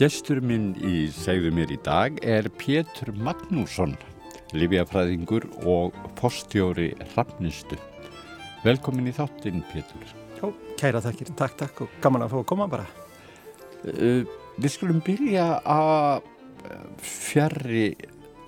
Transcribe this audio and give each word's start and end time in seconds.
Gestur 0.00 0.38
minn 0.40 0.70
í 0.80 1.10
segðu 1.12 1.50
mér 1.52 1.74
í 1.74 1.76
dag 1.84 2.14
er 2.24 2.46
Pétur 2.56 3.10
Magnússon, 3.20 3.90
livjafræðingur 4.56 5.44
og 5.68 5.96
postjóri 6.16 6.86
Hrafnistu. 7.10 7.76
Velkomin 8.64 9.10
í 9.10 9.12
þáttinn, 9.12 9.60
Pétur. 9.68 10.06
Já, 10.38 10.46
kæra 10.80 11.02
takkir, 11.04 11.28
takk, 11.36 11.58
takk 11.60 11.82
og 11.84 11.98
gaman 12.00 12.24
að 12.24 12.32
fá 12.32 12.38
að 12.38 12.46
koma 12.48 12.68
bara. 12.72 12.86
Uh, 13.84 14.24
við 14.56 14.72
skulum 14.72 15.02
byrja 15.04 15.44
að 15.68 16.24
fjarrri 17.04 17.90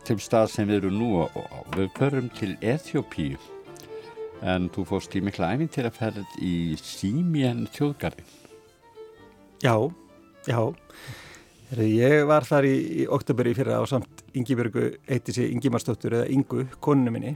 til 0.08 0.16
stað 0.24 0.54
sem 0.54 0.70
við 0.70 0.86
erum 0.86 0.96
nú 1.02 1.10
og 1.26 1.76
við 1.76 1.90
förum 1.98 2.30
til 2.38 2.54
Eþjópíu 2.64 3.36
en 4.40 4.70
þú 4.72 4.86
fórst 4.88 5.18
í 5.20 5.20
mikla 5.20 5.52
æfintyraferð 5.52 6.40
í 6.40 6.54
Símien 6.80 7.66
þjóðgarðin. 7.76 8.32
Já, 9.60 9.76
já. 10.48 10.72
Ég 11.72 12.26
var 12.28 12.44
þar 12.44 12.66
í, 12.68 12.72
í 13.00 13.04
oktoberi 13.08 13.54
fyrir 13.56 13.78
á 13.80 13.84
samt 13.88 14.26
Yngibjörgu 14.36 14.90
eitti 15.08 15.32
sig 15.32 15.54
Yngimarsdóttur 15.54 16.18
eða 16.18 16.26
Yngu, 16.34 16.66
koninu 16.84 17.14
minni. 17.14 17.32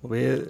Og 0.00 0.14
við 0.14 0.46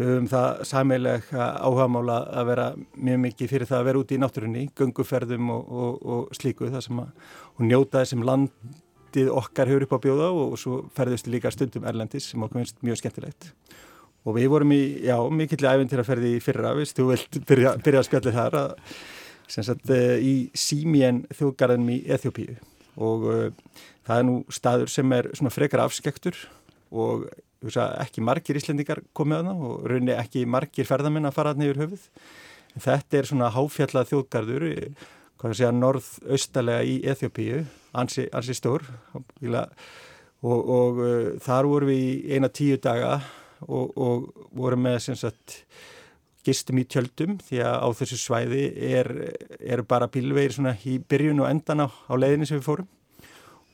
höfum 0.00 0.26
það 0.26 0.64
samilega 0.66 1.46
áhagamála 1.62 2.16
að 2.34 2.50
vera 2.50 2.66
mjög 2.98 3.22
mikið 3.28 3.52
fyrir 3.52 3.70
það 3.70 3.78
að 3.78 3.88
vera 3.90 4.02
úti 4.02 4.18
í 4.18 4.20
náttúrunni, 4.24 4.66
gunguferðum 4.74 5.54
og, 5.54 5.70
og, 5.70 6.02
og 6.02 6.34
slíku 6.34 6.66
það 6.66 6.86
sem 6.88 7.02
að 7.04 7.32
hún 7.60 7.70
njótaði 7.70 8.10
sem 8.10 8.26
landið 8.26 9.34
okkar 9.38 9.70
hefur 9.70 9.86
upp 9.86 9.94
á 9.94 10.04
bjóða 10.08 10.30
og, 10.34 10.44
og 10.48 10.62
svo 10.64 10.82
ferðist 10.98 11.30
líka 11.30 11.54
stundum 11.54 11.86
Erlendis 11.86 12.32
sem 12.32 12.42
okkur 12.42 12.64
finnst 12.64 12.82
mjög 12.82 13.04
skemmtilegt. 13.04 13.52
Og 14.26 14.40
við 14.40 14.50
vorum 14.50 14.74
í, 14.74 14.82
já, 15.06 15.20
mikillega 15.30 15.78
æfintýraferði 15.78 16.40
í 16.40 16.42
fyrra, 16.42 16.74
viðst, 16.74 16.98
þú 16.98 17.12
vilt 17.12 17.44
byrja, 17.46 17.78
byrja 17.86 18.02
að 18.02 18.08
spjalli 18.08 18.34
þar 18.34 18.64
að 18.64 18.80
sagt, 19.50 19.90
uh, 19.92 20.16
í 20.18 20.50
Símien 20.56 21.24
þjóðgarðinum 21.34 21.92
í 21.94 21.98
Eþjópíu 22.14 22.56
og 22.94 23.26
uh, 23.28 23.48
það 24.06 24.20
er 24.20 24.28
nú 24.28 24.36
staður 24.52 24.92
sem 24.92 25.16
er 25.16 25.30
svona 25.34 25.52
frekar 25.54 25.84
afskektur 25.84 26.38
og 26.94 27.26
ekki 27.64 28.24
margir 28.24 28.58
íslendingar 28.60 29.00
komið 29.16 29.40
að 29.40 29.46
það 29.48 29.62
og 29.68 29.86
raunni 29.90 30.16
ekki 30.16 30.44
margir 30.48 30.88
ferðamenn 30.88 31.30
að 31.30 31.36
fara 31.38 31.54
að 31.54 31.62
nefur 31.62 31.80
höfuð. 31.80 32.02
En 32.74 32.84
þetta 32.84 33.16
er 33.16 33.28
svona 33.30 33.48
háfjallað 33.54 34.10
þjóðgarður, 34.10 34.66
segja, 35.44 35.70
norðaustalega 35.72 36.84
í 36.84 36.98
Eþjópíu, 37.08 37.62
ansi, 37.96 38.26
ansi 38.36 38.56
stór 38.58 38.84
og, 39.14 40.58
og 40.58 41.00
þar 41.44 41.70
vorum 41.70 41.92
við 41.92 42.04
í 42.04 42.36
eina 42.36 42.50
tíu 42.52 42.76
daga 42.82 43.16
og, 43.64 43.94
og 43.96 44.28
vorum 44.52 44.84
með 44.84 45.00
sem 45.06 45.18
sagt 45.18 45.62
gistum 46.44 46.80
í 46.80 46.86
tjöldum 46.88 47.38
því 47.44 47.60
að 47.64 47.76
á 47.80 47.88
þessu 48.00 48.18
svæði 48.20 48.64
er, 48.90 49.10
er 49.60 49.82
bara 49.88 50.10
bílvegir 50.12 50.56
svona 50.56 50.74
í 50.84 50.98
byrjun 51.00 51.42
og 51.44 51.50
endan 51.50 51.84
á, 51.84 51.88
á 51.88 52.14
leiðinni 52.16 52.48
sem 52.48 52.60
við 52.60 52.68
fórum. 52.68 52.90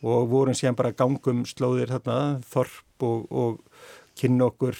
Og 0.01 0.29
vorum 0.31 0.57
síðan 0.57 0.79
bara 0.79 0.95
gangum 0.97 1.43
slóðir 1.49 1.93
þarna, 1.93 2.41
þorp 2.49 3.05
og, 3.05 3.27
og 3.29 3.59
kynna 4.17 4.49
okkur 4.49 4.79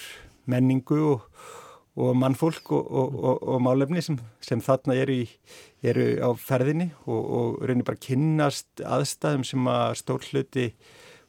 menningu 0.49 0.97
og, 1.11 1.27
og 2.01 2.15
mannfólk 2.17 2.71
og, 2.73 3.19
og 3.21 3.61
málefni 3.61 4.01
sem, 4.01 4.17
sem 4.41 4.63
þarna 4.63 4.97
eru, 4.97 5.19
í, 5.21 5.27
eru 5.85 6.07
á 6.25 6.29
ferðinni 6.39 6.89
og 7.05 7.61
reynir 7.61 7.85
bara 7.85 8.01
kynnast 8.01 8.81
aðstæðum 8.81 9.45
sem 9.45 9.69
að 9.69 9.99
stór 10.01 10.25
hluti 10.31 10.71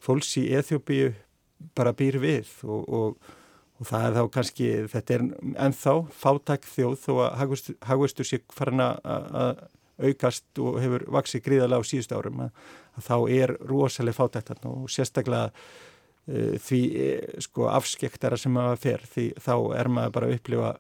fólks 0.02 0.32
í 0.40 0.48
Eþjópiu 0.56 1.12
bara 1.76 1.92
býr 1.96 2.18
við 2.22 2.48
og 2.64 3.20
og 3.80 3.88
það 3.88 4.06
er 4.06 4.16
þá 4.16 4.24
kannski, 4.36 4.72
þetta 4.92 5.14
er 5.14 5.22
ennþá 5.66 5.94
fátæk 6.22 6.66
þjóð 6.70 6.98
þó 7.02 7.12
að 7.24 7.30
hagvöstur 7.88 8.28
sé 8.28 8.42
farin 8.52 8.84
að 8.84 9.62
aukast 10.02 10.60
og 10.62 10.78
hefur 10.82 11.04
vaksið 11.12 11.44
gríðarlega 11.46 11.84
á 11.84 11.88
síðust 11.88 12.14
árum 12.14 12.44
að, 12.46 12.52
að 12.96 13.06
þá 13.08 13.16
er 13.36 13.54
rosalega 13.70 14.18
fátækt 14.18 14.66
og 14.68 14.88
sérstaklega 14.92 15.50
uh, 15.52 16.56
því 16.62 16.80
uh, 16.90 17.38
sko 17.44 17.68
afskektara 17.72 18.38
sem 18.40 18.54
maður 18.54 18.82
fer 18.86 19.06
því 19.14 19.28
þá 19.42 19.54
er 19.78 19.92
maður 19.92 20.16
bara 20.16 20.30
að 20.30 20.36
upplifa 20.38 20.72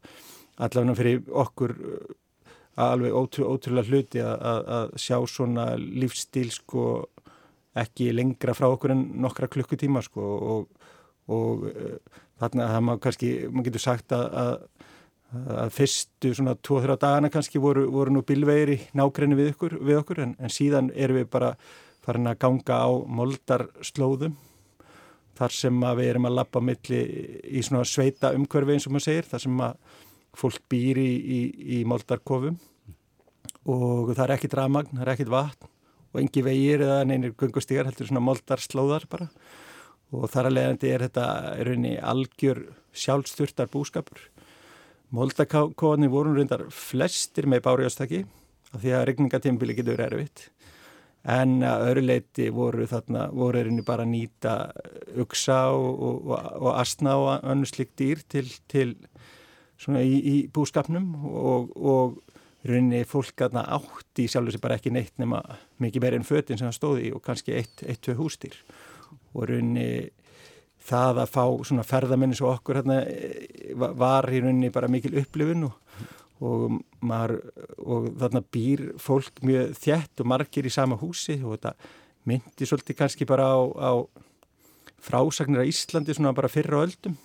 allavega 0.62 0.98
fyrir 1.00 1.22
okkur 1.44 1.76
uh, 1.76 2.02
alveg 2.82 3.16
ótrú, 3.16 3.48
ótrúlega 3.52 3.92
hluti 3.92 4.22
að, 4.24 4.46
að 4.78 4.94
sjá 5.04 5.18
svona 5.28 5.72
lífstíl 5.76 6.48
sko 6.54 6.86
ekki 7.76 8.10
lengra 8.12 8.54
frá 8.56 8.68
okkur 8.70 8.94
en 8.94 9.06
nokkra 9.20 9.48
klukkutíma 9.52 10.02
sko 10.04 10.24
og, 10.54 10.88
og 11.32 11.66
Þannig 12.42 12.64
að 12.64 12.72
það 12.74 12.84
má 12.88 12.92
kannski, 13.04 13.30
maður 13.48 13.68
getur 13.68 13.84
sagt 13.84 14.14
að, 14.16 14.24
að, 14.42 14.54
að 15.62 15.74
fyrstu 15.76 16.32
svona 16.34 16.54
2-3 16.58 16.96
dagana 17.04 17.30
kannski 17.32 17.62
voru, 17.62 17.84
voru 17.94 18.14
nú 18.16 18.24
bilvegir 18.26 18.74
í 18.74 18.78
nákrenni 18.98 19.38
við 19.38 19.52
okkur, 19.52 19.76
við 19.78 20.00
okkur 20.00 20.22
en, 20.24 20.32
en 20.42 20.52
síðan 20.52 20.90
erum 20.94 21.20
við 21.20 21.28
bara 21.30 21.52
farin 22.02 22.26
að 22.26 22.40
ganga 22.42 22.80
á 22.82 22.90
moldarslóðum 22.90 24.34
þar 25.38 25.54
sem 25.54 25.78
við 25.80 26.08
erum 26.10 26.28
að 26.28 26.36
lappa 26.40 26.62
milli 26.64 27.02
í 27.46 27.62
svona 27.64 27.86
sveita 27.88 28.32
umhverfi 28.36 28.76
eins 28.76 28.88
og 28.88 28.96
maður 28.96 29.06
segir, 29.06 29.28
þar 29.30 29.44
sem 29.46 29.62
að 29.64 30.00
fólk 30.42 30.64
býr 30.72 31.00
í, 31.00 31.10
í, 31.12 31.40
í 31.78 31.82
moldarkofum. 31.88 32.58
Og 33.72 34.10
það 34.12 34.24
er 34.24 34.34
ekkit 34.36 34.56
ramagn, 34.58 34.96
það 34.96 35.04
er 35.06 35.12
ekkit 35.14 35.32
vatn 35.32 35.68
og 36.12 36.20
engi 36.20 36.42
vegir 36.44 36.82
eða 36.84 37.04
neynir 37.08 37.34
gungustígar 37.38 37.88
heldur 37.88 38.08
svona 38.08 38.24
moldarslóðar 38.26 39.06
bara 39.08 39.28
og 40.12 40.28
þar 40.32 40.48
að 40.48 40.56
leiðandi 40.58 40.92
er 40.92 41.04
þetta 41.06 41.26
er 41.56 41.68
rauninni 41.68 41.92
algjör 41.98 42.62
sjálfsturtar 42.92 43.70
búskapur. 43.72 44.20
Moldakóni 45.12 46.08
voru 46.12 46.34
reyndar 46.36 46.66
flestir 46.72 47.48
með 47.48 47.64
bárjástaki 47.66 48.22
af 48.72 48.80
því 48.80 48.96
að 48.96 49.06
regningatímbili 49.10 49.76
getur 49.76 50.00
erfitt. 50.04 50.48
En 51.28 51.60
að 51.62 51.84
öru 51.90 52.02
leiti 52.02 52.48
voru 52.50 52.86
þarna, 52.90 53.28
voru 53.30 53.60
rauninni 53.60 53.84
bara 53.86 54.06
að 54.06 54.12
nýta 54.14 54.56
uksa 55.22 55.60
og, 55.76 55.90
og, 55.92 56.32
og, 56.32 56.48
og 56.64 56.72
astna 56.80 57.16
og 57.20 57.46
önnu 57.52 57.68
slik 57.68 57.92
dýr 58.00 58.24
til, 58.28 58.48
til 58.72 58.96
svona 59.80 60.02
í, 60.02 60.16
í 60.18 60.36
búskapnum. 60.52 61.12
Og 61.22 62.18
rauninni 62.66 63.04
fólk 63.08 63.44
aðna 63.46 63.64
átti 63.76 64.28
sjálfur 64.30 64.54
sem 64.54 64.62
bara 64.62 64.78
ekki 64.78 64.92
neitt 64.94 65.14
nema 65.20 65.40
mikið 65.82 66.04
meira 66.04 66.18
enn 66.18 66.26
fötinn 66.26 66.60
sem 66.60 66.68
það 66.68 66.78
stóði 66.78 67.12
og 67.14 67.22
kannski 67.24 67.56
eitt, 67.58 67.82
eitt, 67.86 68.02
tvei 68.04 68.18
hústýr 68.18 68.58
og 69.32 69.48
raunni 69.48 69.88
það 70.82 71.22
að 71.22 71.32
fá 71.32 71.44
svona 71.68 71.86
ferðamennis 71.86 72.42
og 72.42 72.56
okkur 72.56 72.80
hérna 72.80 72.98
e, 73.06 73.74
var 73.76 74.28
í 74.30 74.42
rauninni 74.42 74.72
bara 74.74 74.90
mikil 74.90 75.14
upplifun 75.20 75.68
og, 75.68 76.04
og, 76.42 76.78
maður, 77.04 77.38
og 77.78 78.08
þarna 78.20 78.42
býr 78.54 78.84
fólk 79.02 79.42
mjög 79.46 79.76
þjætt 79.78 80.22
og 80.24 80.30
margir 80.32 80.68
í 80.68 80.74
sama 80.74 80.98
húsi 81.00 81.38
og 81.40 81.56
þetta 81.56 81.74
myndi 82.28 82.68
svolítið 82.68 82.98
kannski 82.98 83.28
bara 83.28 83.48
á, 83.54 83.60
á 83.62 83.92
frásagnir 85.02 85.62
á 85.62 85.66
Íslandi 85.66 86.14
svona 86.14 86.34
bara 86.36 86.50
fyrra 86.50 86.84
öldum. 86.86 87.16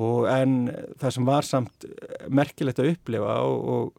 Og 0.00 0.26
en 0.32 0.70
það 1.00 1.14
sem 1.16 1.26
var 1.28 1.48
samt 1.48 1.86
merkilegt 2.32 2.80
að 2.80 2.94
upplifa 2.94 3.40
og, 3.44 3.90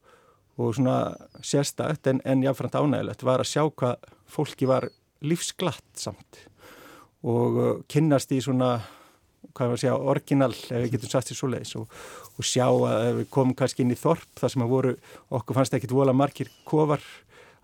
og 0.57 0.71
svona 0.77 1.13
sérstakt 1.45 2.09
en, 2.09 2.21
en 2.25 2.45
jáfnframt 2.45 2.77
ánægilegt 2.77 3.25
var 3.25 3.43
að 3.43 3.51
sjá 3.51 3.65
hvað 3.69 4.09
fólki 4.29 4.69
var 4.69 4.89
lífsglatt 5.21 6.01
samt 6.01 6.45
og 7.27 7.61
uh, 7.61 7.71
kynnast 7.91 8.33
í 8.33 8.41
svona 8.43 8.75
hvað 9.55 9.73
að 9.73 9.81
segja, 9.81 9.97
orginal 9.97 10.51
ef 10.53 10.69
við 10.69 10.93
getum 10.95 11.11
satt 11.11 11.29
sér 11.29 11.39
svo 11.39 11.49
leiðis 11.51 11.73
og, 11.79 11.97
og 12.37 12.47
sjá 12.47 12.67
að 12.67 13.21
við 13.21 13.27
komum 13.33 13.57
kannski 13.57 13.83
inn 13.83 13.93
í 13.93 13.99
Þorp 13.99 14.39
þar 14.39 14.53
sem 14.53 14.63
að 14.63 14.71
voru, 14.71 14.93
okkur 15.33 15.57
fannst 15.57 15.75
ekki 15.77 15.91
vola 15.91 16.13
margir 16.15 16.51
kofar, 16.67 17.03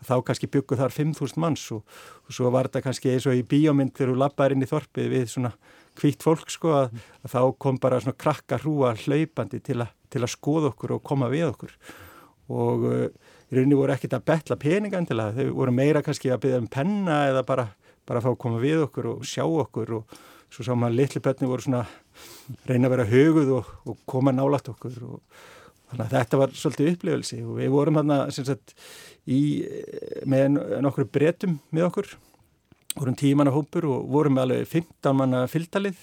þá 0.05 0.15
kannski 0.25 0.49
bygguð 0.51 0.81
þar 0.81 0.95
5.000 0.95 1.41
manns 1.41 1.63
og, 1.73 1.85
og 2.25 2.35
svo 2.35 2.51
var 2.53 2.69
þetta 2.69 2.83
kannski 2.85 3.13
eins 3.13 3.27
og 3.29 3.37
í 3.37 3.45
bíómynd 3.47 3.95
þegar 3.97 4.13
við 4.13 4.21
lappaði 4.23 4.57
inn 4.57 4.65
í 4.65 4.69
Þorpið 4.71 5.13
við 5.13 5.31
svona 5.31 5.53
hvitt 5.97 6.25
fólk 6.25 6.51
sko 6.53 6.75
að, 6.83 6.99
að 7.25 7.33
þá 7.33 7.39
kom 7.63 7.79
bara 7.81 8.01
svona 8.03 8.19
krakka 8.19 8.59
hrúa 8.61 8.93
hlaupandi 9.05 9.61
til, 9.65 9.79
a, 9.85 9.87
til 10.13 10.21
að 10.21 10.33
skoða 10.33 10.71
okkur 10.73 10.97
og 10.97 11.03
koma 11.07 11.31
við 11.33 11.47
okkur. 11.49 11.73
Og 12.53 12.85
uh, 12.87 13.07
í 13.49 13.57
rauninni 13.57 13.79
voru 13.79 13.95
ekkit 13.95 14.13
að 14.17 14.27
betla 14.29 14.59
peningan 14.61 15.07
til 15.09 15.17
að 15.23 15.41
þau 15.41 15.47
voru 15.57 15.73
meira 15.73 16.03
kannski 16.05 16.29
að 16.31 16.43
byggja 16.45 16.61
um 16.61 16.69
penna 16.71 17.23
eða 17.31 17.43
bara 17.47 17.65
bara 18.07 18.21
að 18.21 18.27
fá 18.27 18.31
að 18.33 18.41
koma 18.45 18.63
við 18.63 18.83
okkur 18.87 19.11
og 19.13 19.27
sjá 19.27 19.43
okkur 19.45 19.93
og 19.99 20.17
svo 20.53 20.63
sá 20.63 20.73
maður 20.75 20.99
litli 21.01 21.21
bönni 21.23 21.49
voru 21.49 21.65
svona 21.65 21.83
reyna 22.67 22.87
að 22.87 22.93
vera 22.95 23.07
höguð 23.11 23.53
og, 23.59 23.71
og 23.91 24.03
koma 24.09 24.33
nálat 24.35 24.69
okkur 24.71 24.99
og 25.07 25.41
þannig 25.87 26.05
að 26.05 26.13
þetta 26.15 26.39
var 26.41 26.55
svolítið 26.55 26.91
upplifilsi 26.93 27.41
og 27.43 27.57
við 27.59 27.73
vorum 27.73 27.99
hérna 27.99 28.21
með 30.27 30.61
nokkur 30.83 31.09
breytum 31.11 31.59
með 31.75 31.89
okkur 31.89 32.13
vorum 32.97 33.17
tímanna 33.17 33.53
hópur 33.53 33.87
og 33.91 34.07
vorum 34.11 34.37
með 34.37 34.47
alveg 34.47 34.71
15 34.71 35.17
manna 35.17 35.43
fylgdalið 35.51 35.99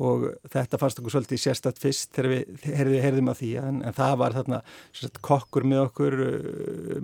og 0.00 0.30
þetta 0.48 0.78
fannst 0.80 1.00
okkur 1.00 1.12
svolítið 1.12 1.42
sérstatt 1.42 1.80
fyrst 1.80 2.14
þegar 2.16 2.30
við 2.30 2.70
heyrðum, 2.70 3.02
heyrðum 3.04 3.32
að 3.32 3.40
því 3.42 3.50
en, 3.60 3.82
en 3.84 3.96
það 3.98 4.14
var 4.22 4.36
þarna 4.38 4.62
sagt, 4.96 5.20
kokkur 5.26 5.66
með 5.68 5.82
okkur 5.88 6.16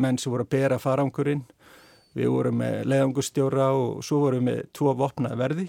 menn 0.00 0.20
sem 0.20 0.32
voru 0.32 0.46
að 0.46 0.54
bera 0.56 0.80
farangurinn 0.80 1.44
Við 2.16 2.30
vorum 2.32 2.62
með 2.62 2.78
leiðangustjóra 2.88 3.66
og 3.76 4.04
svo 4.06 4.22
vorum 4.22 4.48
við 4.48 4.62
tvo 4.76 4.94
vopnaði 4.96 5.36
verði. 5.40 5.66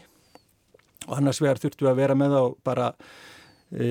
Og 1.08 1.18
annars 1.18 1.42
vegar 1.44 1.60
þurftum 1.60 1.88
við 1.88 1.92
að 1.92 2.00
vera 2.00 2.16
með 2.20 2.36
þá 2.38 2.42
bara 2.70 2.88
e, 3.72 3.88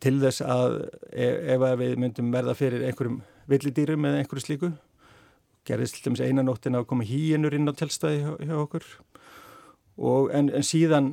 til 0.00 0.14
þess 0.22 0.44
að 0.44 0.78
e, 1.12 1.28
ef 1.54 1.66
við 1.80 1.94
myndum 2.00 2.30
verða 2.32 2.56
fyrir 2.56 2.86
einhverjum 2.88 3.20
villidýrum 3.52 4.08
eða 4.08 4.22
einhverju 4.22 4.46
slíku. 4.46 4.72
Gerðist 5.68 5.98
til 5.98 6.08
dæmis 6.08 6.24
einanóttin 6.24 6.76
að 6.76 6.88
koma 6.88 7.04
hýjenur 7.08 7.56
inn 7.56 7.68
á 7.68 7.76
tjálstæði 7.76 8.22
hjá, 8.22 8.32
hjá 8.48 8.56
okkur. 8.62 8.88
Og 10.00 10.32
en, 10.34 10.48
en 10.56 10.64
síðan 10.66 11.12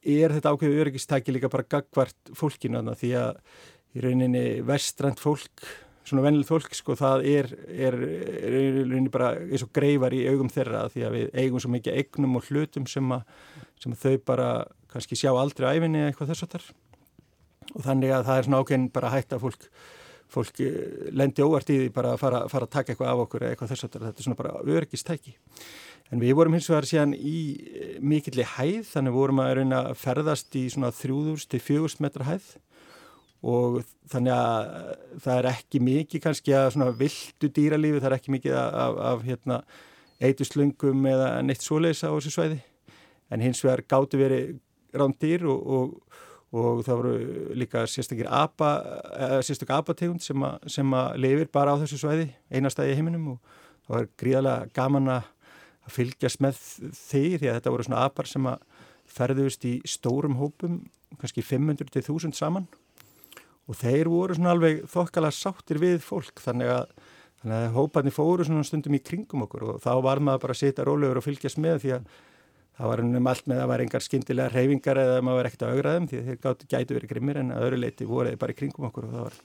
er 0.00 0.32
þetta 0.32 0.54
ákveðu 0.54 0.80
öryggistæki 0.80 1.36
líka 1.36 1.52
bara 1.52 1.68
gagvart 1.68 2.32
fólkinu 2.36 2.82
því 2.96 3.12
að 3.20 3.40
í 3.96 4.04
rauninni 4.04 4.44
vestrænt 4.64 5.20
fólk 5.20 5.64
svona 6.08 6.24
vennilegt 6.24 6.50
fólk 6.50 6.74
sko 6.74 6.96
það 6.98 7.24
er, 7.28 7.48
er, 7.70 7.96
rauninni 8.00 9.12
bara 9.12 9.34
eins 9.44 9.64
og 9.66 9.72
greifar 9.76 10.16
í 10.16 10.24
augum 10.30 10.50
þeirra 10.52 10.86
því 10.92 11.06
að 11.06 11.16
við 11.16 11.40
eigum 11.42 11.62
svo 11.62 11.72
mikið 11.74 12.00
eignum 12.00 12.38
og 12.40 12.48
hlutum 12.48 12.88
sem 12.90 13.16
að, 13.16 13.24
sem 13.82 13.94
að 13.94 14.04
þau 14.04 14.26
bara 14.32 14.50
kannski 14.90 15.18
sjá 15.18 15.30
aldrei 15.34 15.70
æfinni 15.76 16.02
eða 16.02 16.12
eitthvað 16.12 16.32
þess 16.32 16.46
að 16.46 16.54
þar 16.56 16.68
og 17.70 17.86
þannig 17.86 18.14
að 18.16 18.28
það 18.28 18.38
er 18.38 18.48
svona 18.48 18.62
ákveðin 18.62 18.92
bara 18.94 19.12
hægt 19.14 19.34
að 19.36 19.44
fólk 19.44 19.68
fólk 20.30 20.60
lendi 21.16 21.44
óvart 21.44 21.70
í 21.72 21.76
því 21.80 21.92
bara 21.94 22.14
að 22.14 22.20
fara, 22.22 22.40
fara 22.50 22.66
að 22.68 22.74
taka 22.76 22.92
eitthvað 22.92 23.12
af 23.12 23.22
okkur 23.24 23.44
eða 23.44 23.54
eitthvað 23.54 23.72
þess 23.72 23.86
að 23.86 23.96
þetta 23.96 24.10
er 24.12 24.26
svona 24.26 24.38
bara 24.38 24.52
öryggistæki. 24.76 25.34
En 26.10 26.22
við 26.22 26.34
vorum 26.38 26.56
hins 26.56 26.68
vegar 26.70 26.88
síðan 26.90 27.14
í 27.14 27.36
eh, 27.58 27.96
mikilli 28.02 28.46
hæð, 28.56 28.84
þannig 28.90 29.16
vorum 29.16 29.42
að 29.42 29.52
reyna 29.60 29.82
að 29.90 29.98
ferðast 30.00 30.56
í 30.58 30.64
svona 30.72 30.90
3000-4000 30.94 32.04
metra 32.06 32.26
hæð 32.30 32.48
og 33.40 33.80
þannig 34.12 34.34
að 34.34 34.72
það 35.24 35.38
er 35.38 35.48
ekki 35.54 35.80
mikið 35.84 36.22
kannski 36.26 36.56
að 36.56 36.72
svona 36.74 36.90
vildu 36.96 37.48
dýralífi, 37.56 38.00
það 38.00 38.10
er 38.10 38.16
ekki 38.18 38.34
mikið 38.34 38.56
af, 38.60 38.98
af 39.10 39.22
hérna, 39.24 39.60
eituslungum 40.20 41.06
eða 41.08 41.30
neitt 41.46 41.64
svoleisa 41.64 42.10
á 42.12 42.16
þessu 42.18 42.34
svæði. 42.34 42.58
En 43.32 43.40
hins 43.40 43.62
vegar 43.64 43.84
gáttu 43.88 44.20
verið 44.20 44.58
rándýr 44.92 45.46
og, 45.48 45.70
og, 45.72 46.20
og 46.52 46.82
það 46.84 47.00
voru 47.00 47.14
líka 47.56 47.86
sérstakir 47.88 48.28
apa, 48.28 48.70
sérstakir 49.46 49.78
apategund 49.78 50.24
sem, 50.24 50.44
a, 50.44 50.56
sem 50.68 50.96
að 50.96 51.20
lifir 51.24 51.50
bara 51.52 51.76
á 51.78 51.80
þessu 51.80 52.00
svæði, 52.02 52.28
einastæði 52.52 52.92
í 52.92 52.98
heiminum 52.98 53.32
og 53.36 53.56
það 53.86 53.96
var 53.96 54.10
gríðarlega 54.20 54.74
gaman 54.76 55.12
að 55.16 55.30
fylgjast 55.90 56.42
með 56.44 56.58
því 56.60 57.24
því 57.40 57.48
að 57.48 57.56
þetta 57.56 57.72
voru 57.74 57.86
svona 57.86 58.04
apar 58.04 58.28
sem 58.28 58.44
að 58.46 58.66
ferðust 59.10 59.64
í 59.66 59.72
stórum 59.88 60.36
hópum, 60.38 60.82
kannski 61.18 61.42
500-1000 61.42 62.36
saman 62.36 62.68
og 63.68 63.78
þeir 63.78 64.10
voru 64.10 64.36
svona 64.36 64.54
alveg 64.54 64.82
þokkala 64.90 65.30
sáttir 65.34 65.80
við 65.82 66.00
fólk 66.04 66.42
þannig 66.42 66.72
að, 66.74 66.96
þannig 67.42 67.60
að 67.60 67.76
hóparnir 67.76 68.16
fóru 68.16 68.46
svona 68.46 68.66
stundum 68.66 68.96
í 68.96 69.04
kringum 69.04 69.46
okkur 69.46 69.68
og 69.74 69.84
þá 69.84 69.92
var 70.06 70.22
maður 70.24 70.46
bara 70.46 70.56
að 70.56 70.62
setja 70.64 70.86
rólegur 70.88 71.20
og 71.20 71.26
fylgjast 71.26 71.60
með 71.62 71.80
því 71.84 71.94
að 71.98 72.10
það 72.80 72.88
var 72.88 73.02
um 73.04 73.28
allt 73.28 73.48
með 73.50 73.58
að 73.58 73.60
það 73.60 73.70
var 73.70 73.82
engar 73.84 74.04
skindilega 74.04 74.52
reyfingar 74.54 75.00
eða 75.02 75.16
maður 75.24 75.38
var 75.38 75.48
ekkert 75.50 75.64
að 75.66 75.74
augra 75.74 75.92
þeim 75.96 76.06
því 76.08 76.20
þeir 76.26 76.38
gátt, 76.44 76.62
gætu 76.70 76.96
verið 76.96 77.10
grimmir 77.12 77.40
en 77.40 77.52
að 77.52 77.64
öðru 77.66 77.80
leiti 77.82 78.08
voru 78.08 78.30
þeir 78.30 78.40
bara 78.40 78.54
í 78.54 78.58
kringum 78.60 78.86
okkur 78.88 79.06
og 79.06 79.12
það 79.12 79.26
var 79.26 79.36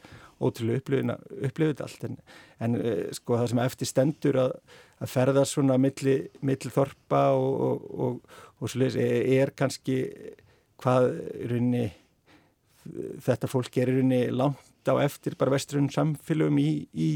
ótrúlega 0.46 1.18
upplifið 1.50 1.84
allt. 1.84 2.08
En, 2.08 2.16
en 2.64 2.78
eh, 2.80 3.04
sko 3.16 3.40
það 3.40 3.52
sem 3.52 3.62
eftir 3.66 3.92
stendur 3.92 4.40
að, 4.46 4.56
að 5.04 5.12
ferða 5.12 5.46
svona 5.50 5.78
milli, 5.82 6.16
milli 6.48 6.72
þorpa 6.78 7.22
og, 7.36 7.60
og, 7.68 7.86
og, 8.08 8.40
og 8.64 8.88
er, 8.88 8.98
er 9.42 9.54
kannski 9.60 10.00
hvað 10.84 11.12
runni 11.52 11.86
þetta 13.26 13.50
fólk 13.52 13.72
gerir 13.74 14.00
runni 14.00 14.26
langt 14.32 14.90
á 14.90 14.96
eftir 15.02 15.38
bara 15.40 15.56
vestrun 15.56 15.90
samfélögum 15.94 16.60
í, 16.62 16.70
í 16.94 17.10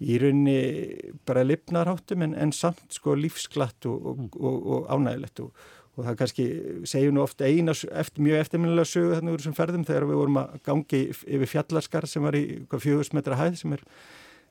í 0.00 0.16
rauninni 0.20 1.10
bara 1.28 1.44
lifnarháttum 1.44 2.24
en, 2.24 2.32
en 2.32 2.54
samt 2.56 2.96
sko 2.96 3.14
lífsglatt 3.18 3.84
og, 3.88 3.98
og, 4.00 4.16
mm. 4.22 4.30
og, 4.40 4.66
og 4.74 4.88
ánægilegt 4.94 5.44
og 5.44 5.68
það 6.00 6.16
kannski 6.22 6.46
segjum 6.88 7.16
nú 7.18 7.24
ofta 7.26 7.44
eina 7.44 7.74
eftir, 7.74 8.24
mjög 8.24 8.40
eftirminnilega 8.40 8.88
sögu 8.88 9.12
þarna 9.18 9.34
úr 9.34 9.42
þessum 9.42 9.56
ferðum 9.58 9.84
þegar 9.84 10.06
við 10.08 10.20
vorum 10.22 10.40
að 10.40 10.54
gangi 10.64 11.00
yfir 11.10 11.50
fjallarskar 11.50 12.08
sem 12.08 12.24
var 12.24 12.38
í 12.38 12.44
fjögust 12.72 13.16
metra 13.16 13.36
hæð 13.36 13.58
sem 13.60 13.74
er 13.76 13.84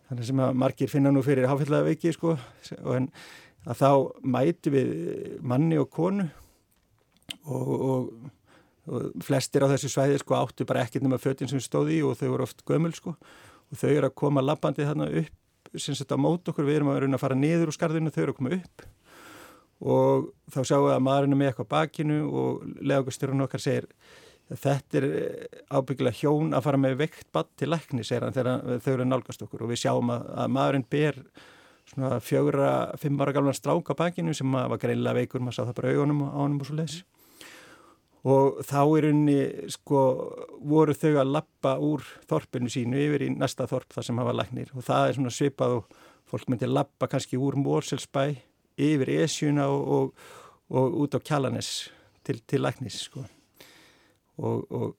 þannig 0.10 0.30
sem 0.30 0.44
að 0.46 0.60
margir 0.62 0.92
finna 0.92 1.14
nú 1.14 1.24
fyrir 1.26 1.50
háfjallaveiki 1.50 2.14
sko 2.14 2.36
og 2.36 2.92
en 3.00 3.10
að 3.66 3.82
þá 3.82 3.90
mæti 4.36 4.74
við 4.74 4.92
manni 5.42 5.80
og 5.82 5.90
konu 5.94 6.28
og 7.50 8.14
flestir 9.24 9.66
á 9.66 9.72
þessu 9.72 9.92
svæði 9.92 10.20
sko 10.22 10.38
áttu 10.40 10.66
bara 10.68 10.86
ekkert 10.86 11.06
nema 11.06 11.20
fötinn 11.22 11.50
sem 11.52 11.62
stóði 11.64 12.00
í 12.00 12.06
og 12.06 12.18
þau 12.20 12.30
voru 12.34 12.46
oft 12.48 12.64
gömul 12.68 12.94
sko. 12.96 13.16
Og 13.70 13.82
þau 13.82 13.90
eru 13.92 14.10
að 14.10 14.16
koma 14.22 14.44
lappandi 14.46 14.88
þarna 14.88 15.10
upp 15.22 15.78
sem 15.78 15.98
setja 15.98 16.18
á 16.18 16.22
mót 16.22 16.48
okkur, 16.50 16.66
við 16.66 16.80
erum 16.80 16.90
að, 16.94 17.06
að 17.06 17.22
fara 17.22 17.38
niður 17.38 17.70
úr 17.70 17.76
skarðinu, 17.76 18.14
þau 18.14 18.24
eru 18.24 18.34
að 18.34 18.40
koma 18.40 18.56
upp. 18.58 18.88
Og 19.80 20.26
þá 20.50 20.60
sjáum 20.64 20.88
við 20.88 20.96
að 20.96 21.06
maðurinn 21.06 21.36
er 21.36 21.40
með 21.40 21.52
eitthvað 21.52 21.70
bakinu 21.76 22.18
og 22.42 22.66
leðagastjórun 22.82 23.46
okkar 23.46 23.64
segir 23.64 23.88
þetta 24.50 24.98
er 24.98 25.08
ábyggilega 25.70 26.18
hjón 26.18 26.58
að 26.58 26.66
fara 26.66 26.82
með 26.82 26.98
veikt 27.04 27.30
badd 27.36 27.52
til 27.60 27.70
lækni, 27.70 28.04
segir 28.08 28.26
hann 28.26 28.34
þegar 28.34 28.82
þau 28.82 28.92
eru 28.96 29.06
að 29.06 29.12
nálgast 29.12 29.46
okkur. 29.46 29.64
Og 29.64 29.72
við 29.72 29.84
sjáum 29.84 30.10
að, 30.16 30.26
að 30.42 30.52
maðurinn 30.58 30.88
ber 30.90 31.22
svona 31.90 32.18
fjögra, 32.22 32.74
fimm 33.02 33.22
ára 33.22 33.36
galvan 33.38 33.58
strák 33.58 33.94
á 33.94 34.00
bakinu 34.02 34.34
sem 34.38 34.58
var 34.58 34.82
greinlega 34.82 35.22
veikur, 35.22 35.46
maður 35.46 35.60
sá 35.60 35.64
það 35.68 35.78
bara 35.80 35.94
augunum 35.94 36.26
á 36.26 36.40
hann 36.42 36.58
og 36.58 36.68
svo 36.68 36.82
leiðis 36.82 37.00
og 38.28 38.60
þá 38.68 38.80
er 38.84 39.08
unni 39.14 39.40
sko 39.72 40.02
voru 40.68 40.96
þau 40.98 41.14
að 41.22 41.34
lappa 41.38 41.76
úr 41.80 42.04
þorpinu 42.28 42.72
sínu 42.72 43.00
yfir 43.00 43.26
í 43.28 43.32
næsta 43.32 43.68
þorp 43.70 43.96
þar 43.96 44.08
sem 44.10 44.20
hafa 44.20 44.36
læknir. 44.36 44.74
Og 44.76 44.84
það 44.84 45.08
er 45.08 45.18
svona 45.18 45.34
svipað 45.34 45.76
og 45.78 46.00
fólk 46.30 46.50
myndi 46.52 46.68
lappa 46.70 47.08
kannski 47.08 47.40
úr 47.40 47.56
Mórselsbæ 47.60 48.26
yfir 48.80 49.14
Esjuna 49.24 49.70
og, 49.72 49.88
og, 49.96 50.26
og 50.70 50.98
út 51.04 51.16
á 51.16 51.20
Kjallanes 51.20 51.90
til, 52.28 52.42
til 52.44 52.64
læknis 52.64 53.00
sko. 53.08 53.24
Og, 54.40 54.68
og 54.72 54.98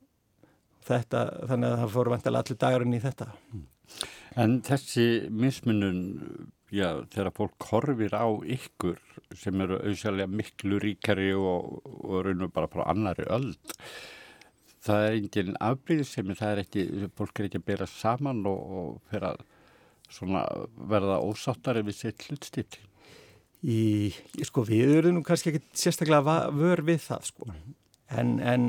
þetta 0.88 1.26
þannig 1.48 1.74
að 1.74 1.82
það 1.82 1.92
fóru 1.94 2.14
vantilega 2.14 2.44
allir 2.44 2.60
dagurinn 2.64 2.96
í 2.96 3.02
þetta. 3.04 3.28
En 4.40 4.60
þessi 4.64 5.06
mismunun 5.28 6.02
já, 6.74 6.88
þegar 7.12 7.32
fólk 7.36 7.68
horfir 7.70 8.16
á 8.16 8.26
ykkur 8.56 8.98
sem 9.36 9.62
eru 9.64 9.80
auðsjálega 9.80 10.30
miklu 10.30 10.80
ríkari 10.82 11.32
og, 11.36 11.80
og 11.86 12.24
raun 12.26 12.46
og 12.46 12.54
bara 12.54 12.70
frá 12.70 12.84
annari 12.90 13.26
öll 13.30 13.52
það 14.80 15.06
er 15.06 15.16
enginn 15.18 15.56
afbríð 15.60 16.04
sem 16.08 16.30
það 16.34 16.52
er 16.52 16.62
ekki, 16.64 16.84
fólk 17.18 17.40
er 17.40 17.50
ekki 17.50 17.60
að 17.60 17.66
bera 17.72 17.90
saman 17.90 18.44
og, 18.48 18.60
og 18.60 18.94
fyrir 19.10 19.32
að 19.32 19.42
svona 20.10 20.44
verða 20.90 21.20
ósáttari 21.22 21.84
við 21.86 22.00
sitt 22.00 22.24
hlutstíl 22.28 22.80
Í, 23.60 24.08
sko 24.48 24.62
við 24.64 24.94
erum 24.96 25.18
nú 25.18 25.24
kannski 25.24 25.52
ekki 25.52 25.60
sérstaklega 25.76 26.38
vör 26.56 26.80
við 26.86 27.02
það 27.04 27.26
sko. 27.28 27.48
En, 28.16 28.38
en, 28.40 28.64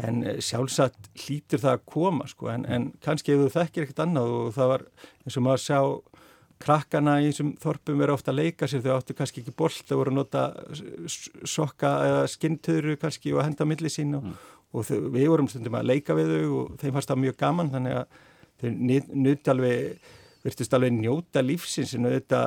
en 0.00 0.22
sjálfsagt 0.40 1.10
hlýtur 1.26 1.60
það 1.60 1.74
að 1.76 1.84
koma 1.92 2.28
sko. 2.30 2.48
En, 2.54 2.64
en 2.64 2.88
kannski 3.04 3.34
ef 3.34 3.42
þú 3.42 3.50
þekkir 3.58 3.84
ekkert 3.84 4.02
annað 4.06 4.32
og 4.38 4.54
það 4.56 4.72
var 4.72 4.86
eins 5.26 5.36
og 5.36 5.44
maður 5.44 5.64
sjá 5.66 5.80
krakkana 6.62 7.18
í 7.22 7.28
þessum 7.30 7.52
þorpum 7.62 8.00
verið 8.02 8.16
ofta 8.16 8.32
að 8.32 8.40
leika 8.40 8.68
sér 8.70 8.84
þau 8.84 8.94
áttu 8.96 9.16
kannski 9.18 9.42
ekki 9.42 9.54
boll 9.58 9.72
þau 9.74 9.96
voru 9.98 10.12
að 10.12 10.18
nota 10.20 10.42
sokka 11.48 11.92
eða 12.08 12.24
skintöðru 12.30 12.98
kannski 13.02 13.34
og 13.34 13.42
að 13.42 13.48
henda 13.50 13.68
milli 13.68 13.92
sín 13.92 14.16
og, 14.18 14.26
mm. 14.28 14.36
og 14.72 14.86
þau, 14.88 14.98
við 15.14 15.30
vorum 15.32 15.50
stundum 15.50 15.78
að 15.78 15.88
leika 15.90 16.16
við 16.18 16.34
þau 16.34 16.58
og 16.60 16.76
þeim 16.82 16.96
fannst 16.96 17.12
það 17.12 17.22
mjög 17.24 17.38
gaman 17.42 17.72
þannig 17.74 17.98
að 18.00 18.20
þau 18.62 18.68
nuti 19.26 19.52
alveg 19.52 20.10
virtust 20.42 20.76
alveg 20.76 20.94
njóta 20.96 21.42
lífsins 21.42 21.94
en 21.96 22.10
þetta 22.10 22.42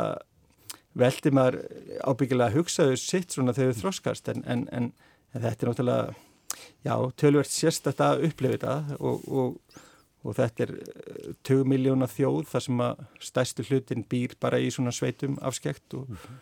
veldi 0.95 1.31
maður 1.35 1.59
ábyggilega 2.07 2.51
að 2.51 2.59
hugsaðu 2.59 2.99
sitt 2.99 3.35
svona 3.35 3.55
þegar 3.55 3.75
þau 3.75 3.81
þroskast 3.83 4.31
en, 4.31 4.45
en, 4.47 4.63
en, 4.71 4.91
en 5.35 5.43
þetta 5.43 5.65
er 5.65 5.71
náttúrulega 5.71 6.15
já, 6.85 6.95
tölvert 7.19 7.51
sérstætt 7.51 8.03
að 8.03 8.27
upplifa 8.29 8.55
þetta 8.55 8.99
og, 8.99 9.27
og 9.27 9.81
og 10.25 10.35
þetta 10.39 10.65
er 10.65 10.73
2 11.45 11.59
eh, 11.59 11.69
miljóna 11.69 12.09
þjóð 12.09 12.49
þar 12.49 12.65
sem 12.65 12.83
að 12.85 13.05
stæstu 13.27 13.65
hlutin 13.69 14.05
býr 14.09 14.35
bara 14.41 14.59
í 14.61 14.71
svona 14.73 14.93
sveitum 14.95 15.37
afskekt 15.45 15.97
og, 15.97 16.09
mm 16.09 16.17
-hmm. 16.21 16.39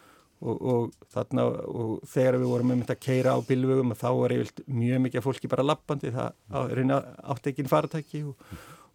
og, 0.47 0.61
og, 0.73 0.93
þarna, 1.13 1.47
og 1.67 2.07
þegar 2.07 2.39
við 2.39 2.51
vorum 2.53 2.73
með 2.73 2.95
að 2.95 3.03
keira 3.03 3.35
á 3.35 3.39
bilvögum 3.47 3.95
þá 3.95 4.09
var 4.21 4.31
eiginlega 4.31 4.79
mjög 4.79 5.03
mikið 5.07 5.25
fólki 5.27 5.51
bara 5.51 5.67
lappandi 5.67 6.13
það 6.15 6.73
reyna 6.73 7.03
átt 7.23 7.47
ekki 7.47 7.67
faratæki 7.67 8.23
og 8.23 8.35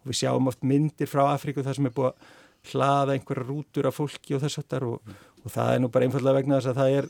við 0.03 0.21
sjáum 0.23 0.47
oft 0.47 0.63
myndir 0.63 1.07
frá 1.07 1.27
Afríku 1.33 1.63
þar 1.63 1.75
sem 1.75 1.85
er 1.85 1.93
búið 1.93 2.13
að 2.13 2.71
hlaða 2.71 3.13
einhverja 3.13 3.47
rútur 3.47 3.87
af 3.87 3.95
fólki 3.95 4.35
og 4.35 4.41
þess 4.41 4.59
að 4.59 4.69
þar 4.69 4.83
og 4.89 5.49
það 5.49 5.73
er 5.73 5.79
nú 5.79 5.87
bara 5.87 6.05
einfallega 6.05 6.39
vegna 6.39 6.59
þess 6.59 6.71
að 6.73 6.79
það 6.81 6.97
er 6.97 7.05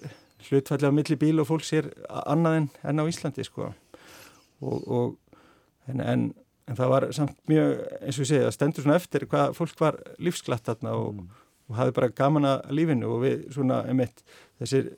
hlutfallega 0.50 0.96
milli 0.96 1.16
bíl 1.20 1.40
og 1.42 1.48
fólks 1.48 1.74
er 1.74 1.90
annað 2.10 2.60
en, 2.60 2.70
en 2.84 3.02
á 3.02 3.04
Íslandi 3.10 3.44
sko 3.44 3.74
og 4.62 5.18
en, 5.88 6.00
en 6.02 6.34
en 6.70 6.78
það 6.78 6.94
var 6.94 7.08
samt 7.16 7.38
mjög, 7.50 7.72
eins 8.00 8.18
og 8.20 8.26
ég 8.26 8.32
segi, 8.32 8.44
það 8.46 8.56
stendur 8.58 8.86
svona 8.86 9.00
eftir 9.00 9.26
hvað 9.30 9.56
fólk 9.58 9.82
var 9.82 9.98
lífsglatt 10.22 10.68
þarna 10.70 10.94
og, 11.00 11.10
mm. 11.16 11.42
og 11.70 11.80
hafði 11.80 11.98
bara 11.98 12.14
gaman 12.22 12.50
að 12.52 12.70
lífinu 12.78 13.10
og 13.16 13.26
við 13.26 13.44
svona, 13.56 13.82
einmitt, 13.90 14.24
þessir 14.60 14.90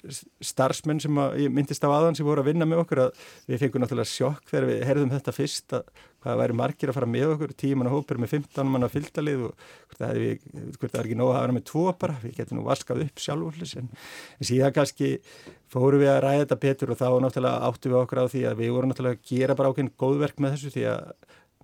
starfsmenn 0.51 1.01
sem 1.03 1.17
að, 1.21 1.35
ég 1.43 1.53
myndist 1.53 1.83
á 1.85 1.89
aðan 1.93 2.17
sem 2.17 2.25
voru 2.25 2.41
að 2.43 2.49
vinna 2.49 2.67
með 2.67 2.83
okkur 2.83 3.03
að 3.05 3.25
við 3.47 3.61
fengum 3.61 3.83
náttúrulega 3.83 4.09
sjokk 4.09 4.49
þegar 4.49 4.67
við 4.71 4.85
herðum 4.89 5.13
þetta 5.13 5.35
fyrst 5.35 5.75
að 5.77 5.91
hvað 6.21 6.37
væri 6.41 6.57
margir 6.57 6.91
að 6.91 6.97
fara 6.97 7.09
með 7.09 7.33
okkur, 7.35 7.53
tíu 7.57 7.77
manna 7.77 7.93
hópur 7.93 8.19
með 8.21 8.33
15 8.35 8.69
manna 8.69 8.89
fylgdalið 8.91 9.47
og 9.47 9.63
hvort 9.89 10.01
það 10.01 10.19
er, 10.21 10.43
hvort 10.75 10.91
það 10.91 10.99
er 10.99 11.09
ekki 11.09 11.17
nóg 11.17 11.31
að 11.31 11.39
hafa 11.39 11.55
með 11.57 11.65
tvo 11.71 11.85
bara, 12.03 12.17
við 12.21 12.35
getum 12.37 12.59
nú 12.59 12.65
vaskað 12.67 13.03
upp 13.07 13.23
sjálfurlis 13.25 13.73
en, 13.81 13.89
en 14.37 14.49
síðan 14.49 14.75
kannski 14.75 15.11
fóru 15.71 16.01
við 16.01 16.11
að 16.13 16.21
ræða 16.25 16.43
þetta 16.43 16.59
betur 16.65 16.93
og 16.93 17.01
þá 17.01 17.07
náttúrulega 17.25 17.69
áttu 17.69 17.91
við 17.91 17.99
okkur 18.01 18.21
á 18.21 18.25
því 18.33 18.43
að 18.49 18.61
við 18.61 18.73
vorum 18.75 18.93
náttúrulega 18.93 19.17
að 19.17 19.31
gera 19.31 19.57
bara 19.57 19.71
ákveðin 19.71 19.93
góðverk 20.03 20.41
með 20.41 20.57
þessu 20.57 20.73
því 20.75 20.87
að 20.91 21.11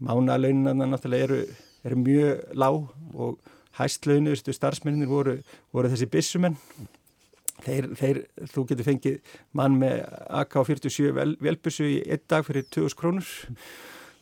mánalaunin 0.03 0.77
náttúrulega 0.77 1.29
eru, 1.29 1.39
eru 1.85 2.01
mjög 2.01 2.43
lág 2.53 2.77
og 3.13 3.53
hæstlaunustu 3.77 4.53
starfsmennir 4.53 5.09
voru, 5.09 5.37
voru 5.73 5.91
þessi 5.91 6.09
bissumenn 6.09 6.57
þeir, 7.65 7.89
þeir, 7.97 8.21
þú 8.53 8.63
getur 8.71 8.87
fengið 8.87 9.35
mann 9.57 9.77
með 9.81 10.01
AK-47 10.41 11.13
vel, 11.15 11.35
velbussu 11.43 11.87
í 11.89 11.99
einn 12.05 12.25
dag 12.29 12.45
fyrir 12.47 12.67
2000 12.73 12.99
krónur. 12.99 13.31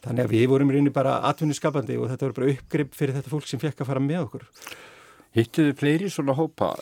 Þannig 0.05 0.27
að 0.27 0.35
við 0.35 0.45
vorum 0.51 0.69
í 0.69 0.75
rauninni 0.75 0.93
bara 0.93 1.17
atvinnuskapandi 1.31 1.97
og 1.97 2.11
þetta 2.11 2.27
voru 2.27 2.37
bara 2.39 2.53
uppgrip 2.53 2.93
fyrir 2.95 3.17
þetta 3.17 3.31
fólk 3.31 3.49
sem 3.49 3.61
fekk 3.61 3.81
að 3.81 3.89
fara 3.89 4.03
með 4.03 4.27
okkur. 4.27 4.45
Hittuðu 5.35 5.75
fleiri 5.79 6.11
svona 6.13 6.35
hópa? 6.37 6.75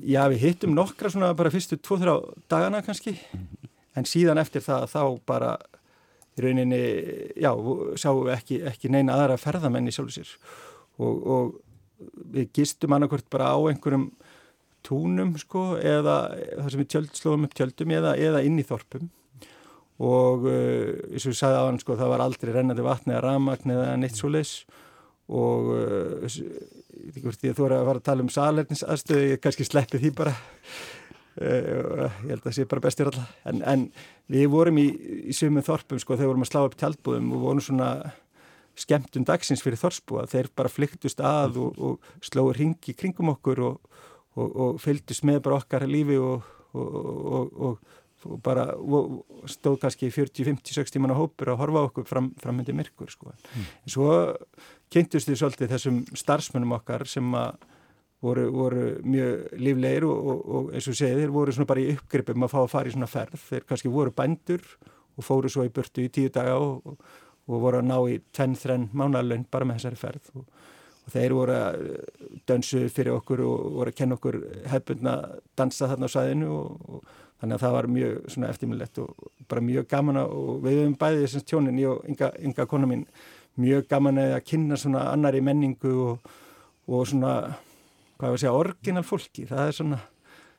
Já, 0.00 0.24
við 0.32 0.42
hittum 0.42 0.74
nokkra 0.74 1.12
svona 1.12 1.34
bara 1.36 1.52
fyrstu 1.52 1.78
2-3 1.78 2.16
dagana 2.50 2.80
kannski. 2.86 3.14
En 3.96 4.08
síðan 4.08 4.40
eftir 4.40 4.64
það 4.64 4.88
þá 4.92 5.02
bara 5.28 5.52
í 6.36 6.44
rauninni, 6.44 6.80
já, 7.40 7.50
sáum 8.00 8.30
ekki, 8.32 8.60
ekki 8.70 8.90
neina 8.92 9.16
aðra 9.16 9.38
ferðamenn 9.40 9.88
í 9.88 9.94
sjálfur 9.94 10.18
sér. 10.18 10.32
Og, 11.00 11.26
og 11.26 12.06
við 12.32 12.50
gistum 12.56 12.96
annarkvört 12.96 13.28
bara 13.32 13.52
á 13.52 13.58
einhverjum 13.70 14.10
túnum 14.86 15.34
sko 15.40 15.74
eða 15.80 16.16
þar 16.60 16.72
sem 16.72 16.82
við 16.82 16.90
tjöld, 16.94 17.12
slóðum 17.16 17.46
upp 17.48 17.56
tjöldum 17.58 17.94
eða, 17.96 18.16
eða 18.20 18.42
inn 18.46 18.60
í 18.60 18.66
þorpum. 18.66 19.08
Og 20.06 20.44
uh, 20.44 20.92
eins 21.08 21.24
og 21.24 21.32
við 21.32 21.38
sagði 21.40 21.60
á 21.60 21.66
hann 21.66 21.80
sko 21.80 21.96
það 21.96 22.12
var 22.12 22.24
aldrei 22.26 22.52
rennandi 22.52 22.84
vatni 22.84 23.14
eða 23.14 23.24
ramagn 23.30 23.72
eða 23.72 23.94
neitt 24.00 24.18
svo 24.18 24.28
leis 24.28 24.58
og 25.26 25.72
uh, 25.72 26.26
ég 26.28 27.08
veit 27.08 27.16
ekki 27.16 27.24
hvort 27.24 27.46
ég 27.46 27.56
er 27.56 27.74
að 27.74 27.88
fara 27.88 28.00
að 28.00 28.04
tala 28.06 28.24
um 28.26 28.30
salernis 28.30 28.84
aðstöðu, 28.86 29.30
ég 29.32 29.40
kannski 29.42 29.66
sleppi 29.66 30.00
því 30.02 30.12
bara 30.20 30.34
ég 31.36 32.20
held 32.30 32.38
að 32.40 32.46
það 32.46 32.56
sé 32.58 32.68
bara 32.70 32.84
bestir 32.84 33.10
alltaf 33.10 33.48
en, 33.50 33.62
en 33.62 33.88
við 34.32 34.46
vorum 34.52 34.78
í, 34.80 34.86
í 35.30 35.34
sumum 35.36 35.64
þorpum 35.66 36.00
sko 36.02 36.16
þegar 36.16 36.32
vorum 36.32 36.46
að 36.46 36.52
slá 36.52 36.62
upp 36.64 36.78
tjaldbúðum 36.80 37.34
og 37.36 37.44
vorum 37.44 37.64
svona 37.64 37.90
skemmtun 38.76 39.24
dagsins 39.24 39.62
fyrir 39.64 39.80
þorsbúa, 39.80 40.26
þeir 40.28 40.50
bara 40.56 40.68
flyktust 40.68 41.20
að 41.24 41.60
og, 41.64 41.78
og 41.80 42.24
slóður 42.24 42.60
hingi 42.60 42.92
kringum 42.96 43.32
okkur 43.32 43.62
og 43.70 43.96
og, 44.36 44.56
og 44.56 44.80
fylgdist 44.82 45.24
með 45.26 45.42
bara 45.46 45.60
okkar 45.60 45.86
lífi 45.88 46.18
og, 46.20 46.46
og, 46.76 47.60
og 47.68 48.40
bara 48.42 48.66
stóð 49.50 49.78
kannski 49.84 50.10
40, 50.10 50.44
50, 50.48 50.74
60 50.80 51.02
manna 51.02 51.16
hópur 51.18 51.52
að 51.52 51.60
horfa 51.62 51.84
okkur 51.90 52.08
fram, 52.08 52.32
framöndi 52.42 52.74
myrkur 52.74 53.12
sko. 53.12 53.30
Mm. 53.30 53.68
En 53.86 53.94
svo 53.94 54.10
kynntust 54.92 55.30
við 55.30 55.40
svolítið 55.42 55.74
þessum 55.74 56.02
starfsmönnum 56.16 56.76
okkar 56.78 57.06
sem 57.10 57.36
að 57.38 57.60
voru, 58.24 58.46
voru 58.54 58.86
mjög 59.04 59.56
líflegir 59.60 60.06
og 60.08 60.72
eins 60.74 60.88
og 60.88 60.98
segið 60.98 61.22
þeir 61.22 61.34
voru 61.34 61.54
svona 61.54 61.70
bara 61.72 61.84
í 61.84 61.94
uppgripum 61.94 62.46
að 62.46 62.54
fá 62.54 62.58
að 62.62 62.72
fara 62.72 62.90
í 62.90 62.94
svona 62.96 63.10
ferð. 63.10 63.40
Þeir 63.50 63.66
kannski 63.68 63.92
voru 63.92 64.14
bændur 64.16 64.64
og 65.16 65.24
fóru 65.24 65.52
svo 65.52 65.66
í 65.66 65.72
burtu 65.72 66.04
í 66.04 66.12
tíu 66.12 66.32
daga 66.32 66.58
og 66.60 66.96
voru 67.46 67.80
að 67.80 67.90
ná 67.90 67.98
í 68.10 68.20
10-3 68.36 68.88
mánalögn 68.96 69.46
bara 69.50 69.68
með 69.68 69.80
þessari 69.80 70.00
ferð 70.00 70.32
og 70.40 70.48
og 71.06 71.14
þeir 71.14 71.34
voru 71.36 71.54
að 71.54 71.84
dönsu 72.48 72.80
fyrir 72.90 73.14
okkur 73.14 73.42
og 73.46 73.66
voru 73.78 73.92
að 73.92 73.98
kenna 74.00 74.16
okkur 74.18 74.40
hefbundna 74.72 75.14
dansa 75.58 75.88
þarna 75.92 76.10
á 76.10 76.14
sæðinu 76.14 76.48
og, 76.50 76.88
og 76.90 77.04
þannig 77.40 77.54
að 77.54 77.62
það 77.62 77.76
var 77.76 77.88
mjög 77.94 78.16
svona 78.34 78.50
eftirminnlegt 78.50 79.00
og 79.04 79.28
bara 79.46 79.62
mjög 79.62 79.86
gaman 79.92 80.18
og 80.24 80.64
við 80.64 80.80
höfum 80.80 80.96
bæðið 80.98 81.22
þessum 81.26 81.44
tjónin 81.46 81.78
ég 81.78 81.92
og 81.92 82.08
ynga, 82.10 82.32
ynga 82.42 82.66
kona 82.66 82.90
mín 82.90 83.06
mjög 83.60 83.86
gaman 83.92 84.18
að 84.24 84.40
kynna 84.48 84.80
svona 84.80 85.04
annari 85.12 85.44
menningu 85.44 85.94
og, 86.08 86.34
og 86.90 87.06
svona 87.06 87.36
hvað 88.16 88.26
var 88.26 88.36
að 88.36 88.42
segja, 88.42 88.56
orginal 88.56 89.04
fólki 89.06 89.46
það 89.48 89.66
er 89.66 89.78
svona 89.78 90.00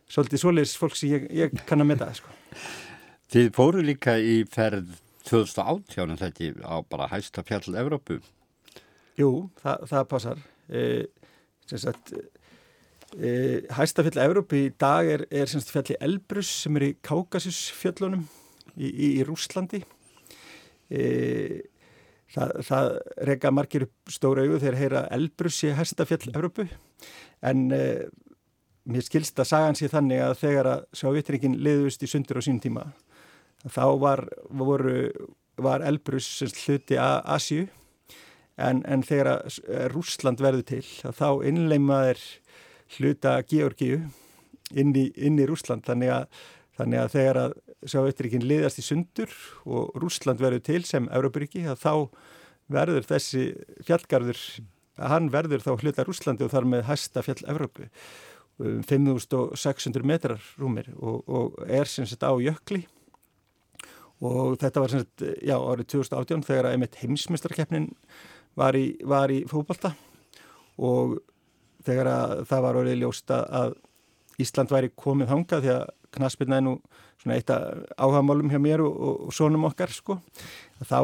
svolítið 0.08 0.44
svoleiðis 0.44 0.78
fólk 0.80 0.96
sem 0.96 1.12
ég, 1.12 1.28
ég 1.36 1.60
kann 1.68 1.84
að 1.84 1.92
metta 1.92 2.08
sko. 2.16 2.32
Þið 3.34 3.52
fóru 3.58 3.84
líka 3.84 4.16
í 4.24 4.40
ferð 4.48 4.96
2018 5.28 6.16
þetta 6.22 6.52
á 6.64 6.76
bara 6.88 7.10
hæsta 7.12 7.44
fjall 7.44 7.76
Evrópu 7.76 8.22
Jú, 9.18 9.48
það, 9.64 9.86
það 9.90 10.04
passar. 10.12 10.42
E, 10.70 10.82
sagt, 11.72 12.12
e, 13.18 13.32
hæstafjall 13.74 14.22
Európi 14.28 14.68
í 14.68 14.74
dag 14.78 15.10
er, 15.10 15.24
er 15.34 15.50
sagt, 15.50 15.72
fjalli 15.74 15.98
Elbrus 16.06 16.52
sem 16.64 16.78
er 16.78 16.86
í 16.86 16.92
Kákasusfjallunum 17.08 18.28
í, 18.76 18.92
í, 18.92 19.10
í 19.18 19.24
Rúslandi. 19.26 19.82
E, 20.94 21.02
það, 22.36 22.54
það 22.70 22.92
reyka 23.32 23.54
margir 23.58 23.88
stóra 24.14 24.46
auðu 24.46 24.62
þegar 24.62 24.80
heyra 24.84 25.04
Elbrus 25.18 25.64
í 25.66 25.74
hæstafjall 25.74 26.36
Európu 26.36 26.68
en 27.46 27.68
e, 27.74 27.84
mér 28.88 29.06
skilst 29.06 29.40
að 29.40 29.52
sagan 29.52 29.78
sé 29.78 29.90
þannig 29.92 30.24
að 30.24 30.38
þegar 30.44 30.72
að 30.74 30.86
sávitringin 31.02 31.58
liðust 31.64 32.04
í 32.04 32.10
sundur 32.12 32.40
á 32.40 32.46
sín 32.46 32.62
tíma 32.64 32.88
þá 33.66 33.86
var, 34.00 34.24
voru, 34.48 35.10
var 35.60 35.84
Elbrus 35.86 36.30
hluti 36.64 37.00
að 37.02 37.18
Asju 37.36 37.66
en, 38.58 38.84
en 38.86 39.04
þegar 39.06 39.48
Rúsland 39.94 40.42
verður 40.42 40.68
til 40.72 40.84
þá 40.86 41.44
innleimaður 41.46 42.22
hluta 42.98 43.42
Georgiu 43.48 44.06
inn 44.72 44.94
í, 44.96 45.10
inn 45.16 45.40
í 45.40 45.48
Rúsland 45.48 45.86
þannig 45.88 46.14
að, 46.14 46.28
þannig 46.80 47.04
að 47.04 47.14
þegar 47.18 47.42
að 47.46 47.58
Sjávettrikinn 47.88 48.48
liðast 48.48 48.80
í 48.82 48.84
sundur 48.84 49.34
og 49.70 49.94
Rúsland 50.02 50.42
verður 50.42 50.64
til 50.66 50.82
sem 50.88 51.06
Európaríki 51.14 51.62
þá 51.78 52.10
verður 52.74 53.06
þessi 53.08 53.44
fjallgarður 53.86 54.42
hann 54.98 55.30
verður 55.34 55.64
þá 55.64 55.72
hluta 55.78 56.06
Rúslandi 56.08 56.46
og 56.46 56.52
þar 56.54 56.68
með 56.70 56.88
hæsta 56.90 57.24
fjall 57.26 57.44
Európu 57.48 57.88
um 58.58 58.82
5600 58.82 60.06
metrar 60.08 60.42
rúmir 60.58 60.90
og, 60.98 61.22
og 61.30 61.60
er 61.70 61.86
sem 61.90 62.08
sagt 62.10 62.26
á 62.26 62.34
jökli. 62.42 62.88
Og 64.26 64.56
þetta 64.58 64.82
var 64.82 64.90
sem 64.90 65.04
sagt, 65.04 65.26
já, 65.46 65.54
árið 65.54 65.92
2018 65.94 66.46
þegar 66.48 66.70
að 66.70 66.78
einmitt 66.78 66.98
heimsmyndstarkeppnin 67.04 67.92
var 68.58 68.78
í, 68.78 68.88
í 68.98 69.40
fókbalta 69.50 69.94
og 70.82 71.20
þegar 71.86 72.10
það 72.50 72.64
var 72.66 72.80
orðið 72.82 73.04
ljósta 73.04 73.44
að 73.46 73.78
Ísland 74.42 74.74
væri 74.74 74.90
komið 74.94 75.32
hanga 75.32 75.62
því 75.62 75.74
að 75.74 75.86
knaspirna 76.18 76.58
er 76.58 76.66
nú 76.66 76.74
svona 77.22 77.38
eitt 77.38 77.50
áhagamálum 77.50 78.52
hjá 78.54 78.60
mér 78.62 78.84
og, 78.86 78.94
og, 78.94 79.16
og 79.28 79.38
sónum 79.38 79.66
okkar 79.70 79.94
sko 79.94 80.20
þá 80.86 81.00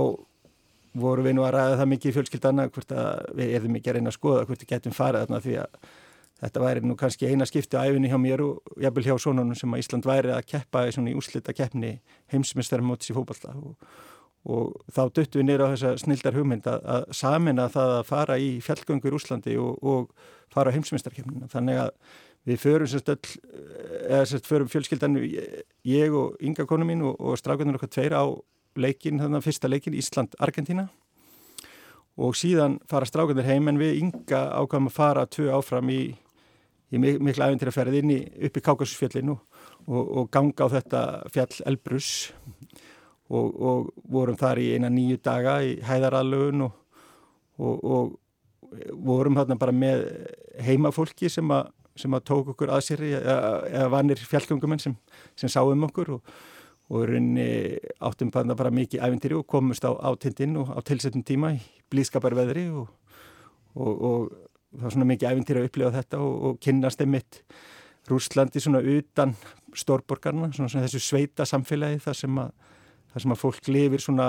voru 0.94 1.26
við 1.26 1.38
nú 1.38 1.46
að 1.48 1.56
ræða 1.58 1.78
það 1.82 1.92
mikið 1.94 2.10
í 2.10 2.16
fjölskyldana 2.18 2.70
hvort 2.70 2.96
að 2.96 3.28
við 3.40 3.54
erðum 3.58 3.78
ekki 3.80 3.92
að 3.92 4.00
reyna 4.00 4.12
að 4.14 4.18
skoða 4.18 4.48
hvort 4.48 4.64
við 4.64 4.74
getum 4.74 4.96
farið 4.96 5.26
þarna 5.26 5.44
því 5.44 5.56
að 5.64 5.78
þetta 6.44 6.64
væri 6.64 6.84
nú 6.84 6.96
kannski 7.00 7.30
eina 7.30 7.48
skipti 7.48 7.80
á 7.80 7.86
æfinni 7.88 8.12
hjá 8.12 8.20
mér 8.20 8.44
og 8.44 8.82
jafnvel 8.84 9.06
hjá 9.08 9.16
sónunum 9.22 9.58
sem 9.58 9.74
að 9.74 9.84
Ísland 9.84 10.08
væri 10.08 10.34
að 10.36 10.48
keppa 10.50 10.88
í 10.88 10.96
svona 10.96 11.14
í 11.14 11.18
úslita 11.18 11.56
keppni 11.56 11.94
heimsmyndstarinn 12.34 12.90
mótis 12.90 13.14
í 13.14 13.16
fókbalta 13.16 13.56
og 13.56 13.78
og 14.44 14.76
þá 14.92 15.02
duttum 15.08 15.40
við 15.40 15.48
nýra 15.48 15.70
á 15.70 15.74
þessa 15.74 15.94
snildar 16.02 16.36
hugmynd 16.36 16.68
að, 16.68 16.82
að 16.84 17.06
samina 17.16 17.70
það 17.72 17.94
að 17.98 18.08
fara 18.10 18.38
í 18.42 18.50
fjallgöngur 18.64 19.16
Úslandi 19.16 19.56
og, 19.60 19.78
og 19.80 20.10
fara 20.52 20.74
á 20.74 20.76
heimsmyndstarkefnina. 20.76 21.48
Þannig 21.52 21.80
að 21.86 21.94
við 22.50 22.60
förum 22.60 22.90
sérst 22.92 23.12
öll, 23.14 23.36
eða 24.10 24.26
sérst 24.28 24.50
förum 24.50 24.72
fjölskyldan, 24.72 25.16
ég 25.88 26.18
og 26.20 26.36
ynga 26.44 26.68
konu 26.68 26.88
mín 26.90 27.06
og, 27.08 27.16
og 27.24 27.40
strafgöndur 27.40 27.80
okkar 27.80 27.94
tveir 27.96 28.18
á 28.20 28.24
leikin, 28.80 29.22
þannig 29.22 29.40
að 29.40 29.48
fyrsta 29.48 29.72
leikin 29.72 29.98
Ísland-Argentina 29.98 30.88
og 32.18 32.36
síðan 32.38 32.78
fara 32.90 33.08
strafgöndur 33.10 33.48
heim 33.48 33.72
en 33.72 33.80
við 33.82 34.02
ynga 34.04 34.44
ákvæmum 34.62 34.92
að 34.92 34.98
fara 34.98 35.26
tvö 35.26 35.50
áfram 35.58 35.90
í, 35.90 36.02
í 36.94 37.02
mikla 37.02 37.50
æfintyraferð 37.50 38.00
inn 38.02 38.14
í 38.14 38.20
upp 38.48 38.60
í 38.60 38.64
Kákasusfjallinu 38.68 39.34
og, 39.34 40.04
og 40.04 40.30
ganga 40.34 40.68
á 40.70 40.74
þetta 40.78 41.04
fjall 41.34 41.64
Elbrus. 41.66 42.12
Og, 43.34 43.54
og 43.56 43.88
vorum 44.14 44.36
þar 44.38 44.60
í 44.62 44.74
eina 44.76 44.92
nýju 44.94 45.18
daga 45.24 45.56
í 45.66 45.78
hæðarallögun 45.82 46.68
og, 46.68 46.74
og, 47.58 48.12
vorum 48.94 49.38
þarna 49.38 49.58
bara 49.60 49.74
með 49.76 50.04
heimafólki 50.64 51.30
sem 51.32 51.50
að, 51.54 51.70
sem 51.98 52.14
að 52.14 52.26
tók 52.30 52.52
okkur 52.54 52.74
að 52.74 52.84
sér 52.88 53.06
eða, 53.08 53.38
eða 53.70 53.88
vanir 53.94 54.22
fjallgöngumenn 54.30 54.82
sem, 54.82 54.96
sem 55.40 55.52
sáum 55.52 55.88
okkur 55.88 56.18
og 56.18 56.36
rauninni 56.90 57.78
áttum 58.04 58.32
bara 58.34 58.72
mikið 58.74 59.06
ævintýri 59.06 59.38
og 59.38 59.48
komumst 59.48 59.86
á 59.88 59.92
átindinn 59.94 60.58
og 60.60 60.74
á 60.74 60.80
tilsettum 60.84 61.24
tíma 61.24 61.54
í 61.56 61.62
blískaparveðri 61.92 62.68
og 62.74 62.90
það 63.74 64.84
var 64.84 64.96
svona 64.96 65.10
mikið 65.14 65.30
ævintýri 65.32 65.62
að 65.62 65.70
upplifa 65.70 65.96
þetta 65.96 66.20
og 66.20 66.60
kynnast 66.62 67.02
einmitt 67.02 67.44
Rúslandi 68.04 68.60
svona 68.60 68.82
utan 68.84 69.32
stórborgarna, 69.80 70.50
svona, 70.52 70.68
svona 70.68 70.88
þessu 70.90 71.00
sveita 71.00 71.46
samfélagi 71.48 72.02
þar 72.04 72.18
sem 72.20 72.40
sem 73.22 73.34
að 73.34 73.42
fólk 73.42 73.70
lifir 73.70 74.02
svona 74.02 74.28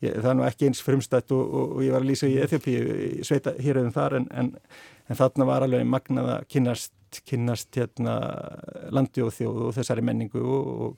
ég, 0.00 0.14
það 0.16 0.30
er 0.32 0.38
nú 0.38 0.46
ekki 0.46 0.70
eins 0.70 0.82
frumstætt 0.84 1.34
og, 1.36 1.42
og, 1.44 1.74
og 1.76 1.84
ég 1.84 1.94
var 1.94 2.04
að 2.04 2.10
lýsa 2.10 2.30
í 2.30 2.38
Eþjópíu 2.44 3.26
sveita 3.26 3.54
hér 3.60 3.82
um 3.82 3.92
þar 3.94 4.20
en, 4.20 4.28
en, 4.32 4.50
en 5.08 5.18
þarna 5.18 5.48
var 5.48 5.66
alveg 5.66 5.86
magnað 5.88 6.32
að 6.36 6.46
kynast, 6.54 6.94
kynast 7.26 7.74
hérna, 7.76 8.14
landi 8.94 9.24
og 9.24 9.34
þjóð 9.36 9.66
og 9.66 9.74
þessari 9.78 10.04
menningu 10.06 10.42
og, 10.42 10.96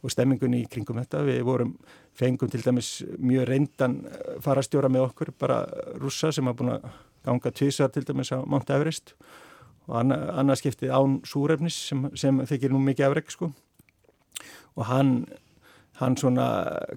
og 0.00 0.14
stemmingunni 0.14 0.62
í 0.64 0.70
kringum 0.70 1.00
þetta. 1.02 1.22
Við 1.26 1.42
vorum 1.48 1.74
fengum 2.16 2.50
til 2.52 2.62
dæmis 2.64 2.92
mjög 3.18 3.48
reyndan 3.50 4.00
farastjóra 4.44 4.90
með 4.92 5.10
okkur 5.10 5.34
bara 5.38 5.62
rúsa 6.00 6.32
sem 6.32 6.48
hafa 6.48 6.60
búin 6.62 6.74
að 6.76 6.88
ganga 7.26 7.52
tvísar 7.52 7.92
til 7.92 8.06
dæmis 8.08 8.32
á 8.32 8.40
Mount 8.40 8.72
Everest 8.72 9.14
og 9.90 10.00
annarskiptið 10.00 10.92
án 10.94 11.20
súrefnis 11.26 11.76
sem, 11.90 12.08
sem 12.14 12.42
þykir 12.46 12.72
nú 12.72 12.80
mikið 12.84 13.08
afreg 13.08 13.32
sko. 13.32 13.52
Og 14.78 14.86
hann 14.86 15.24
hann 16.00 16.16
svona 16.16 16.46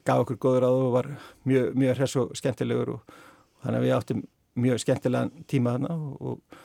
gaf 0.07 0.23
okkur 0.23 0.39
góður 0.39 0.67
að 0.67 0.77
og 0.79 0.91
var 0.93 1.09
mjög, 1.49 1.73
mjög 1.75 1.97
hress 1.97 2.19
og 2.21 2.35
skemmtilegur 2.39 2.93
og 2.95 3.17
þannig 3.63 3.79
að 3.79 3.85
við 3.85 3.95
áttum 3.97 4.21
mjög 4.63 4.83
skemmtilegan 4.83 5.31
tíma 5.49 5.73
þarna 5.75 5.95
og, 5.97 6.13
og, 6.21 6.61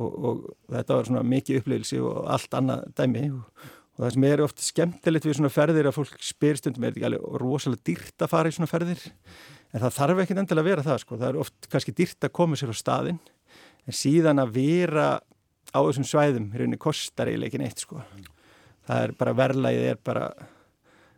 og 0.00 0.44
þetta 0.72 0.98
var 0.98 1.08
svona 1.08 1.24
mikið 1.28 1.60
upplýðilsi 1.60 2.00
og 2.02 2.24
allt 2.34 2.56
annað 2.58 2.86
dæmi. 2.98 3.24
Og, 3.30 3.66
og 3.94 4.02
það 4.02 4.14
sem 4.16 4.26
er 4.28 4.42
ofta 4.44 4.66
skemmtilegt 4.66 5.28
við 5.28 5.36
svona 5.38 5.52
ferðir 5.54 5.90
að 5.90 5.98
fólk 5.98 6.16
spyr 6.24 6.58
stundum 6.58 6.86
er 6.86 6.94
þetta 6.94 7.00
ekki 7.00 7.10
alveg 7.10 7.42
rosalega 7.44 7.86
dýrt 7.90 8.24
að 8.26 8.32
fara 8.32 8.50
í 8.50 8.56
svona 8.56 8.70
ferðir? 8.70 9.04
En 9.74 9.82
það 9.82 9.96
þarf 9.98 10.22
ekki 10.24 10.36
endilega 10.38 10.64
að 10.64 10.70
vera 10.70 10.86
það 10.86 11.00
sko, 11.02 11.18
það 11.20 11.28
er 11.30 11.40
oft 11.44 11.70
kannski 11.70 11.94
dýrt 11.98 12.26
að 12.26 12.34
koma 12.38 12.58
sér 12.58 12.74
á 12.74 12.76
staðin 12.78 13.20
en 13.84 13.96
síðan 13.98 14.42
að 14.42 14.54
vera 14.58 15.08
á 15.74 15.78
þessum 15.82 16.06
svæðum 16.08 16.50
rauninni 16.54 16.80
kostar 16.80 17.30
eiginlega 17.30 17.52
ekki 17.52 17.62
neitt 17.62 17.82
sko. 17.82 18.02
Það 18.84 19.06
er 19.06 19.14
bara 19.18 19.36
verðlægið 19.38 19.88
er 19.90 20.00
bara 20.04 20.28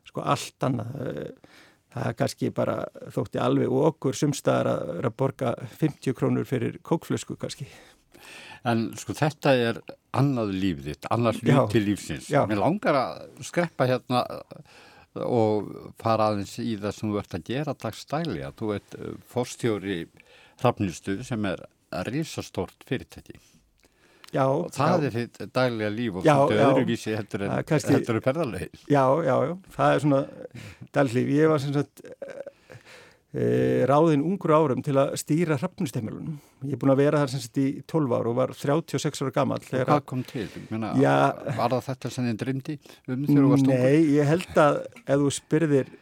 sko 0.06 0.24
allt 0.24 0.68
annað. 0.68 0.92
Það 1.96 2.08
er 2.10 2.16
kannski 2.18 2.52
bara 2.52 2.76
þótti 3.14 3.40
alveg 3.40 3.72
okkur 3.72 4.16
sumstaðar 4.16 4.68
að, 4.72 4.90
að 5.00 5.14
borga 5.16 5.52
50 5.80 6.16
krónur 6.16 6.48
fyrir 6.48 6.76
kókflösku 6.84 7.38
kannski 7.40 7.68
En 8.66 8.86
sko 8.98 9.14
þetta 9.14 9.52
er 9.68 9.80
annað 10.16 10.52
lífið 10.56 10.86
þitt, 10.90 11.08
annað 11.14 11.40
líf 11.46 11.58
til 11.74 11.82
lífsins 11.86 12.30
já. 12.32 12.40
Mér 12.50 12.58
langar 12.64 12.96
að 12.98 13.42
skreppa 13.46 13.86
hérna 13.90 14.24
og 15.26 15.68
fara 16.02 16.30
aðeins 16.32 16.56
í 16.60 16.74
það 16.80 16.92
sem 16.96 17.10
þú 17.12 17.18
ert 17.22 17.36
að 17.38 17.44
gera 17.50 17.74
dagstæli 17.86 18.42
þú 18.58 18.72
ert 18.76 18.96
fórstjóri 19.32 19.98
hrafnistu 20.60 21.18
sem 21.24 21.46
er 21.48 21.62
risastort 22.10 22.84
fyrirtæki 22.88 23.38
Já, 24.34 24.42
og 24.50 24.66
það 24.74 24.90
já. 24.90 25.06
er 25.06 25.14
þitt 25.14 25.38
daglega 25.54 25.92
líf 25.94 26.16
og 26.18 26.26
Já, 26.26 26.34
þetta 26.34 26.56
já. 26.58 26.66
öðruvísi 26.66 27.12
heldur 27.16 27.44
en, 27.46 27.52
kannski- 27.70 27.94
heldur 27.94 28.18
en 28.18 28.24
perðarlegi. 28.26 28.68
Já, 28.90 29.04
já, 29.24 29.36
já, 29.46 29.52
það 29.76 29.92
er 29.94 30.02
svona 30.02 30.18
daglíf. 30.98 31.28
Ég 31.36 31.52
var 31.52 31.62
sem 31.62 31.72
sagt 31.76 32.02
e, 33.36 33.48
ráðinn 33.88 34.24
ungur 34.24 34.54
árum 34.56 34.80
til 34.84 34.96
að 35.00 35.12
stýra 35.20 35.58
hrafnustemilunum. 35.60 36.38
Ég 36.64 36.76
er 36.76 36.80
búin 36.80 36.94
að 36.94 37.02
vera 37.02 37.20
þar 37.22 37.34
sem 37.34 37.44
sagt 37.44 37.60
í 37.60 37.66
12 37.84 38.16
ár 38.16 38.30
og 38.30 38.38
var 38.40 38.54
36 38.56 39.22
ára 39.22 39.34
gammal. 39.36 39.60
Hvað 39.68 40.02
kom 40.08 40.24
til? 40.26 40.48
Meina, 40.70 40.94
Já. 41.00 41.14
Var 41.58 41.76
það 41.76 41.86
þetta 41.90 42.14
sem 42.16 42.30
þið 42.30 42.40
dreymdi 42.42 42.80
um 42.80 43.28
þegar 43.28 43.44
þú 43.44 43.52
varst 43.52 43.68
ungur? 43.68 43.86
Nei, 43.86 44.10
ég 44.16 44.32
held 44.32 44.60
að 44.64 44.82
ef 45.04 45.22
þú 45.22 45.32
spyrðir 45.36 45.94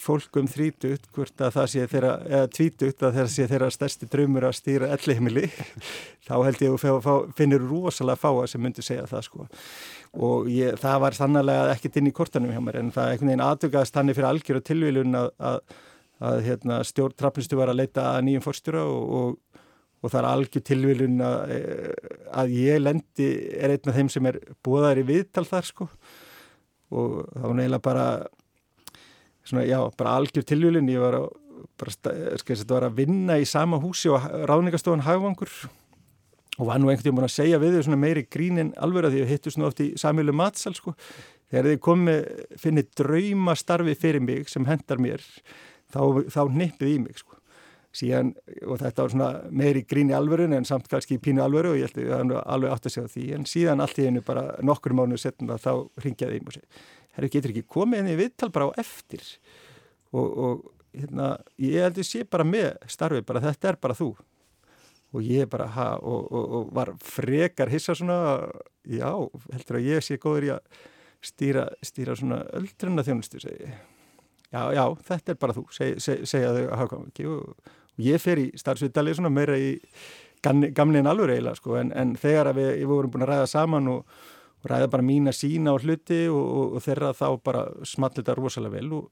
fólk 0.00 0.36
um 0.40 0.48
þrítugt 0.48 1.08
hvort 1.14 1.42
að 1.42 1.54
það 1.56 1.68
sé 1.72 1.86
þeirra, 1.90 2.12
eða 2.28 2.50
tvítugt 2.56 3.04
að 3.04 3.16
það 3.18 3.30
sé 3.34 3.46
þeirra 3.50 3.70
stærsti 3.74 4.08
draumur 4.12 4.46
að 4.48 4.56
stýra 4.58 4.90
ellihimili, 4.96 5.48
þá 6.28 6.34
held 6.46 6.64
ég 6.64 6.86
að 6.88 7.10
finnir 7.38 7.64
rosalega 7.64 8.20
fáa 8.20 8.46
sem 8.50 8.62
myndu 8.62 8.84
segja 8.84 9.08
það 9.10 9.26
sko. 9.28 9.48
Og 10.12 10.50
ég, 10.52 10.76
það 10.80 10.98
var 11.06 11.16
sannlega 11.16 11.70
ekkert 11.72 11.98
inn 12.00 12.10
í 12.10 12.16
kortanum 12.16 12.52
hjá 12.52 12.60
mér 12.64 12.82
en 12.82 12.92
það 12.94 13.06
er 13.06 13.14
einhvern 13.14 13.32
veginn 13.32 13.46
aðtökaðast 13.46 13.98
hann 13.98 14.12
fyrir 14.12 14.28
algjör 14.28 14.60
og 14.60 14.66
tilvílun 14.68 15.18
að, 15.22 15.30
að, 15.50 15.78
að 16.22 16.44
hérna, 16.46 16.80
stjórn 16.86 17.16
trappnistu 17.18 17.58
var 17.58 17.72
að 17.72 17.80
leita 17.82 18.12
að 18.12 18.26
nýjum 18.28 18.44
fórstjóra 18.44 18.82
og, 18.86 19.14
og, 19.18 19.62
og 20.02 20.12
það 20.12 20.20
er 20.20 20.28
algjör 20.30 20.64
tilvílun 20.68 21.24
að, 21.26 21.54
að 22.42 22.54
ég 22.58 22.82
lendi 22.82 23.28
er 23.58 23.74
einn 23.74 23.92
af 23.92 23.98
þeim 23.98 24.12
sem 24.12 24.30
er 24.30 24.38
búðar 24.64 25.02
í 25.02 25.06
viðtal 25.08 25.46
þar 25.48 25.68
sko. 25.68 25.88
Og 26.92 27.20
það 27.32 27.46
var 27.48 27.58
neila 27.58 27.82
bara 27.82 28.06
svona, 29.42 29.66
já, 29.66 29.78
bara 29.98 30.16
algjör 30.20 30.46
tilvílun 30.46 30.90
ég 30.92 31.02
var 31.02 31.18
að, 31.18 31.28
bara, 31.80 31.94
skil, 32.40 32.56
þetta 32.56 32.76
var 32.76 32.88
að 32.88 32.98
vinna 33.02 33.38
í 33.40 33.46
sama 33.48 33.80
húsi 33.82 34.10
og 34.12 34.26
ráðningastofan 34.48 35.06
hagvangur 35.06 35.52
og 36.60 36.68
var 36.68 36.80
nú 36.80 36.90
einhvern 36.92 37.14
veginn 37.16 37.26
að 37.26 37.32
segja 37.32 37.60
við 37.62 37.78
þau 37.78 37.84
svona 37.86 38.00
meiri 38.02 38.24
grínin 38.28 38.72
alveg 38.82 39.08
að 39.08 39.14
því 39.16 39.22
að 39.24 39.30
hittu 39.32 39.52
svona 39.52 39.68
oft 39.70 39.80
í 39.80 39.88
samilu 40.00 40.34
matsal 40.36 40.74
sko, 40.76 40.92
þegar 41.50 41.70
þið 41.70 41.82
komið 41.86 42.26
finnir 42.60 42.88
drauma 42.98 43.54
starfi 43.58 43.94
fyrir 43.98 44.24
mig 44.24 44.50
sem 44.52 44.66
hendar 44.68 45.00
mér, 45.00 45.24
þá, 45.92 46.00
þá 46.32 46.42
nippið 46.56 46.94
í 46.94 46.98
mig 47.04 47.20
sko. 47.20 47.38
Síðan, 47.92 48.30
og 48.64 48.78
þetta 48.80 49.04
var 49.04 49.12
svona 49.12 49.30
meiri 49.52 49.82
grín 49.84 50.08
í 50.08 50.16
alvörun 50.16 50.56
en 50.56 50.64
samt 50.64 50.86
kannski 50.88 51.18
pínu 51.20 51.42
alvöru 51.44 51.74
og 51.74 51.80
ég 51.80 51.90
held 51.90 51.98
að 52.00 52.32
var 52.32 52.46
alveg 52.54 52.72
átt 52.72 52.88
að 52.88 52.94
segja 52.94 53.12
því. 53.12 53.24
En 53.36 53.44
síðan 53.48 53.84
allt 53.84 54.00
í 54.00 54.06
einu 54.08 54.22
bara 54.24 54.46
nokkur 54.64 54.94
mánu 54.96 55.18
setna 55.20 55.58
þá 55.60 55.72
ringjaði 56.00 56.38
ég 56.38 56.48
og 56.48 56.56
segi, 56.56 56.86
herru 57.18 57.30
getur 57.34 57.52
ekki 57.52 57.66
komið 57.76 58.00
inn 58.00 58.12
í 58.14 58.16
viðtal 58.22 58.48
bara 58.54 58.70
á 58.72 58.80
eftir? 58.80 59.26
Og, 60.16 60.24
og 60.24 60.96
hérna, 60.96 61.34
ég 61.60 61.84
held 61.84 62.00
að 62.00 62.08
sé 62.08 62.24
bara 62.24 62.48
með 62.48 62.70
starfið, 62.96 63.26
bara 63.28 63.44
þetta 63.44 63.72
er 63.74 63.80
bara 63.84 63.98
þú. 64.00 64.10
Og 65.12 65.28
ég 65.28 65.52
bara 65.52 65.68
ha 65.74 65.90
og, 66.00 66.32
og, 66.32 66.56
og 66.56 66.72
var 66.72 66.94
frekar 67.04 67.68
hissa 67.68 67.92
svona 67.92 68.18
já, 68.88 69.10
heldur 69.52 69.82
að 69.82 69.88
ég 69.90 70.04
sé 70.08 70.16
góður 70.16 70.48
í 70.48 70.54
að 70.56 70.84
stýra, 71.22 71.68
stýra 71.84 72.16
svona 72.16 72.40
öldrunna 72.56 73.04
þjónustu 73.04 73.44
segi 73.44 73.66
ég 73.66 73.91
já, 74.52 74.62
já, 74.76 74.84
þetta 75.08 75.32
er 75.32 75.40
bara 75.40 75.56
þú, 75.56 75.64
seg, 75.74 75.96
seg, 76.02 76.26
segja 76.28 76.52
þau 76.56 77.00
ekki 77.06 77.26
og, 77.30 77.72
og 77.92 78.04
ég 78.04 78.22
fer 78.22 78.42
í 78.42 78.50
starfsviðdali 78.58 79.16
svona 79.16 79.32
meira 79.32 79.58
í 79.58 79.74
gamlein 80.42 81.06
alveg 81.06 81.36
eiginlega 81.36 81.58
sko 81.58 81.76
en, 81.78 81.92
en 81.96 82.14
þegar 82.18 82.52
við, 82.56 82.70
við 82.80 82.90
vorum 82.90 83.12
búin 83.14 83.26
að 83.26 83.34
ræða 83.34 83.50
saman 83.52 83.90
og, 83.92 84.16
og 84.62 84.70
ræða 84.72 84.90
bara 84.92 85.06
mína 85.06 85.34
sína 85.36 85.76
og 85.76 85.86
hluti 85.86 86.24
og, 86.30 86.78
og 86.78 86.84
þeirra 86.84 87.12
þá 87.16 87.26
bara 87.44 87.66
small 87.86 88.12
þetta 88.16 88.36
rosalega 88.38 88.80
vel 88.80 89.02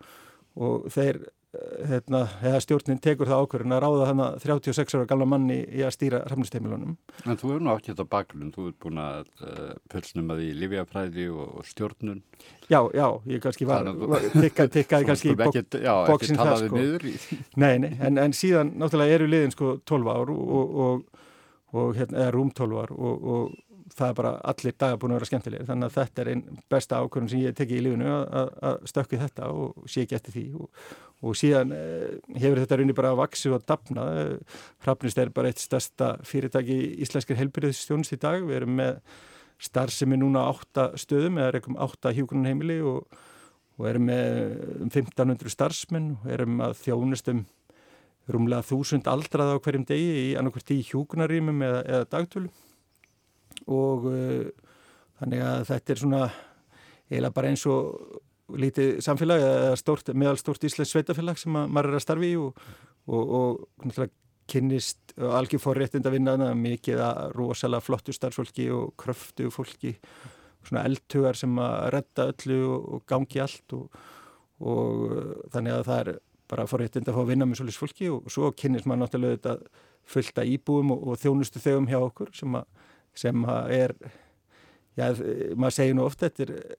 og 0.60 0.88
þeir 0.90 1.22
hérna, 1.50 2.20
eða 2.46 2.60
stjórnin 2.62 3.00
tekur 3.02 3.26
það 3.26 3.42
ákverðin 3.42 3.74
að 3.74 3.80
ráða 3.82 4.06
hana 4.06 4.26
36 4.38 4.94
ára 4.94 5.06
gamla 5.10 5.26
manni 5.26 5.56
í 5.66 5.82
að 5.82 5.94
stýra 5.96 6.20
hrafnisteimilunum. 6.28 6.92
En 7.24 7.40
þú 7.40 7.50
hefur 7.50 7.64
nú 7.64 7.72
átt 7.72 7.88
þetta 7.90 8.06
bakgrunn, 8.12 8.52
þú 8.54 8.66
hefur 8.68 8.76
búin 8.84 9.00
að 9.02 9.24
uh, 9.42 9.72
pölsnum 9.90 10.30
að 10.30 10.42
því 10.42 10.50
livjafræði 10.60 11.26
og, 11.34 11.48
og 11.58 11.70
stjórnun. 11.70 12.20
Já, 12.70 12.80
já, 12.94 13.06
ég 13.32 13.42
kannski 13.42 13.66
var, 13.66 13.90
tikkaði 14.36 14.74
tikka, 14.76 15.02
kannski 15.08 15.32
í 15.32 15.38
bók, 15.40 15.58
ekki, 15.58 15.80
já, 15.82 15.94
bóksin 16.06 16.38
það 16.38 16.68
sko. 16.68 16.84
í. 16.84 17.40
Nei, 17.58 17.72
nei, 17.82 17.90
en, 17.98 18.20
en 18.22 18.36
síðan 18.36 18.76
náttúrulega 18.78 19.18
eru 19.18 19.30
liðin 19.32 19.56
sko 19.56 19.74
12 19.90 20.14
ár 20.14 20.30
og, 20.36 20.78
og, 20.86 21.26
og 21.74 21.98
hérna, 21.98 22.22
eða 22.22 22.36
rúm 22.38 22.54
12 22.54 22.78
ár 22.84 22.94
og, 22.94 23.26
og 23.34 23.58
það 23.90 24.08
er 24.08 24.16
bara 24.20 24.32
allir 24.52 24.74
dagar 24.78 24.98
búin 25.00 25.12
að 25.12 25.18
vera 25.18 25.28
skemmtilegir 25.28 25.68
þannig 25.68 25.88
að 25.88 25.96
þetta 25.96 26.22
er 26.22 26.30
einn 26.32 26.58
besta 26.70 27.00
ákvörðun 27.02 27.30
sem 27.32 27.42
ég 27.42 27.56
teki 27.58 27.78
í 27.78 27.84
lífinu 27.84 28.10
að 28.14 28.84
stökki 28.86 29.18
þetta 29.20 29.48
og 29.50 29.88
sé 29.90 30.04
ekki 30.04 30.18
eftir 30.18 30.36
því 30.36 30.44
og, 30.60 30.68
og 31.20 31.36
síðan 31.36 31.74
eh, 31.76 32.20
hefur 32.40 32.62
þetta 32.62 32.78
raunin 32.80 32.96
bara 32.96 33.16
vaksið 33.18 33.56
og 33.58 33.66
dapna 33.68 34.06
Hrafnist 34.84 35.20
er 35.20 35.32
bara 35.34 35.50
eitt 35.50 35.60
stærsta 35.60 36.14
fyrirtæki 36.26 36.76
í 36.76 36.88
íslenskir 37.04 37.38
helbyrðistjónust 37.40 38.16
í 38.16 38.20
dag. 38.20 38.40
Við 38.46 38.62
erum 38.62 38.78
með 38.80 39.02
starfsemi 39.60 40.16
núna 40.16 40.46
átta 40.48 40.90
stöðum 40.98 41.40
eða 41.40 41.58
erum 41.58 41.76
átta 41.84 42.14
hjókunarheimili 42.16 42.78
og, 42.88 43.20
og 43.76 43.88
erum 43.90 44.08
með 44.08 44.30
um 44.80 44.88
1500 44.88 45.52
starfsmenn. 45.52 46.14
Og 46.22 46.32
erum 46.38 46.64
að 46.64 46.78
þjónust 46.86 47.28
um 47.34 47.44
rúmlega 48.30 48.64
þúsund 48.66 49.08
aldrað 49.10 49.56
á 49.56 49.62
hverjum 49.62 49.86
degi 49.88 50.10
í 50.22 50.26
annarkvært 50.38 50.72
í 50.74 50.80
hjókunarýmum 50.88 51.64
eða, 51.66 51.80
eða 51.84 52.10
dagtölum 52.14 52.50
og 53.70 54.06
uh, 54.08 54.48
þannig 55.20 55.44
að 55.44 55.64
þetta 55.68 55.92
er 55.92 56.00
svona 56.00 56.20
eiginlega 57.10 57.36
bara 57.36 57.50
eins 57.50 57.64
og 57.68 58.20
lítið 58.58 59.00
samfélag 59.04 59.42
eða 59.44 59.76
stort, 59.78 60.10
meðalstort 60.14 60.64
íslensk 60.66 60.94
sveitafélag 60.94 61.38
sem 61.40 61.54
maður 61.54 61.92
er 61.92 61.98
að 61.98 62.04
starfi 62.04 62.32
í 62.32 62.38
og, 62.40 62.64
og, 63.06 63.34
og 63.40 63.84
náttúrulega 63.84 64.16
kynnist 64.50 65.14
og 65.14 65.36
algjör 65.38 65.62
fór 65.62 65.78
réttind 65.78 66.08
að 66.08 66.16
vinna 66.16 66.50
mikið 66.58 67.02
að 67.06 67.20
rosalega 67.36 67.86
flottu 67.86 68.14
starfsfólki 68.16 68.66
og 68.74 68.96
kröftu 68.98 69.50
fólki 69.54 69.94
svona 70.66 70.82
eldtugar 70.88 71.38
sem 71.38 71.54
að 71.62 71.76
redda 71.94 72.26
öllu 72.32 72.58
og, 72.66 72.88
og 72.96 73.04
gangi 73.08 73.44
allt 73.44 73.76
og 73.78 74.00
þannig 75.54 75.76
að 75.76 75.86
það 75.86 76.02
er 76.02 76.12
bara 76.50 76.66
fór 76.66 76.82
réttind 76.82 77.08
að 77.08 77.16
fá 77.16 77.22
að 77.22 77.30
vinna 77.30 77.46
með 77.46 77.60
svolítið 77.60 77.84
fólki 77.84 78.10
og 78.10 78.26
svo 78.34 78.50
kynnist 78.58 78.90
maður 78.90 79.04
náttúrulega 79.04 79.38
þetta 79.38 79.86
fullta 80.10 80.44
íbúum 80.50 80.90
og 80.96 81.14
þjónustu 81.22 81.62
þegum 81.62 81.86
hjá 81.86 82.00
okkur 82.00 82.34
sem 82.34 82.58
að 82.58 82.66
sem 83.16 83.46
er, 83.70 83.94
já, 84.98 85.10
maður 85.58 85.76
segir 85.76 85.96
nú 85.98 86.06
ofta, 86.06 86.30
þetta 86.30 86.46
er 86.46 86.76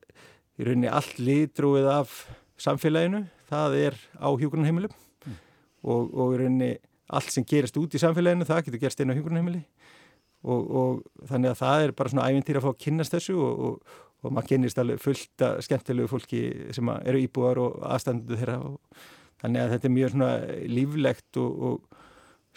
í 0.62 0.68
rauninni 0.68 0.92
allt 0.92 1.20
litrúið 1.22 1.90
af 1.90 2.14
samfélaginu, 2.62 3.26
það 3.50 3.78
er 3.80 4.00
á 4.22 4.30
hjókunarheimilum 4.30 4.94
mm. 4.94 5.38
og, 5.90 6.12
og 6.14 6.36
í 6.36 6.42
rauninni 6.44 6.72
allt 7.12 7.34
sem 7.34 7.46
gerist 7.48 7.80
út 7.82 7.98
í 7.98 8.02
samfélaginu, 8.02 8.48
það 8.48 8.68
getur 8.68 8.84
gerst 8.86 9.02
einu 9.02 9.16
á 9.16 9.18
hjókunarheimili 9.18 9.64
og, 10.42 10.62
og 10.62 11.26
þannig 11.30 11.54
að 11.54 11.62
það 11.62 11.86
er 11.86 11.96
bara 11.98 12.14
svona 12.14 12.28
ævintýr 12.30 12.60
að 12.60 12.68
fá 12.68 12.72
að 12.72 12.84
kynast 12.86 13.16
þessu 13.18 13.38
og, 13.38 13.66
og, 13.68 13.96
og 14.22 14.36
maður 14.36 14.52
kynist 14.54 14.82
alveg 14.82 15.02
fullt 15.02 15.46
að 15.48 15.64
skemmtilegu 15.68 16.12
fólki 16.12 16.44
sem 16.76 16.94
eru 17.02 17.24
íbúar 17.26 17.62
og 17.62 17.82
aðstandu 17.90 18.38
þeirra 18.38 18.60
og 18.70 19.02
þannig 19.42 19.64
að 19.64 19.74
þetta 19.76 19.90
er 19.90 19.96
mjög 19.98 20.14
svona 20.14 20.32
líflegt 20.70 21.42
og 21.42 21.82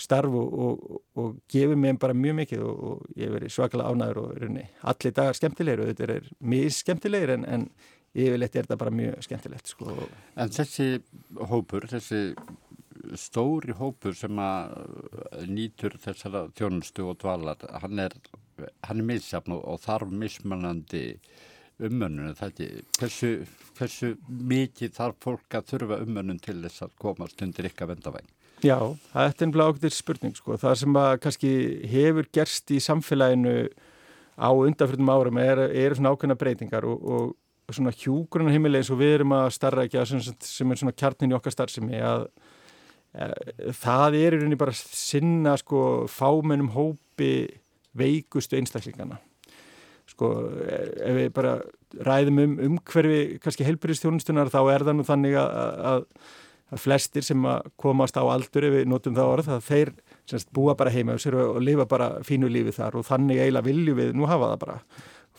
starf 0.00 0.34
og, 0.34 0.54
og, 0.58 1.02
og 1.22 1.34
gefur 1.50 1.78
mér 1.78 1.98
bara 2.02 2.16
mjög 2.18 2.38
mikið 2.40 2.62
og, 2.66 2.78
og 2.88 3.18
ég 3.18 3.28
hef 3.28 3.36
verið 3.36 3.52
svakalega 3.54 3.92
ánæður 3.92 4.20
og 4.24 4.38
runni. 4.42 4.64
allir 4.82 5.14
dagar 5.14 5.38
skemmtilegir 5.38 5.82
og 5.82 5.90
þetta 5.92 6.16
er 6.16 6.30
mjög 6.42 6.74
skemmtilegir 6.80 7.34
en, 7.36 7.44
en 7.46 7.68
yfirleitt 8.14 8.54
er 8.54 8.66
þetta 8.66 8.80
bara 8.80 8.94
mjög 8.94 9.24
skemmtilegt 9.26 9.72
sko. 9.72 9.94
En 10.38 10.52
þessi 10.54 10.88
hópur, 11.50 11.88
þessi 11.90 12.22
stóri 13.18 13.74
hópur 13.76 14.14
sem 14.16 14.38
að 14.40 15.48
nýtur 15.50 15.98
þessara 16.00 16.46
þjónustu 16.56 17.08
og 17.10 17.18
dvalar, 17.22 17.64
hann 17.82 18.06
er, 18.06 18.14
hann 18.86 19.02
er 19.02 19.08
missafn 19.08 19.56
og 19.58 19.82
þarf 19.84 20.14
mismannandi 20.14 21.04
umönnun 21.82 22.36
hversu, 22.38 23.32
hversu 23.74 24.14
mikið 24.28 24.94
þarf 24.94 25.18
fólk 25.26 25.58
að 25.58 25.72
þurfa 25.72 26.00
umönnun 26.04 26.40
til 26.42 26.60
þess 26.62 26.86
að 26.86 26.96
komast 27.02 27.42
undir 27.42 27.66
ykkar 27.70 27.90
vendavæng? 27.90 28.28
Já, 28.64 28.78
það 29.10 29.26
er 29.26 29.44
ennblega 29.44 29.72
ákveðir 29.74 29.92
spurning 29.92 30.36
sko. 30.38 30.56
Það 30.60 30.76
sem 30.80 30.96
að 30.96 31.14
kannski 31.24 31.50
hefur 31.90 32.28
gerst 32.32 32.70
í 32.72 32.78
samfélaginu 32.80 33.56
á 34.38 34.48
undanfjöldum 34.50 35.10
árum 35.10 35.40
er, 35.42 35.66
er 35.68 35.96
svona 35.98 36.14
ákveðna 36.14 36.38
breytingar 36.38 36.86
og, 36.88 37.02
og 37.04 37.34
svona 37.72 37.94
hjúgrunna 37.96 38.52
heimileg 38.52 38.82
eins 38.82 38.92
og 38.92 39.00
við 39.00 39.18
erum 39.18 39.34
að 39.36 39.46
starra 39.56 39.84
ekki 39.86 40.00
að 40.00 40.10
sem, 40.12 40.36
sem 40.44 40.72
er 40.72 40.80
svona 40.80 40.96
kjarnin 40.96 41.32
í 41.32 41.36
okkar 41.38 41.54
starfsemi 41.54 42.00
að 42.04 42.26
e, 43.16 43.28
það 43.80 44.18
er 44.20 44.36
í 44.36 44.40
rauninni 44.42 44.60
bara 44.60 44.74
sinna 44.76 45.56
sko 45.60 46.04
fámennum 46.12 46.72
hópi 46.74 47.32
veikustu 47.96 48.58
einstaklingana. 48.58 49.20
Sko 50.10 50.30
ef 50.60 51.16
við 51.16 51.30
bara 51.34 51.58
ræðum 52.04 52.40
um 52.42 52.56
umhverfi 52.68 53.38
kannski 53.42 53.64
helbyrjastjónustunar 53.64 54.50
þá 54.52 54.60
er 54.74 54.84
það 54.84 54.98
nú 54.98 55.06
þannig 55.08 55.38
að, 55.40 55.54
að, 55.90 56.04
að 56.74 56.82
flestir 56.84 57.24
sem 57.24 57.46
að 57.48 57.70
komast 57.80 58.18
á 58.20 58.24
aldur 58.26 58.68
ef 58.68 58.76
við 58.76 58.90
notum 58.90 59.16
það 59.16 59.32
orð 59.38 59.50
að 59.56 59.66
þeir 59.70 59.92
semst, 60.28 60.50
búa 60.52 60.74
bara 60.76 60.92
heima 60.92 61.16
og, 61.16 61.40
og 61.46 61.60
lifa 61.64 61.88
bara 61.88 62.10
fínu 62.26 62.50
lífi 62.52 62.74
þar 62.76 62.98
og 63.00 63.06
þannig 63.08 63.40
eiginlega 63.40 63.68
vilju 63.70 63.96
við 64.00 64.12
nú 64.18 64.28
hafa 64.28 64.52
það 64.52 64.62
bara 64.66 64.78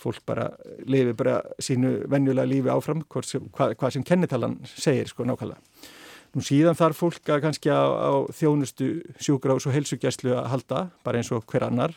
fólk 0.05 0.23
bara 0.29 0.49
lifi 0.85 1.17
bara 1.17 1.41
sínu 1.59 1.97
venjulega 2.11 2.49
lífi 2.49 2.73
áfram 2.73 3.03
sem, 3.25 3.49
hvað, 3.51 3.75
hvað 3.79 3.97
sem 3.97 4.05
kennitalan 4.07 4.59
segir 4.75 5.11
sko 5.11 5.27
nákvæmlega 5.27 5.61
Nú 6.35 6.43
síðan 6.43 6.75
þarf 6.75 6.97
fólk 6.99 7.29
að 7.31 7.45
kannski 7.45 7.71
á, 7.71 7.79
á 7.87 8.11
þjónustu 8.35 8.89
sjúgrás 9.23 9.63
og 9.69 9.71
helsugjæslu 9.71 10.33
að 10.35 10.49
halda 10.51 10.79
bara 11.05 11.21
eins 11.21 11.29
og 11.31 11.45
hver 11.47 11.63
annar 11.63 11.93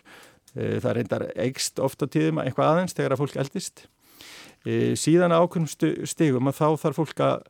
Eh, 0.56 0.78
það 0.80 0.94
reyndar 0.96 1.24
eigst 1.36 1.80
ofta 1.82 2.08
tíðum 2.08 2.40
eitthvað 2.42 2.72
aðeins 2.72 2.96
þegar 2.96 3.14
að 3.14 3.22
fólk 3.22 3.40
eldist. 3.42 3.84
Eh, 4.64 4.94
síðan 4.98 5.34
ákveðnum 5.34 6.06
stigum 6.08 6.48
að 6.48 6.58
þá 6.58 6.68
þarf 6.84 7.00
fólk 7.02 7.22
að 7.24 7.42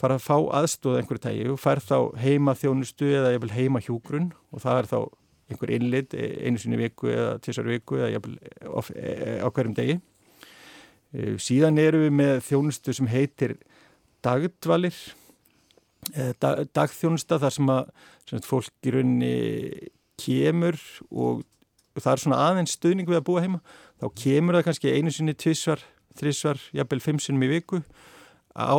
fara 0.00 0.18
að 0.18 0.24
fá 0.26 0.36
aðstóð 0.58 0.98
einhverju 0.98 1.22
tægi 1.22 1.48
og 1.52 1.60
fær 1.62 1.80
þá 1.84 1.98
heima 2.18 2.56
þjónustu 2.58 3.12
eða 3.12 3.52
heima 3.54 3.82
hjúgrunn 3.84 4.32
og 4.50 4.64
það 4.64 4.80
er 4.80 4.90
þá 4.90 4.98
einhver 5.52 5.74
innlit 5.76 6.16
e, 6.16 6.28
einu 6.46 6.60
sinni 6.60 6.80
viku 6.80 7.10
eða 7.12 7.36
tísar 7.44 7.68
viku 7.68 8.00
eða 8.00 8.18
e, 8.18 9.38
á 9.44 9.48
hverjum 9.48 9.76
degi. 9.76 10.00
Síðan 11.44 11.76
eru 11.76 12.06
við 12.06 12.14
með 12.16 12.38
þjónustu 12.46 12.94
sem 12.96 13.08
heitir 13.12 13.58
dagdvalir, 14.24 14.96
dag, 16.40 16.62
dagþjónusta 16.72 17.36
þar 17.42 17.52
sem 17.52 17.72
að 17.74 17.90
sem 18.30 18.44
fólk 18.46 18.88
í 18.88 18.94
rauninni 18.94 19.34
kemur 20.22 20.78
og 21.10 21.42
það 21.98 22.12
er 22.14 22.22
svona 22.22 22.42
aðeins 22.46 22.76
stuðning 22.78 23.08
við 23.10 23.20
að 23.20 23.26
búa 23.28 23.44
heima 23.44 23.60
þá 24.00 24.06
kemur 24.22 24.56
það 24.56 24.66
kannski 24.68 24.94
einu 24.96 25.12
sinni, 25.12 25.34
tvissvar, 25.36 25.82
þrissvar, 26.18 26.60
jafnvel 26.72 27.02
fimm 27.04 27.20
sinnum 27.22 27.44
í 27.46 27.50
viku 27.52 27.82
á 28.56 28.76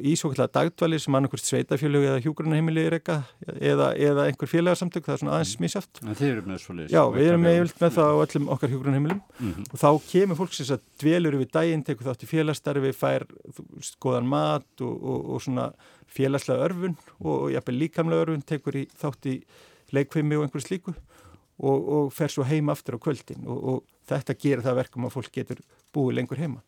í 0.00 0.14
svo 0.16 0.30
kallar 0.32 0.48
dagdvali 0.52 0.96
sem 1.00 1.16
annarkvæmst 1.16 1.50
sveitafjölug 1.50 2.06
eða 2.06 2.20
hjúgrunarheimili 2.24 2.84
er 2.88 2.94
eitthvað 2.96 3.26
eða, 3.58 3.90
eða 3.92 4.24
einhver 4.30 4.48
félagsamtök, 4.48 5.04
það 5.04 5.14
er 5.14 5.20
svona 5.20 5.34
aðeins 5.36 5.52
smísaft 5.58 6.00
En 6.00 6.16
þið 6.16 6.28
eru 6.30 6.44
með 6.46 6.62
svo 6.62 6.76
leiðis 6.78 6.94
Já, 6.94 7.02
við 7.12 7.28
erum 7.28 7.44
með, 7.44 7.74
með 7.82 7.92
það 7.98 8.08
á 8.08 8.16
öllum 8.24 8.48
okkar 8.54 8.72
hjúgrunarheimilum 8.72 9.20
mm 9.20 9.50
-hmm. 9.52 9.66
og 9.68 9.82
þá 9.82 9.88
kemur 10.08 10.40
fólk 10.40 10.56
sem 10.56 10.80
dvelur 11.02 11.36
við 11.42 11.50
daginn, 11.52 11.84
tekur 11.84 12.08
þátt 12.08 12.24
í 12.24 12.30
félagsstarfi 12.30 12.94
fær 12.96 13.26
skoðan 13.84 14.32
mat 14.32 14.80
og, 14.80 14.94
og, 14.96 15.30
og 15.36 15.44
svona 15.44 15.68
félagslega 16.08 16.68
örfun 16.70 16.96
og, 17.20 17.52
jafnvel 17.52 17.78
líkamlega 17.84 18.24
örfun 18.26 18.46
tekur 18.48 18.80
í, 18.80 18.86
þátt 18.96 19.28
í 19.28 19.42
leikvimi 19.92 20.38
og 20.38 20.46
einhverju 20.46 20.66
slíku 20.66 20.94
og, 21.60 21.78
og 21.96 22.12
fer 22.16 22.32
svo 22.32 22.48
heima 22.48 22.72
aftur 22.72 22.96
á 22.96 23.04
kvöldin 23.04 23.44
og, 23.44 23.60
og 23.60 23.84
þetta 24.08 24.34
gerir 24.40 24.64
það 24.64 24.80
verkum 24.80 25.06
að 25.06 25.14
fólk 25.18 25.32
getur 25.32 25.60
búið 25.92 26.16
lengur 26.16 26.40
heima. 26.40 26.62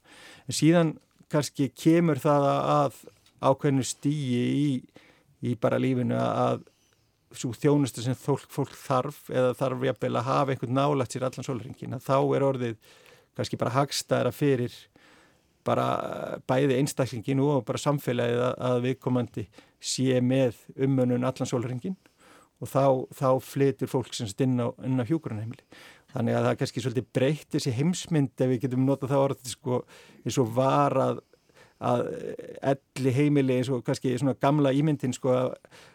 En 0.44 0.56
síðan 0.56 0.94
kannski 1.32 1.70
kemur 1.76 2.20
það 2.22 2.46
að 2.50 3.00
ákveðinu 3.44 3.84
stíi 3.87 4.44
í, 4.44 4.68
í 5.44 5.54
bara 5.60 5.80
lífinu 5.80 6.16
að 6.18 6.64
svo 7.34 7.50
þjónustu 7.56 8.04
sem 8.04 8.16
fólk, 8.18 8.46
fólk 8.52 8.74
þarf 8.78 9.28
eða 9.32 9.54
þarf 9.58 9.87
jafnvel 9.88 10.12
að 10.20 10.28
hafa 10.28 10.54
einhvern 10.54 10.76
nálægt 10.78 11.14
sér 11.14 11.26
allan 11.28 11.46
solringin 11.46 11.96
að 11.96 12.04
þá 12.06 12.16
er 12.37 12.46
orðið 12.46 12.76
kannski 13.34 13.58
bara 13.58 13.74
hagstæðara 13.74 14.32
fyrir 14.34 14.74
bara 15.64 15.87
bæði 16.48 16.78
einstaklinginu 16.78 17.46
og 17.56 17.64
bara 17.66 17.80
samfélagið 17.80 18.42
að, 18.44 18.54
að 18.68 18.80
viðkomandi 18.84 19.46
sé 19.84 20.20
með 20.22 20.60
umönun 20.76 21.26
allan 21.26 21.50
solringin 21.50 21.96
og 22.62 22.70
þá, 22.70 22.84
þá 23.16 23.28
flytur 23.44 23.90
fólk 23.90 24.14
semst 24.14 24.40
inn 24.44 24.60
á, 24.60 24.70
á 24.70 25.04
hjúgrunheimili. 25.08 25.64
Þannig 26.14 26.37
að 26.38 26.48
það 26.48 26.59
kannski 26.61 26.83
svolítið 26.85 27.07
breytt 27.16 27.48
þessi 27.55 27.72
heimsmynd 27.74 28.42
ef 28.44 28.50
við 28.53 28.61
getum 28.64 28.85
notað 28.87 29.14
það 29.14 29.24
orðið 29.29 29.50
sko 29.50 29.81
eins 30.22 30.38
og 30.38 30.53
var 30.55 30.94
að, 31.03 31.20
að 31.90 32.05
elli 32.70 33.14
heimili 33.16 33.59
eins 33.59 33.70
og 33.74 33.83
kannski 33.87 34.14
svona 34.20 34.37
gamla 34.38 34.72
ímyndin 34.77 35.16
sko 35.16 35.35
að 35.35 35.50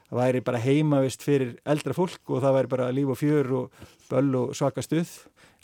það 0.10 0.20
væri 0.20 0.44
bara 0.46 0.64
heimavist 0.64 1.24
fyrir 1.24 1.56
eldra 1.70 1.96
fólk 1.96 2.34
og 2.34 2.44
það 2.44 2.56
væri 2.58 2.72
bara 2.76 2.92
líf 2.96 3.14
og 3.14 3.20
fjör 3.20 3.52
og 3.62 3.84
böll 4.10 4.32
og 4.42 4.56
svaka 4.58 4.84
stuð. 4.84 5.12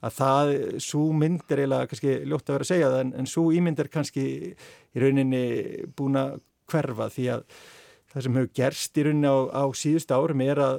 Að 0.05 0.17
það, 0.19 0.51
svo 0.83 1.05
mynd 1.15 1.47
er 1.49 1.63
eiginlega 1.63 1.89
kannski 1.89 2.17
ljótt 2.29 2.49
að 2.49 2.57
vera 2.57 2.65
að 2.67 2.71
segja 2.71 2.91
það 2.91 3.01
en, 3.01 3.13
en 3.19 3.29
svo 3.31 3.45
ímynd 3.55 3.79
er 3.81 3.89
kannski 3.91 4.25
í 4.35 5.01
rauninni 5.01 5.45
búin 5.97 6.19
að 6.19 6.35
hverfa 6.69 7.07
því 7.13 7.25
að 7.33 7.45
það 8.11 8.25
sem 8.25 8.37
hefur 8.37 8.51
gerst 8.59 8.99
í 8.99 9.05
rauninni 9.07 9.31
á, 9.31 9.37
á 9.51 9.63
síðust 9.75 10.13
árum 10.13 10.43
er 10.45 10.61
að 10.61 10.75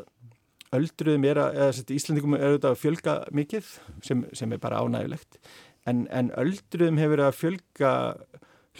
öldruðum 0.74 1.26
er 1.28 1.40
að, 1.40 1.58
eða 1.62 1.96
Íslandingum 1.96 2.36
er 2.36 2.44
auðvitað 2.48 2.72
að 2.72 2.80
fjölga 2.82 3.16
mikið 3.36 3.72
sem, 4.04 4.24
sem 4.36 4.52
er 4.52 4.62
bara 4.62 4.82
ánægulegt 4.82 5.38
en, 5.86 6.06
en 6.10 6.32
öldruðum 6.40 7.00
hefur 7.00 7.22
að 7.26 7.38
fjölga 7.40 7.92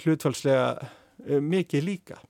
hlutfalslega 0.03 0.67
uh, 0.83 1.41
mikið 1.41 1.87
líka. 1.87 2.21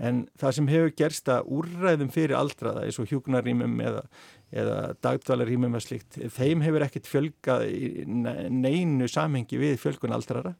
En 0.00 0.24
það 0.40 0.54
sem 0.56 0.68
hefur 0.72 0.94
gerst 0.96 1.28
að 1.28 1.50
úrræðum 1.58 2.12
fyrir 2.12 2.38
aldraða 2.38 2.86
eins 2.86 2.98
og 3.02 3.10
hjúknarýmum 3.10 3.74
eða, 3.84 4.04
eða 4.48 4.78
dagdvalarýmum 5.04 5.76
eða 5.76 5.84
slikt, 5.84 6.16
þeim 6.36 6.64
hefur 6.64 6.86
ekkert 6.86 7.10
fjölgað 7.10 7.66
í 7.68 8.06
neinu 8.06 9.08
samhengi 9.12 9.60
við 9.60 9.76
fjölgun 9.82 10.16
aldrara 10.16 10.54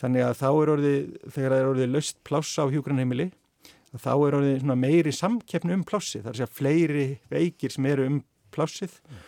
þannig 0.00 0.24
að 0.24 0.38
þá 0.38 0.48
er 0.48 0.72
orðið, 0.74 1.00
þegar 1.28 1.52
það 1.52 1.58
er 1.58 1.70
orðið 1.74 1.92
löst 1.92 2.18
plássa 2.24 2.64
á 2.64 2.72
hjúknarheimili 2.72 3.28
þá 3.98 4.12
er 4.14 4.36
orðið 4.38 4.70
meiri 4.78 5.12
samkeppni 5.14 5.74
um 5.74 5.84
plássið, 5.86 6.26
það 6.26 6.36
er 6.36 6.46
að 6.46 6.56
fleiri 6.58 7.08
veikir 7.32 7.74
sem 7.74 7.88
eru 7.90 8.06
um 8.06 8.20
plássið 8.54 8.94
mm. 9.00 9.24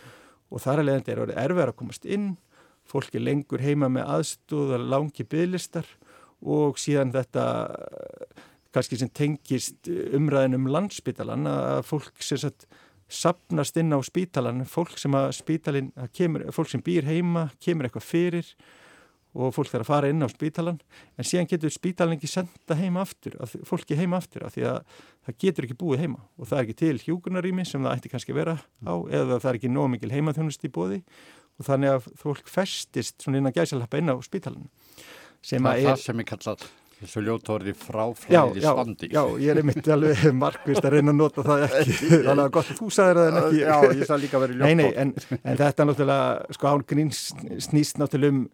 og 0.50 0.62
þar 0.62 0.84
alveg 0.84 1.10
er 1.10 1.22
orðið 1.24 1.42
erfið 1.42 1.64
að 1.66 1.76
komast 1.80 2.06
inn, 2.06 2.28
fólki 2.86 3.22
lengur 3.22 3.62
heima 3.62 3.88
með 3.90 4.08
aðstóð 4.16 4.76
langi 4.86 5.26
bygglistar 5.26 5.88
og 6.42 6.78
síðan 6.82 7.12
þetta 7.14 7.44
kannski 8.72 8.98
sem 8.98 9.10
tengist 9.12 9.90
umræðin 10.16 10.58
um 10.58 10.70
landsspítalan 10.72 11.46
að 11.50 11.82
fólk 11.86 12.24
sem 12.24 12.40
sagt 12.40 12.66
sapnast 13.12 13.76
inn 13.76 13.92
á 13.92 14.00
spítalan, 14.00 14.64
fólk 14.64 14.96
sem 14.96 15.12
að 15.16 15.34
spítalin, 15.36 15.90
kemur, 16.16 16.46
fólk 16.54 16.70
sem 16.72 16.82
býr 16.84 17.04
heima, 17.04 17.50
kemur 17.60 17.88
eitthvað 17.88 18.08
fyrir 18.08 18.52
og 19.32 19.54
fólk 19.56 19.70
þarf 19.70 19.86
að 19.86 19.90
fara 19.90 20.10
inn 20.12 20.24
á 20.24 20.28
spítalan 20.28 20.80
en 21.16 21.28
síðan 21.28 21.48
getur 21.48 21.72
spítalan 21.72 22.18
ekki 22.18 22.28
senda 22.30 22.76
heima 22.76 23.04
aftur, 23.06 23.38
fólki 23.68 23.96
heima 23.96 24.20
aftur 24.20 24.44
af 24.46 24.56
því 24.56 24.66
að 24.68 24.98
það 25.26 25.38
getur 25.46 25.68
ekki 25.68 25.78
búið 25.80 26.04
heima 26.04 26.20
og 26.36 26.50
það 26.50 26.58
er 26.58 26.66
ekki 26.66 26.78
til 26.82 26.98
hjúgrunarými 27.06 27.64
sem 27.68 27.84
það 27.84 27.96
ætti 27.96 28.12
kannski 28.12 28.34
að 28.34 28.40
vera 28.42 28.58
á 28.84 28.94
eða 29.08 29.38
það 29.38 29.48
er 29.52 29.60
ekki 29.60 29.72
nóg 29.72 29.90
mikil 29.94 30.12
heimaþjónust 30.12 30.68
í 30.68 30.72
bóði 30.72 31.00
og 31.58 31.68
þannig 31.68 31.96
að 31.96 32.12
fólk 32.20 32.52
festist 32.52 33.24
svona 33.24 33.40
inn 33.40 33.48
að 33.48 33.60
gæsalappa 33.60 34.02
inn 34.02 34.12
á 34.12 34.16
spítalan 34.24 34.68
Það 35.42 35.72
er 35.72 35.88
það 35.88 36.02
sem 36.04 36.22
er 36.22 36.28
kallað 36.28 36.68
Þessu 37.02 37.22
ljótorði 37.26 37.74
fráflæði 37.76 38.62
standi. 38.62 39.08
Já, 39.10 39.20
já, 39.20 39.40
ég 39.42 39.52
er 39.52 39.60
einmitt 39.62 39.88
alveg 39.90 40.24
markvist 40.42 40.86
að 40.86 40.96
reyna 40.96 41.12
að 41.12 41.18
nota 41.18 41.44
það 41.46 41.64
ekki. 41.68 41.96
Þannig 42.26 42.42
að 42.44 42.52
gott 42.56 42.72
að 42.72 42.78
þú 42.78 42.90
sagði 42.96 43.16
það 43.18 43.30
en 43.30 43.40
ekki. 43.40 43.62
Já, 43.62 43.76
ég 43.82 44.04
sagði 44.08 44.26
líka 44.26 44.38
að 44.38 44.44
vera 44.46 44.58
ljótorði. 44.58 44.68
Nei, 44.68 44.82
nei, 44.82 45.00
en, 45.02 45.40
en 45.42 45.60
þetta 45.62 45.84
er 45.84 45.90
náttúrulega, 45.90 46.56
sko 46.58 46.70
án 46.72 46.86
grín 46.92 47.12
snýst 47.12 48.00
náttúrulega 48.02 48.36
um 48.36 48.44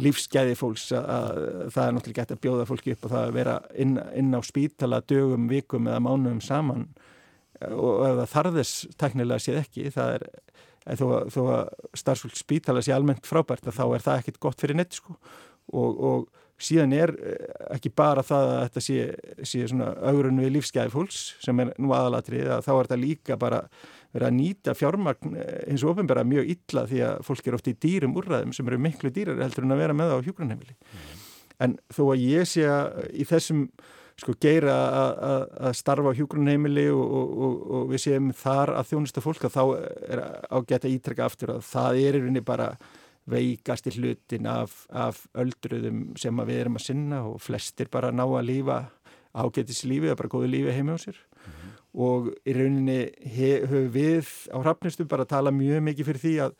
lífsgæði 0.00 0.56
fólks 0.58 0.88
að, 0.96 1.06
að 1.14 1.70
það 1.74 1.84
er 1.84 1.94
náttúrulega 1.96 2.20
gett 2.20 2.34
að 2.34 2.42
bjóða 2.44 2.66
fólki 2.68 2.94
upp 2.94 3.06
og 3.06 3.14
það 3.14 3.26
að 3.26 3.36
vera 3.38 3.54
inn, 3.84 3.94
inn 4.16 4.36
á 4.36 4.40
spítala 4.44 5.00
dögum, 5.08 5.48
vikum 5.50 5.88
eða 5.88 6.02
mánuðum 6.04 6.42
saman 6.44 6.88
og 7.68 8.04
ef 8.06 8.18
það 8.20 8.34
þarðis 8.34 8.74
teknilega 9.00 9.44
séð 9.44 9.60
ekki, 9.60 9.90
það 9.92 10.14
er 10.16 11.00
þó 11.00 11.06
að, 11.06 11.30
þó 11.34 11.40
að 11.54 11.72
starfsfólk 12.02 12.38
spítala 12.38 12.84
sé 12.84 12.94
almennt 12.96 13.28
frábært 13.28 13.68
að 13.68 13.76
þá 13.76 13.84
er 13.86 14.04
það 14.06 14.20
ekkit 14.22 14.40
gott 14.42 14.62
fyrir 14.62 14.78
nett 14.80 14.96
sko 14.96 15.16
og, 15.16 16.00
og 16.00 16.28
síðan 16.60 16.94
er 16.96 17.12
eh, 17.16 17.46
ekki 17.76 17.92
bara 17.96 18.24
það 18.26 18.50
að 18.50 18.60
þetta 18.66 18.82
sé, 18.84 19.06
sé 19.52 19.62
svona 19.70 19.92
augrun 20.10 20.42
við 20.42 20.54
lífsgæði 20.56 20.92
fólks 20.94 21.22
sem 21.44 21.62
er 21.62 21.72
nú 21.80 21.94
aðalatrið 21.96 22.50
að 22.56 22.66
þá 22.66 22.72
er 22.74 22.82
þetta 22.82 23.00
líka 23.00 23.38
bara 23.40 23.62
verið 24.10 24.26
að 24.26 24.36
nýta 24.36 24.74
fjármagn 24.76 25.38
eh, 25.38 25.54
eins 25.70 25.84
og 25.84 25.94
ofinbæra 25.94 26.26
mjög 26.28 26.52
illa 26.56 26.84
því 26.90 27.04
að 27.06 27.24
fólk 27.28 27.48
er 27.48 27.56
ofti 27.58 27.74
í 27.74 27.80
dýrum 27.86 28.18
úrræðum 28.20 28.52
sem 28.56 28.68
eru 28.68 28.82
miklu 28.82 29.12
dýrar 29.14 29.40
heldur 29.44 29.66
en 29.66 29.76
að 29.76 29.82
vera 29.84 29.96
með 29.96 30.14
á 30.16 30.24
hjúgrunheimili 30.26 30.76
mm. 30.76 31.24
en 31.66 31.78
þó 31.94 32.04
að 32.10 32.26
ég 32.26 32.50
sé 32.50 32.68
að 32.68 33.02
í 33.14 33.26
þessum 33.28 33.64
sko 34.20 34.34
geira 34.36 34.74
að 35.64 35.74
starfa 35.78 36.12
á 36.12 36.18
hjúgrunheimili 36.18 36.90
og, 36.92 37.00
og, 37.00 37.30
og, 37.46 37.60
og 37.76 37.84
við 37.94 38.02
séum 38.04 38.26
þar 38.36 38.74
að 38.76 38.90
þjónusta 38.90 39.22
fólk 39.24 39.46
að 39.48 39.54
þá 39.54 39.62
er 40.12 40.22
ágætt 40.50 40.84
að 40.84 40.96
ítrekka 40.96 41.28
aftur 41.30 41.54
að 41.54 41.62
það 41.70 42.00
er 42.02 42.18
í 42.18 42.20
rauninni 42.20 42.42
bara 42.44 42.74
veikasti 43.30 43.94
hlutin 43.96 44.48
af, 44.50 44.84
af 44.90 45.24
öldruðum 45.38 46.10
sem 46.20 46.42
við 46.46 46.62
erum 46.64 46.78
að 46.80 46.86
sinna 46.86 47.22
og 47.28 47.40
flestir 47.42 47.90
bara 47.92 48.12
ná 48.12 48.24
að 48.26 48.48
lífa 48.50 48.80
ágætis 49.30 49.84
lífi, 49.86 50.08
það 50.08 50.14
er 50.16 50.20
bara 50.20 50.34
góðu 50.34 50.50
lífi 50.50 50.74
heimi 50.74 50.94
á 50.94 50.98
sér 50.98 51.16
mm 51.16 51.52
-hmm. 51.52 51.72
og 52.06 52.30
í 52.44 52.52
rauninni 52.54 53.00
höfum 53.70 53.90
við 53.94 54.26
á 54.50 54.58
hrafnistu 54.58 55.04
bara 55.04 55.22
að 55.22 55.32
tala 55.34 55.50
mjög 55.50 55.82
mikið 55.82 56.06
fyrir 56.06 56.24
því 56.24 56.36
að 56.46 56.54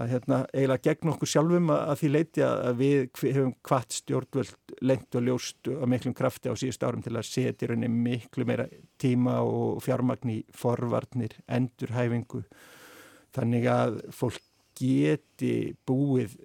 að 0.00 0.08
hérna, 0.08 0.38
eiginlega 0.54 0.86
gegn 0.88 1.10
okkur 1.12 1.28
sjálfum 1.28 1.72
að, 1.72 1.80
að 1.92 1.98
því 2.00 2.10
leiti 2.14 2.44
að 2.46 2.78
við 2.78 3.00
hefum 3.22 3.50
hvart 3.68 3.96
stjórnvöld 3.98 4.76
lengt 4.88 5.18
og 5.18 5.26
ljóst 5.26 5.68
og 5.68 5.82
miklum 5.92 6.14
krafti 6.16 6.48
á 6.48 6.56
síðust 6.56 6.86
árum 6.86 7.02
til 7.04 7.12
að 7.12 7.28
setja 7.28 7.68
rauninni 7.68 7.90
miklu 7.92 8.46
meira 8.48 8.66
tíma 9.02 9.40
og 9.44 9.82
fjármagn 9.84 10.32
í 10.32 10.38
forvarnir, 10.56 11.36
endurhæfingu 11.44 12.40
þannig 13.36 13.68
að 13.68 14.00
fólk 14.16 14.40
geti 14.82 15.54
búið 15.88 16.36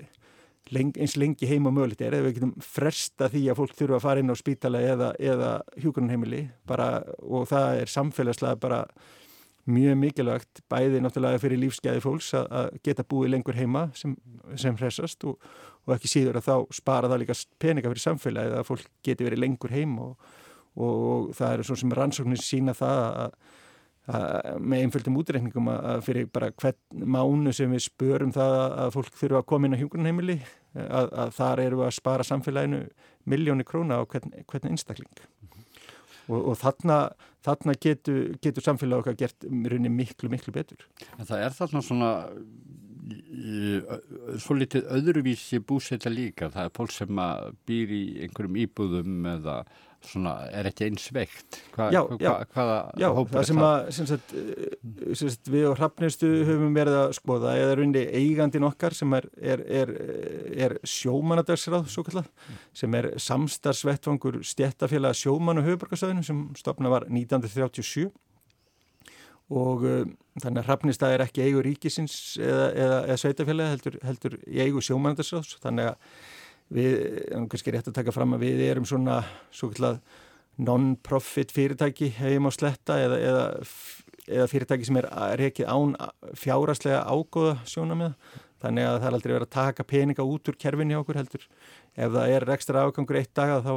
leng, 0.74 0.96
eins 1.00 1.16
lengi 1.20 1.50
heima 1.50 1.72
mögulegt 1.74 2.02
er 2.04 2.16
eða 2.18 2.28
við 2.28 2.40
getum 2.40 2.56
fresta 2.64 3.30
því 3.32 3.44
að 3.52 3.60
fólk 3.62 3.78
þurfa 3.78 4.00
að 4.00 4.06
fara 4.06 4.24
inn 4.24 4.34
á 4.34 4.36
spítala 4.38 4.82
eða, 4.84 5.12
eða 5.20 5.52
hjúgrunheimili 5.82 6.44
og 6.68 7.48
það 7.50 7.84
er 7.84 7.94
samfélagslega 7.94 8.60
bara 8.62 8.82
mjög 9.68 9.98
mikilvægt 10.00 10.62
bæði 10.72 11.02
náttúrulega 11.04 11.42
fyrir 11.44 11.60
lífsgæði 11.60 12.04
fólks 12.04 12.32
að, 12.40 12.48
að 12.60 12.68
geta 12.88 13.06
búið 13.08 13.34
lengur 13.34 13.58
heima 13.58 13.88
sem, 14.00 14.16
sem 14.56 14.78
hressast 14.80 15.26
og, 15.28 15.40
og 15.86 15.96
ekki 15.98 16.12
síður 16.12 16.40
að 16.40 16.48
þá 16.48 16.78
spara 16.78 17.12
það 17.12 17.24
líka 17.24 17.38
peninga 17.60 17.92
fyrir 17.92 18.06
samfélagið 18.06 18.60
að 18.62 18.68
fólk 18.70 18.92
geti 19.04 19.28
verið 19.28 19.44
lengur 19.44 19.76
heim 19.76 19.98
og, 20.04 20.30
og, 20.76 20.94
og 21.12 21.32
það 21.38 21.54
er 21.54 21.68
svona 21.68 21.84
sem 21.84 21.98
rannsóknir 22.00 22.44
sína 22.44 22.76
það 22.78 23.04
að, 23.04 23.18
að 23.26 23.66
með 24.08 24.86
einföldum 24.86 25.18
útreikningum 25.20 25.68
að 25.74 26.04
fyrir 26.06 26.30
bara 26.32 26.52
hvern 26.56 27.08
mánu 27.12 27.52
sem 27.56 27.72
við 27.76 27.84
spörum 27.90 28.32
það 28.36 28.54
að 28.86 28.92
fólk 28.96 29.18
þurfa 29.20 29.42
að 29.42 29.48
koma 29.52 29.68
inn 29.68 29.76
á 29.76 29.82
hjúgrunheimili 29.82 30.38
að, 30.78 31.10
að 31.12 31.34
þar 31.36 31.64
eru 31.66 31.82
að 31.84 31.96
spara 31.98 32.28
samfélaginu 32.28 32.86
miljóni 33.28 33.68
króna 33.68 34.00
á 34.00 34.04
hvern, 34.08 34.32
hvern 34.48 34.70
einstakling 34.72 35.12
og, 36.28 36.40
og 36.40 36.56
þarna, 36.62 37.02
þarna 37.44 37.76
getur, 37.84 38.22
getur 38.44 38.64
samfélag 38.64 39.04
okkar 39.04 39.20
gert 39.20 39.48
mjög 39.52 39.92
miklu, 39.92 40.32
miklu 40.32 40.56
betur. 40.56 40.88
En 41.18 41.28
það 41.28 41.44
er 41.44 41.58
þarna 41.60 41.84
svona 41.84 42.12
svo 44.42 44.56
litið 44.58 44.88
öðruvísi 44.98 45.60
búseta 45.64 46.12
líka, 46.12 46.50
það 46.52 46.68
er 46.68 46.74
fólk 46.76 46.94
sem 46.96 47.22
býr 47.68 47.94
í 47.96 48.02
einhverjum 48.26 48.60
íbúðum 48.64 49.30
eða 49.36 49.58
svona 50.06 50.34
er 50.54 50.68
ekki 50.70 50.88
eins 50.88 51.08
veikt? 51.16 51.60
Hva, 51.76 51.88
já, 51.94 52.02
hva, 52.06 52.18
já, 52.22 52.32
hvaða 52.54 52.78
já, 53.02 53.08
hópar 53.16 53.42
er 53.42 53.50
það? 53.50 53.64
Að, 53.68 53.90
sem 53.98 54.10
sagt, 54.10 54.36
eh, 54.38 54.76
sem 55.14 55.32
sagt, 55.34 55.52
við 55.54 55.68
á 55.68 55.72
hrappnistu 55.80 56.30
höfum 56.48 56.78
verið 56.78 57.00
að 57.00 57.16
skoða. 57.18 57.56
Eða 57.62 57.80
raundi 57.80 58.04
eigandin 58.20 58.68
okkar 58.68 58.98
sem 58.98 59.18
er, 59.18 59.30
er, 59.56 59.66
er, 59.82 59.96
er 60.68 60.78
sjómanadagsráð 60.88 61.90
mm. 61.90 62.62
sem 62.78 63.00
er 63.00 63.10
samstarfsvettfangur 63.28 64.40
stjættafélag 64.46 65.18
sjóman 65.18 65.62
og 65.62 65.68
höfuborgarsöðinu 65.68 66.26
sem 66.26 66.48
stopna 66.60 66.94
var 66.94 67.10
1937 67.10 68.10
og 69.48 69.84
um, 69.88 70.10
þannig 70.42 70.60
að 70.60 70.68
hrappnistað 70.68 71.14
er 71.16 71.24
ekki 71.24 71.46
eigu 71.46 71.62
ríkisins 71.64 72.18
eða, 72.36 72.66
eða, 72.74 72.98
eða 73.06 73.20
sveitafélag 73.22 73.70
heldur, 73.72 73.96
heldur 74.04 74.36
eigu 74.44 74.84
sjómanadagsráðs 74.84 75.56
þannig 75.64 75.94
að 75.94 76.18
við, 76.74 76.96
kannski 77.52 77.74
rétt 77.74 77.92
að 77.92 78.00
taka 78.00 78.16
fram 78.16 78.36
að 78.38 78.48
við 78.48 78.64
erum 78.68 78.88
svona 78.88 79.22
svo 79.52 79.72
kallað 79.74 80.02
non-profit 80.58 81.54
fyrirtæki 81.54 82.10
hefum 82.18 82.50
á 82.50 82.52
sletta 82.56 82.98
eða, 82.98 83.18
eða, 83.22 83.46
eða 84.26 84.50
fyrirtæki 84.50 84.88
sem 84.88 84.98
er 85.02 85.08
reikið 85.38 85.70
án 85.70 85.94
fjáraslega 86.38 87.04
ágóða 87.06 87.60
sjóna 87.70 87.98
með 88.00 88.16
þannig 88.64 88.88
að 88.88 88.96
það 88.98 89.08
er 89.08 89.18
aldrei 89.18 89.34
verið 89.34 89.46
að 89.46 89.54
taka 89.54 89.86
peninga 89.88 90.26
út 90.26 90.50
úr 90.50 90.58
kerfinni 90.58 90.98
okkur 90.98 91.20
heldur. 91.20 91.44
Ef 91.98 92.14
það 92.14 92.34
er 92.34 92.48
ekstra 92.56 92.86
afgangur 92.86 93.20
eitt 93.20 93.34
dag 93.38 93.54
þá, 93.66 93.74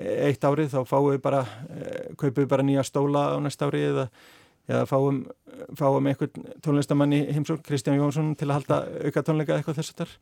eitt 0.00 0.46
árið 0.48 0.72
þá 0.72 0.80
fáum 0.88 1.10
við 1.10 1.20
bara 1.24 1.42
eh, 1.68 2.08
kaupum 2.16 2.40
við 2.42 2.50
bara 2.54 2.66
nýja 2.66 2.86
stóla 2.88 3.26
á 3.32 3.38
næst 3.44 3.64
árið 3.64 3.86
eða, 3.90 4.06
eða 4.70 4.88
fáum, 4.88 5.22
fáum 5.76 6.08
einhvern 6.10 6.52
tónlistamann 6.64 7.16
í 7.16 7.22
heimsók 7.36 7.64
Kristján 7.66 8.00
Jónsson 8.00 8.32
til 8.40 8.48
að 8.48 8.62
halda 8.62 8.80
auka 9.04 9.24
tónleika 9.26 9.58
eitthvað 9.58 9.82
þess 9.82 9.94
að 9.94 10.02
þar 10.02 10.16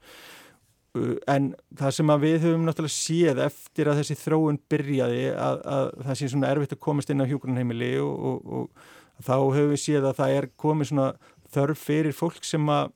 en 0.93 1.53
það 1.79 1.95
sem 1.97 2.11
við 2.21 2.35
höfum 2.45 2.65
náttúrulega 2.67 2.95
séð 2.95 3.39
eftir 3.47 3.89
að 3.89 4.03
þessi 4.03 4.17
þróun 4.21 4.59
byrjaði 4.73 5.23
að, 5.33 5.61
að 5.75 5.87
það 6.03 6.19
sé 6.21 6.29
svona 6.33 6.51
erfitt 6.53 6.75
að 6.77 6.83
komast 6.85 7.13
inn 7.13 7.25
á 7.25 7.31
hjúgrunheimili 7.31 7.93
og, 8.03 8.27
og, 8.29 8.43
og 8.59 9.23
þá 9.25 9.37
höfum 9.39 9.71
við 9.73 9.81
séð 9.87 10.09
að 10.11 10.19
það 10.21 10.35
er 10.41 10.49
komið 10.65 10.91
svona 10.91 11.07
þörf 11.53 11.87
fyrir 11.87 12.17
fólk 12.17 12.45
sem 12.45 12.69
að 12.73 12.93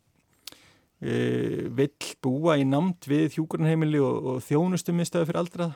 e, 1.01 1.17
vill 1.79 2.13
búa 2.25 2.59
í 2.61 2.67
namt 2.69 3.09
við 3.09 3.39
hjúgrunheimili 3.39 4.03
og, 4.05 4.31
og 4.35 4.45
þjónustum 4.45 5.01
í 5.01 5.09
stöðu 5.09 5.31
fyrir 5.31 5.43
aldrað 5.45 5.75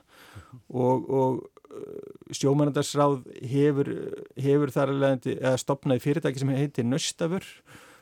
og 0.68 1.48
sjómanandarsráð 2.34 3.22
hefur, 3.48 3.90
hefur 4.38 4.72
þar 4.74 4.92
að 5.06 5.56
stopnaði 5.62 6.04
fyrirtæki 6.04 6.42
sem 6.42 6.52
heitir 6.54 6.86
Nöstafur 6.88 7.46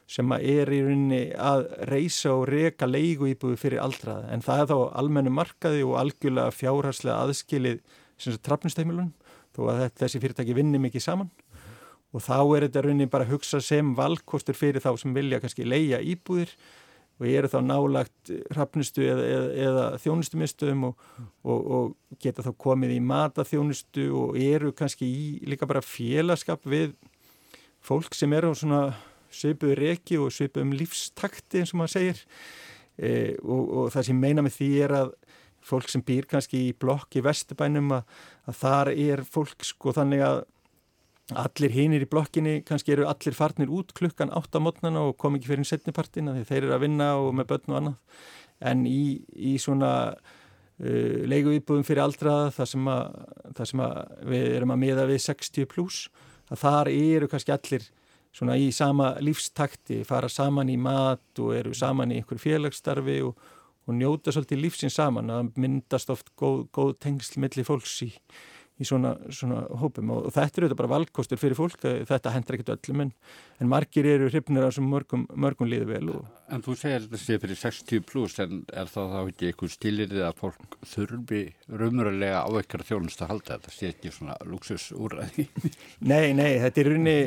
sem 0.08 0.32
er 0.38 0.70
í 0.72 0.80
rauninni 0.84 1.20
að 1.36 1.66
reysa 1.90 2.32
og 2.32 2.46
reka 2.48 2.88
leigu 2.88 3.28
íbúi 3.28 3.58
fyrir 3.60 3.82
aldraða. 3.84 4.30
En 4.32 4.44
það 4.44 4.62
er 4.62 4.70
þá 4.70 4.78
almennu 5.02 5.32
markaði 5.36 5.84
og 5.84 5.98
algjörlega 6.00 6.54
fjárharslega 6.56 7.18
aðskilið 7.26 7.82
sem 8.16 8.32
svo 8.32 8.40
trafnustæmilun 8.48 9.12
þó 9.56 9.62
að 9.68 9.82
þetta, 9.84 10.00
þessi 10.04 10.22
fyrirtæki 10.24 10.56
vinni 10.56 10.80
mikið 10.80 11.04
saman. 11.04 11.30
Og 12.16 12.24
þá 12.24 12.38
er 12.40 12.64
þetta 12.66 12.84
rauninni 12.86 13.10
bara 13.12 13.28
að 13.28 13.34
hugsa 13.34 13.60
sem 13.60 13.92
valkostur 13.96 14.56
fyrir 14.56 14.80
þá 14.80 14.94
sem 14.96 15.12
vilja 15.16 15.42
kannski 15.42 15.68
leia 15.68 16.00
íbúðir 16.00 16.54
og 17.18 17.26
eru 17.26 17.50
þá 17.50 17.58
nálagt 17.66 18.32
hrafnustu 18.54 19.02
eða, 19.04 19.26
eða, 19.26 19.48
eða 19.66 19.84
þjónustumistöðum 20.04 20.88
og, 20.88 21.06
og, 21.42 21.58
og 21.78 22.18
geta 22.22 22.44
þá 22.46 22.52
komið 22.64 22.94
í 22.94 23.00
mataþjónustu 23.04 24.08
og 24.14 24.38
eru 24.40 24.72
kannski 24.78 25.08
í 25.10 25.28
líka 25.50 25.68
bara 25.68 25.82
félagskap 25.84 26.64
við 26.64 26.94
fólk 27.84 28.14
sem 28.16 28.32
eru 28.38 28.54
á 28.54 28.56
svona 28.56 28.82
svipuðu 29.34 29.78
reki 29.78 30.18
og 30.20 30.32
svipuðum 30.34 30.74
lífstakti 30.78 31.62
eins 31.62 31.74
og 31.74 31.82
maður 31.82 31.94
segir. 31.96 32.22
E, 32.98 33.10
og, 33.44 33.64
og 33.64 33.90
það 33.94 34.08
sem 34.08 34.20
meina 34.20 34.44
með 34.44 34.56
því 34.58 34.70
er 34.86 34.94
að 35.02 35.12
fólk 35.68 35.90
sem 35.92 36.04
býr 36.04 36.28
kannski 36.30 36.68
í 36.68 36.76
blokk 36.78 37.18
í 37.18 37.24
vestubænum 37.24 37.92
að, 37.98 38.14
að 38.48 38.62
þar 38.62 38.92
er 38.94 39.24
fólk 39.26 39.66
sko 39.66 39.92
þannig 39.96 40.24
að 40.24 40.40
allir 41.36 41.74
hinnir 41.74 42.06
í 42.06 42.08
blokkinni 42.08 42.62
kannski 42.64 42.94
eru 42.94 43.06
allir 43.08 43.36
farnir 43.36 43.68
út 43.74 43.92
klukkan 43.96 44.32
8 44.32 44.62
mótnana 44.64 45.02
og 45.04 45.18
kom 45.20 45.36
ekki 45.36 45.50
fyrir 45.50 45.64
einn 45.64 45.68
setnipartin 45.68 46.30
því 46.32 46.44
þeir 46.48 46.62
eru 46.62 46.76
að 46.78 46.84
vinna 46.86 47.08
og 47.20 47.34
með 47.36 47.50
börn 47.52 47.74
og 47.74 47.80
annað. 47.82 48.22
En 48.64 48.86
í, 48.88 49.02
í 49.36 49.54
svona 49.60 49.90
uh, 50.14 51.18
leiku 51.28 51.52
íbúðum 51.58 51.84
fyrir 51.86 52.06
aldraða 52.06 52.48
þar 52.56 52.70
sem, 52.72 52.88
að, 52.94 53.20
þar 53.58 53.70
sem 53.72 53.84
við 54.32 54.48
erum 54.56 54.74
að 54.74 54.82
miða 54.86 55.06
við 55.10 55.22
60 55.28 55.68
pluss 55.70 56.08
að 56.48 56.62
þar 56.64 56.92
eru 56.94 57.28
kannski 57.30 57.54
allir 57.54 57.88
svona 58.38 58.56
í 58.58 58.68
sama 58.74 59.12
lífstakti, 59.24 60.02
fara 60.06 60.30
saman 60.30 60.70
í 60.70 60.76
mat 60.80 61.42
og 61.42 61.54
eru 61.56 61.74
saman 61.76 62.12
í 62.14 62.20
einhver 62.20 62.40
félagsstarfi 62.42 63.18
og, 63.26 63.34
og 63.88 63.96
njóta 63.98 64.34
svolítið 64.34 64.62
lífsins 64.62 64.98
saman. 64.98 65.32
Að 65.34 65.58
myndast 65.58 66.12
oft 66.14 66.30
góð, 66.38 66.68
góð 66.74 66.94
tengsl 67.02 67.42
millir 67.42 67.66
fólks 67.66 67.96
í, 68.06 68.12
í 68.78 68.86
svona, 68.86 69.14
svona 69.34 69.64
hópum 69.80 70.12
og, 70.14 70.28
og 70.28 70.34
þetta 70.34 70.60
er 70.60 70.66
auðvitað 70.66 70.80
bara 70.80 70.92
valkostur 70.92 71.40
fyrir 71.40 71.58
fólk, 71.58 71.86
þetta 72.08 72.32
hendur 72.34 72.56
ekkert 72.56 72.74
öllum 72.76 73.04
en, 73.04 73.12
en 73.58 73.70
margir 73.70 74.06
eru 74.06 74.28
hrifnir 74.30 74.66
á 74.66 74.68
þessum 74.68 74.90
mörgum, 74.92 75.24
mörgum 75.34 75.70
liðu 75.70 75.88
vel. 75.90 76.02
Og... 76.14 76.28
En 76.54 76.62
þú 76.64 76.76
segir 76.78 77.04
þetta 77.06 77.22
sé 77.22 77.38
fyrir 77.42 77.60
60 77.62 78.04
pluss 78.08 78.38
en 78.44 78.62
er 78.70 78.92
það 78.92 79.14
þá 79.14 79.18
ekki 79.22 79.50
eitthvað 79.50 79.74
stilirðið 79.74 80.26
að 80.28 80.38
fólk 80.44 80.78
þurfi 80.92 81.42
raunverulega 81.72 82.44
á 82.46 82.50
eitthvað 82.52 82.86
þjónust 82.92 83.24
að 83.24 83.34
halda 83.34 83.58
þetta 83.58 83.74
sé 83.74 83.92
ekki 83.94 84.14
svona 84.14 84.38
luxusúræði? 84.46 85.48
Nei, 86.10 86.32
nei, 86.36 86.54
þetta 86.62 86.82
er 86.84 86.92
raunni 86.92 87.18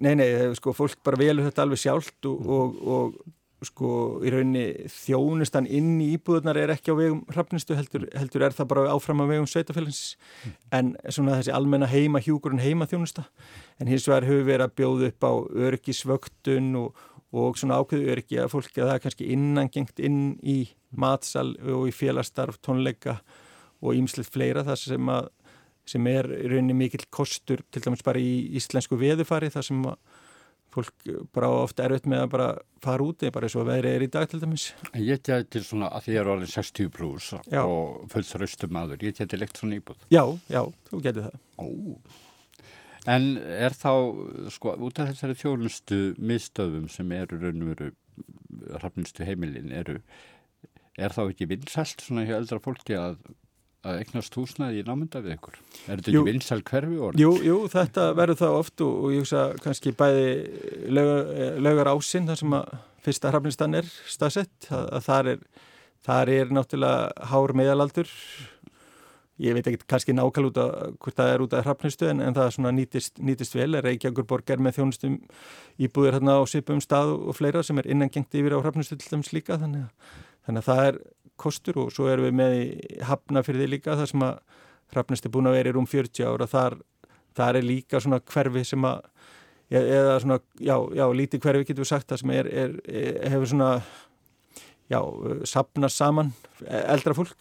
Nei, 0.00 0.14
nei, 0.16 0.30
sko, 0.56 0.72
fólk 0.72 1.02
bara 1.04 1.18
velur 1.20 1.44
þetta 1.44 1.66
alveg 1.66 1.80
sjálft 1.82 2.24
og, 2.30 2.46
og, 2.48 2.76
og 2.88 3.16
sko, 3.66 3.90
í 4.24 4.30
rauninni 4.32 4.88
þjónustan 4.92 5.68
inn 5.68 5.98
í 6.00 6.10
íbúðunar 6.16 6.58
er 6.60 6.72
ekki 6.74 6.94
á 6.94 6.98
vegum 6.98 7.20
hrafnistu, 7.32 7.76
heldur, 7.76 8.06
heldur 8.16 8.46
er 8.46 8.56
það 8.56 8.70
bara 8.72 8.86
áfram 8.94 9.22
á 9.24 9.30
vegum 9.30 9.48
sveitafélagins, 9.50 10.16
mm. 10.16 10.54
en 10.78 10.92
svona 11.08 11.38
þessi 11.38 11.54
almenna 11.56 11.88
heima 11.90 12.22
hjúkurinn 12.24 12.62
heima 12.62 12.88
þjónusta, 12.90 13.26
en 13.80 13.90
hins 13.90 14.08
vegar 14.08 14.28
við 14.28 14.46
verið 14.48 14.66
að 14.66 14.76
bjóða 14.80 15.10
upp 15.12 15.28
á 15.28 15.32
örgisvöktun 15.68 16.70
og, 16.80 17.02
og 17.30 17.60
svona 17.60 17.80
ákveðu 17.80 18.14
örgi 18.14 18.40
að 18.42 18.52
fólki. 18.54 18.80
Að 18.80 18.88
það 18.88 18.96
er 18.96 19.04
kannski 19.06 19.28
innangengt 19.34 20.00
inn 20.02 20.22
í 20.42 20.58
matsal 20.90 21.52
og 21.60 21.90
í 21.90 21.94
félastarf, 21.94 22.58
tónleika 22.64 23.20
og 23.80 23.96
ímsleitt 23.96 24.32
fleira. 24.32 24.64
Þar 24.66 24.82
sem 24.82 25.12
að 25.12 25.28
sem 25.90 26.06
er 26.10 26.28
í 26.30 26.48
rauninni 26.50 26.76
mikill 26.76 27.06
kostur 27.12 27.62
til 27.72 27.82
dæmis 27.84 28.04
bara 28.06 28.20
í 28.20 28.50
íslensku 28.58 28.98
veðufari 29.00 29.50
þar 29.52 29.66
sem 29.66 29.80
fólk 30.74 31.06
bara 31.34 31.50
ofta 31.64 31.84
er 31.84 31.94
auðvitað 31.94 32.12
með 32.12 32.24
að 32.24 32.32
bara 32.34 32.48
fara 32.84 33.06
úti 33.06 33.30
bara 33.34 33.48
eins 33.48 33.56
og 33.58 33.68
veðri 33.68 33.92
er 33.96 34.04
í 34.06 34.10
dag 34.12 34.30
til 34.30 34.40
dæmis. 34.42 34.70
Ég 34.94 35.22
til 35.24 35.62
svona 35.66 35.90
að 35.90 36.06
því 36.06 36.16
ég 36.16 36.22
er 36.22 36.32
alveg 36.34 36.52
60 36.54 36.90
pluss 36.96 37.30
og 37.34 38.10
fullt 38.12 38.34
raustum 38.40 38.80
aður 38.80 39.06
ég 39.06 39.20
geti 39.20 39.40
lekt 39.40 39.60
svona 39.60 39.78
íbúð. 39.80 40.02
Já, 40.14 40.24
já, 40.52 40.62
þú 40.90 41.02
geti 41.06 41.26
það. 41.26 41.38
Ó. 41.60 41.66
En 43.10 43.30
er 43.40 43.74
þá 43.74 43.92
sko 44.52 44.74
út 44.76 45.00
af 45.00 45.12
þessari 45.12 45.38
þjónustu 45.40 46.00
miðstöðum 46.20 46.90
sem 46.92 47.12
eru 47.16 47.40
raun 47.40 47.64
og 47.64 47.72
veru 47.72 47.92
rafnistu 48.82 49.24
heimilin 49.24 49.72
eru 49.72 50.00
er 51.00 51.14
þá 51.14 51.22
ekki 51.30 51.48
vinsælt 51.48 52.04
svona 52.04 52.26
hjá 52.28 52.36
eldra 52.36 52.60
fólki 52.62 52.96
að 52.98 53.16
að 53.86 54.02
eignast 54.02 54.36
húsnaði 54.36 54.82
í 54.82 54.84
námynda 54.86 55.22
við 55.24 55.36
ykkur? 55.38 55.56
Er 55.86 56.00
þetta 56.00 56.12
Jú. 56.12 56.20
ekki 56.20 56.32
vinsal 56.32 56.60
hverfi 56.68 57.00
orð? 57.00 57.22
Jú, 57.22 57.32
jú, 57.46 57.56
þetta 57.72 58.06
verður 58.18 58.40
það 58.42 58.58
oft 58.58 58.84
og, 58.84 58.94
og 59.00 59.14
ég 59.14 59.24
hugsa 59.24 59.46
kannski 59.64 59.94
bæði 59.96 60.28
laugar, 60.92 61.58
laugar 61.64 61.92
ásinn 61.94 62.28
þar 62.28 62.40
sem 62.42 62.56
að 62.60 62.78
fyrsta 63.04 63.32
hrafnistan 63.32 63.78
er 63.80 63.90
staðsett 64.10 64.70
að, 64.70 64.86
að 64.98 65.04
þar, 65.08 65.30
er, 65.34 65.44
þar 66.06 66.32
er 66.36 66.56
náttúrulega 66.56 67.28
hár 67.32 67.56
meðalaldur 67.56 68.12
ég 69.40 69.56
veit 69.56 69.68
ekki 69.70 69.86
kannski 69.88 70.14
nákvæmlega 70.16 70.50
út 70.50 70.58
að 70.60 70.96
hvort 71.00 71.16
það 71.16 71.30
er 71.32 71.44
út 71.44 71.54
af 71.56 71.64
hrafnistu 71.64 72.08
en, 72.10 72.20
en 72.24 72.36
það 72.36 72.50
svona 72.56 72.72
nýtist, 72.76 73.20
nýtist 73.24 73.56
vel 73.56 73.78
Reykjavíkur 73.80 74.26
borg 74.28 74.52
er 74.52 74.60
með 74.60 74.80
þjónustum 74.80 75.16
íbúðir 75.80 76.18
hérna 76.18 76.36
á 76.36 76.44
sipum 76.50 76.82
stað 76.84 77.14
og 77.16 77.38
fleira 77.38 77.62
sem 77.64 77.80
er 77.80 77.88
innangengt 77.88 78.36
yfir 78.36 78.58
á 78.58 78.60
hrafnistu 78.60 78.98
til 79.00 79.14
dæmis 79.14 79.32
líka 79.32 79.56
þannig 79.60 79.86
að, 79.86 80.18
þannig 80.44 80.60
að 80.60 80.68
það 80.68 80.82
er 80.90 81.00
kostur 81.40 81.78
og 81.84 81.92
svo 81.94 82.08
erum 82.12 82.28
við 82.28 82.36
með 82.40 82.56
í 82.58 82.66
hafna 83.08 83.42
fyrir 83.46 83.64
því 83.64 83.70
líka 83.74 83.96
það 83.98 84.10
sem 84.12 84.26
að 84.26 84.58
hrafnistu 84.94 85.30
búin 85.32 85.48
að 85.50 85.56
vera 85.58 85.72
í 85.72 85.76
rúm 85.76 85.88
40 85.88 86.26
ára 86.26 86.48
þar, 86.50 86.76
þar 87.38 87.60
er 87.60 87.66
líka 87.66 88.02
svona 88.02 88.20
hverfi 88.32 88.64
sem 88.66 88.86
að 88.88 89.00
e- 89.70 89.86
eða 90.00 90.20
svona, 90.24 90.38
já, 90.58 90.76
já, 90.98 91.04
lítið 91.20 91.44
hverfi 91.46 91.68
getur 91.70 91.84
við 91.84 91.90
sagt 91.92 92.10
það 92.10 92.22
sem 92.24 92.34
er, 92.36 92.50
er, 92.64 92.76
er 92.90 93.34
hefur 93.34 93.52
svona 93.52 93.70
já, 94.90 95.00
sapnast 95.46 96.00
saman 96.00 96.32
eldra 96.66 97.14
fólk 97.16 97.36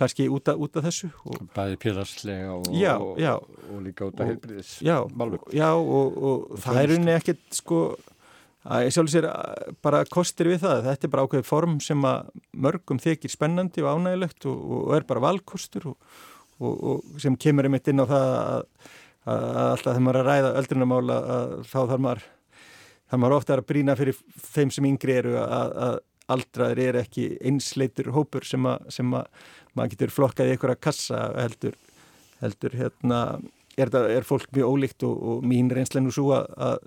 kannski 0.00 0.28
út 0.32 0.48
af, 0.48 0.56
út 0.56 0.78
af 0.80 0.86
þessu 0.86 1.10
og, 1.28 1.42
Bæði 1.56 1.76
pjörðarslega 1.82 2.54
og, 2.54 2.70
og, 2.96 3.18
og 3.74 3.82
líka 3.84 4.06
út 4.08 4.22
af 4.22 4.30
heilbriðis. 4.30 4.70
já, 4.80 4.96
já 5.58 5.68
og, 5.74 6.16
og 6.30 6.54
það 6.62 6.80
er 6.84 6.94
unni 6.96 7.12
ekkit 7.18 7.42
sko 7.58 7.80
að 8.68 8.88
sjálf 8.92 9.12
sér 9.12 9.28
að 9.30 9.70
bara 9.84 10.02
kostir 10.10 10.50
við 10.50 10.64
það. 10.64 10.82
Þetta 10.88 11.06
er 11.06 11.12
bara 11.14 11.26
ákveðið 11.26 11.48
form 11.48 11.78
sem 11.84 12.04
að 12.08 12.32
mörgum 12.66 13.00
þykir 13.00 13.32
spennandi 13.32 13.84
og 13.84 14.00
ánægilegt 14.00 14.48
og, 14.50 14.58
og 14.76 14.96
er 14.98 15.06
bara 15.08 15.24
valkostur 15.24 15.92
og, 15.92 15.96
og 16.60 17.22
sem 17.22 17.38
kemur 17.40 17.68
einmitt 17.68 17.88
inn 17.88 18.04
á 18.04 18.06
það 18.10 18.34
að, 18.34 18.66
að 19.30 19.62
alltaf 19.62 19.94
þegar 19.94 20.04
maður 20.04 20.20
er 20.20 20.26
að 20.26 20.30
ræða 20.30 20.52
öldrunamála 20.60 21.18
að 21.38 21.56
þá 21.70 21.78
þarf 21.80 22.04
maður 22.04 22.28
þarf 23.10 23.22
maður 23.24 23.36
ofta 23.38 23.56
að 23.56 23.66
brína 23.70 23.96
fyrir 23.98 24.18
þeim 24.52 24.72
sem 24.74 24.88
yngri 24.90 25.16
eru 25.18 25.36
að, 25.40 25.76
að 25.86 25.96
aldraðir 26.30 26.82
er 26.84 26.98
ekki 27.00 27.24
einsleitur 27.42 28.12
hópur 28.14 28.46
sem 28.46 28.66
að, 28.70 28.84
sem 28.94 29.16
að 29.16 29.48
maður 29.74 29.94
getur 29.94 30.12
flokkað 30.14 30.50
í 30.50 30.54
einhverja 30.54 30.82
kassa 30.84 31.22
heldur, 31.38 31.78
heldur 32.42 32.76
hérna 32.78 33.22
er, 33.80 33.90
það, 33.92 34.06
er 34.16 34.26
fólk 34.28 34.52
mjög 34.56 34.70
ólíkt 34.74 35.06
og, 35.08 35.16
og 35.32 35.44
mín 35.46 35.70
reynslega 35.72 36.04
nú 36.04 36.14
svo 36.14 36.30
að, 36.36 36.46
að 36.66 36.78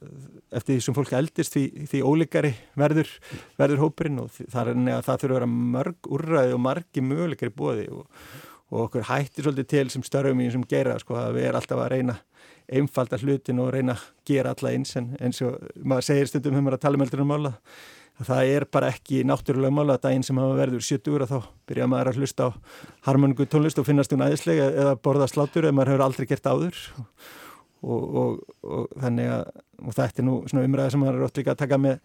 eftir 0.60 0.78
því 0.78 0.86
sem 0.86 0.98
fólk 0.98 1.14
eldist 1.18 1.56
því, 1.58 1.66
því 1.92 2.02
ólíkari 2.08 2.54
verður, 2.80 3.12
verður 3.60 3.84
hópurinn 3.86 4.24
og 4.24 4.34
það 4.34 4.74
það 4.74 5.24
þurfa 5.24 5.30
að 5.30 5.38
vera 5.38 5.52
mörg 5.54 6.12
úrræði 6.18 6.58
og 6.58 6.64
margi 6.68 7.06
möguleikari 7.06 7.56
bóði 7.56 7.88
og, 7.94 8.06
og 8.74 8.86
okkur 8.88 9.08
hættir 9.10 9.48
svolítið 9.48 9.72
til 9.74 9.88
sem 9.94 10.06
störfum 10.06 10.44
í 10.44 10.52
sem 10.54 10.68
gera 10.70 11.00
sko 11.02 11.18
að 11.20 11.40
við 11.40 11.50
erum 11.50 11.62
alltaf 11.62 11.84
að 11.84 11.92
reyna 11.96 12.20
einfalda 12.74 13.20
hlutin 13.20 13.60
og 13.60 13.74
reyna 13.74 13.98
að 13.98 14.06
gera 14.30 14.54
alla 14.54 14.72
eins 14.72 14.96
en 15.00 15.12
eins 15.20 15.42
og 15.46 15.60
maður 15.84 16.10
segir 16.10 16.30
stundum 16.30 16.56
þegar 16.56 16.66
maður 16.68 16.80
að 16.80 16.86
tala 16.86 17.00
um 17.00 17.06
eldurinn 17.06 17.30
mála 17.30 17.54
það 18.22 18.52
er 18.56 18.66
bara 18.72 18.92
ekki 18.94 19.24
náttúrulega 19.26 19.74
mála 19.74 19.98
að 19.98 20.04
daginn 20.08 20.26
sem 20.26 20.38
hafa 20.38 20.58
verður 20.60 20.86
70 20.86 21.16
úr 21.16 21.26
að 21.26 21.34
þá 21.34 21.48
byrja 21.70 21.90
maður 21.90 22.12
að 22.12 22.20
hlusta 22.22 22.48
á 22.48 22.50
harmoningu 23.08 23.48
tónlist 23.50 23.80
og 23.82 23.88
finnast 23.88 24.14
hún 24.14 24.26
æðislega 24.26 24.70
eða 24.70 24.98
borða 25.02 25.30
slátur 25.32 25.66
eða 25.66 25.78
maður 25.80 25.94
hefur 25.94 26.06
aldrei 26.08 26.30
gert 26.30 26.50
áður 26.50 26.82
og, 27.84 28.04
og, 28.04 28.38
og 28.64 28.94
þannig 29.02 29.32
að 29.34 29.48
og 29.84 29.96
þetta 29.96 30.22
er 30.22 30.28
nú 30.28 30.36
svona 30.48 30.64
umræða 30.68 30.94
sem 30.94 31.02
maður 31.04 31.18
er 31.18 31.26
ótt 31.28 31.40
líka 31.40 31.54
að 31.54 31.62
taka 31.64 31.80
með, 31.82 31.96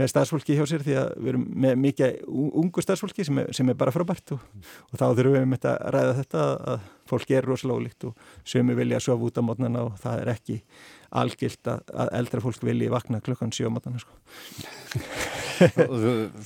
með 0.00 0.10
starfsfólki 0.12 0.56
hjá 0.56 0.64
sér 0.70 0.84
því 0.86 0.96
að 1.00 1.08
við 1.18 1.30
erum 1.32 1.46
með 1.64 1.80
mikið 1.82 2.20
ungu 2.62 2.84
starfsfólki 2.84 3.26
sem 3.28 3.40
sem 3.58 3.72
er 3.72 3.78
bara 3.78 3.94
frábært 3.94 4.36
og, 4.36 4.44
og 4.90 5.00
þá 5.00 5.06
þurfum 5.06 5.36
við 5.36 5.48
með 5.52 5.68
að 5.72 5.80
ræða 5.96 6.14
þetta 6.20 6.44
að 6.74 6.86
fólki 7.12 7.38
er 7.38 7.50
rosalega 7.50 7.82
ólíkt 7.82 8.08
og 8.10 8.30
sömu 8.54 8.78
vilja 8.78 9.00
að 9.00 9.08
sofa 9.08 9.28
út 9.28 9.40
á 9.40 9.46
mótnana 9.48 9.84
og 9.88 9.98
það 10.02 10.22
er 10.22 10.32
ekki 10.36 10.60
algilt 11.22 11.72
að, 11.72 11.84
að 12.04 12.14
eldra 12.20 12.46
fólk 12.46 12.64
vilji 12.70 12.92
vakna 12.92 13.22
klukkan 13.24 13.52
7 13.54 13.68
á 13.68 13.74
mótnana 13.76 14.02
sko. 14.02 15.44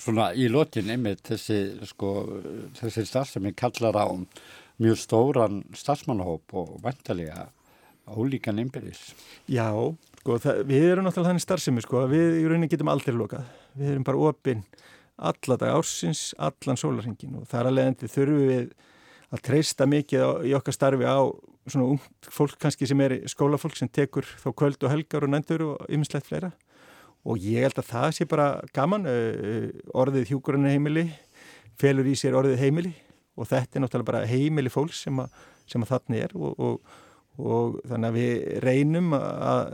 Svona 0.01 0.31
í 0.37 0.49
lokin 0.53 0.90
einmitt 0.92 1.23
þessi, 1.27 1.61
sko, 1.90 2.12
þessi 2.79 3.07
starfsemi 3.09 3.55
kallar 3.59 3.99
á 3.99 4.07
mjög 4.81 5.01
stóran 5.01 5.62
starfsmannahóp 5.77 6.55
og 6.57 6.77
vantarlega 6.85 7.49
ólíkan 8.11 8.61
innbyrðis. 8.62 9.11
Já, 9.51 9.68
sko, 10.23 10.38
það, 10.42 10.62
við 10.70 10.87
erum 10.92 11.07
náttúrulega 11.07 11.33
þannig 11.33 11.44
starfsemi 11.44 11.85
sko, 11.85 12.05
að 12.05 12.14
við 12.16 12.38
í 12.40 12.46
rauninni 12.49 12.70
getum 12.73 12.92
aldrei 12.92 13.14
lokað. 13.16 13.51
Við 13.79 13.92
erum 13.94 14.07
bara 14.09 14.25
opinn 14.31 14.64
alla 15.20 15.59
dag 15.61 15.77
ársins, 15.77 16.31
allan 16.40 16.81
sólarhingin 16.81 17.42
og 17.42 17.46
þar 17.51 17.68
að 17.68 17.77
leiðandi 17.77 18.11
þurfum 18.11 18.49
við 18.49 18.70
að 19.31 19.44
treysta 19.46 19.87
mikið 19.87 20.25
á, 20.25 20.31
í 20.49 20.55
okkar 20.57 20.75
starfi 20.75 21.07
á 21.07 21.20
svona 21.70 21.90
ungt 21.92 22.31
fólk 22.33 22.57
kannski 22.61 22.88
sem 22.88 23.03
er 23.05 23.18
skólafólk 23.31 23.77
sem 23.79 23.90
tekur 23.92 24.27
þá 24.40 24.49
kvöld 24.57 24.81
og 24.81 24.92
helgar 24.94 25.27
og 25.27 25.33
nændur 25.35 25.66
og 25.68 25.92
ymmislegt 25.92 26.27
fleira 26.27 26.51
og 27.24 27.42
ég 27.44 27.66
held 27.66 27.80
að 27.83 27.90
það 27.90 28.09
sé 28.16 28.26
bara 28.30 28.48
gaman 28.76 29.09
uh, 29.11 29.68
orðið 29.92 30.33
hjúkurinn 30.33 30.70
heimili 30.70 31.06
felur 31.80 32.09
í 32.09 32.16
sér 32.18 32.38
orðið 32.40 32.64
heimili. 32.64 32.94
Og 33.40 33.48
þetta 33.48 33.78
er 33.78 33.85
náttúrulega 33.85 34.11
bara 34.11 34.26
heimili 34.28 34.72
fólks 34.72 35.04
sem, 35.06 35.20
að, 35.22 35.37
sem 35.70 35.85
að 35.85 35.92
þarna 35.94 36.18
er. 36.26 36.33
Og, 36.37 36.59
og, 36.61 36.96
og 37.40 37.76
þannig 37.88 38.11
að 38.11 38.18
við 38.18 38.64
reynum 38.66 39.14
að 39.16 39.70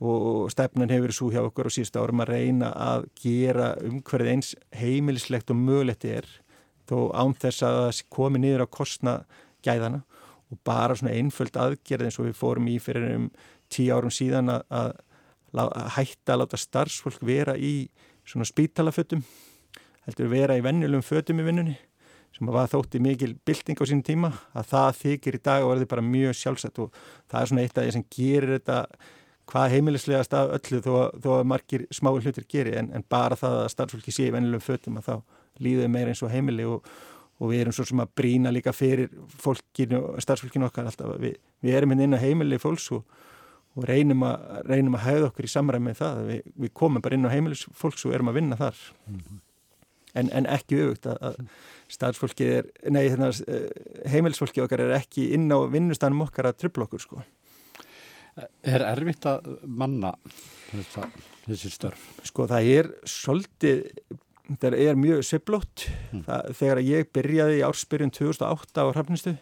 og 0.00 0.48
stefnan 0.48 0.88
hefur 0.88 1.12
svo 1.12 1.26
hjá 1.28 1.42
okkur 1.44 1.68
og 1.68 1.74
síðustu 1.74 2.00
árum 2.00 2.22
að 2.24 2.30
reyna 2.32 2.70
að 2.72 3.02
gera 3.20 3.74
umhverfið 3.84 4.30
eins 4.32 4.54
heimilislegt 4.72 5.52
og 5.52 5.58
mögulegt 5.60 6.06
er 6.08 6.28
þó 6.88 7.12
án 7.12 7.34
þess 7.36 7.66
að 7.66 7.80
það 7.80 8.00
komi 8.16 8.40
niður 8.40 8.64
á 8.64 8.68
kostna 8.72 9.14
gæðana 9.60 10.00
og 10.50 10.62
bara 10.64 10.96
svona 10.96 11.12
einföld 11.14 11.58
aðgerð 11.60 12.08
eins 12.08 12.18
og 12.18 12.30
við 12.30 12.38
fórum 12.40 12.70
í 12.72 12.78
fyrir 12.80 13.12
um 13.18 13.28
tíu 13.70 13.92
árum 13.92 14.14
síðan 14.14 14.54
að 14.56 14.94
hætta 15.96 16.34
að 16.34 16.42
láta 16.42 16.60
starfsfólk 16.60 17.22
vera 17.26 17.56
í 17.58 17.90
svona 18.28 18.46
spítalafötum 18.48 19.22
heldur 20.06 20.30
vera 20.30 20.58
í 20.58 20.64
venjulegum 20.64 21.04
fötum 21.04 21.40
í 21.42 21.46
vinnunni 21.46 21.76
sem 22.36 22.50
var 22.54 22.68
þótti 22.70 23.00
mikil 23.02 23.32
bylting 23.46 23.80
á 23.82 23.84
sín 23.90 24.04
tíma 24.06 24.30
að 24.54 24.68
það 24.70 24.90
þykir 25.00 25.38
í 25.38 25.42
dag 25.50 25.64
og 25.64 25.72
verði 25.74 25.88
bara 25.90 26.06
mjög 26.06 26.36
sjálfsett 26.38 26.78
og 26.82 26.94
það 27.30 27.40
er 27.40 27.50
svona 27.50 27.64
eitt 27.64 27.78
af 27.78 27.86
því 27.86 27.96
sem 27.96 28.06
gerir 28.14 28.54
þetta 28.54 28.78
hvað 29.50 29.74
heimilislegast 29.74 30.34
af 30.38 30.52
öllu 30.56 30.80
þó, 30.84 30.92
þó 31.18 31.30
að 31.40 31.48
margir 31.50 31.86
smái 31.90 32.20
hlutir 32.22 32.46
geri 32.50 32.76
en, 32.78 32.90
en 32.94 33.04
bara 33.10 33.38
það 33.38 33.56
að 33.64 33.70
starfsfólki 33.74 34.14
sé 34.14 34.28
í 34.28 34.34
vennilegum 34.34 34.62
fötum 34.62 35.00
að 35.00 35.08
þá 35.08 35.14
líður 35.64 35.90
meira 35.92 36.12
eins 36.12 36.22
og 36.24 36.30
heimili 36.32 36.66
og, 36.68 36.86
og 37.40 37.50
við 37.50 37.64
erum 37.64 37.74
svo 37.74 37.86
sem 37.88 38.02
að 38.02 38.12
brína 38.20 38.52
líka 38.54 38.72
fyrir 38.76 39.10
fólkinu 39.42 40.02
starfsfólkinu 40.22 40.68
okkar 40.68 40.90
alltaf. 40.90 41.16
Við, 41.20 41.36
við 41.64 41.78
erum 41.80 41.96
inn 41.96 42.16
á 42.16 42.22
heimili 42.22 42.60
fólks 42.62 42.90
og, 42.96 43.02
og 43.78 43.86
reynum, 43.86 44.24
að, 44.26 44.48
reynum 44.66 44.96
að 44.98 45.04
hafa 45.06 45.28
okkur 45.30 45.46
í 45.46 45.52
samræmi 45.52 45.90
með 45.90 46.00
það 46.00 46.22
við, 46.28 46.40
við 46.64 46.72
komum 46.82 47.04
bara 47.04 47.18
inn 47.18 47.28
á 47.28 47.34
heimilis 47.34 47.66
fólks 47.76 48.06
og 48.08 48.16
erum 48.16 48.32
að 48.32 48.40
vinna 48.40 48.58
þar 48.58 48.80
en, 50.18 50.30
en 50.30 50.48
ekki 50.50 50.80
auðvitað 50.80 51.20
að, 51.20 51.36
að 51.36 51.68
starfsfólki 51.90 52.48
er, 52.58 52.70
nei 52.90 53.04
hérna, 53.08 53.30
heimilisfólki 54.10 54.62
okkar 54.64 54.84
er 54.86 54.96
ekki 54.98 55.30
inn 55.36 55.46
á 55.50 55.58
vinnustanum 55.70 56.26
okkar 56.26 56.50
að 56.50 56.64
trubla 56.64 56.88
okkur 56.88 57.04
sko 57.06 57.22
Er 58.64 58.82
erfitt 58.86 59.26
að 59.28 59.46
manna 59.66 60.12
þessa, 60.70 61.06
þessi 61.46 61.70
störf? 61.74 62.02
Sko 62.26 62.46
það 62.50 62.68
er 62.72 62.88
svolítið, 63.08 63.82
það 64.62 64.76
er 64.84 65.00
mjög 65.00 65.24
sveplót. 65.26 65.86
Mm. 66.14 66.24
Þegar 66.60 66.82
ég 66.86 67.10
byrjaði 67.16 67.58
í 67.58 67.64
ársbyrjun 67.66 68.14
2008 68.16 68.86
á 68.86 68.92
Hrafnistu, 68.94 69.34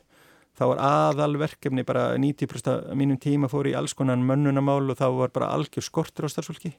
þá 0.58 0.64
var 0.72 0.82
aðalverkefni 0.82 1.84
bara 1.86 2.10
90% 2.18 2.90
af 2.90 2.98
mínum 2.98 3.18
tíma 3.22 3.50
fór 3.50 3.70
í 3.70 3.76
alls 3.78 3.94
konar 3.94 4.18
mönnunamál 4.18 4.90
og 4.90 4.98
þá 4.98 5.06
var 5.14 5.32
bara 5.34 5.52
algjör 5.54 5.86
skortur 5.86 6.26
á 6.26 6.32
starfsfólki. 6.32 6.74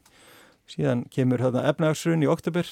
Síðan 0.70 1.06
kemur 1.14 1.42
hérna 1.42 1.64
efnagsrun 1.72 2.26
í 2.26 2.30
oktober 2.30 2.68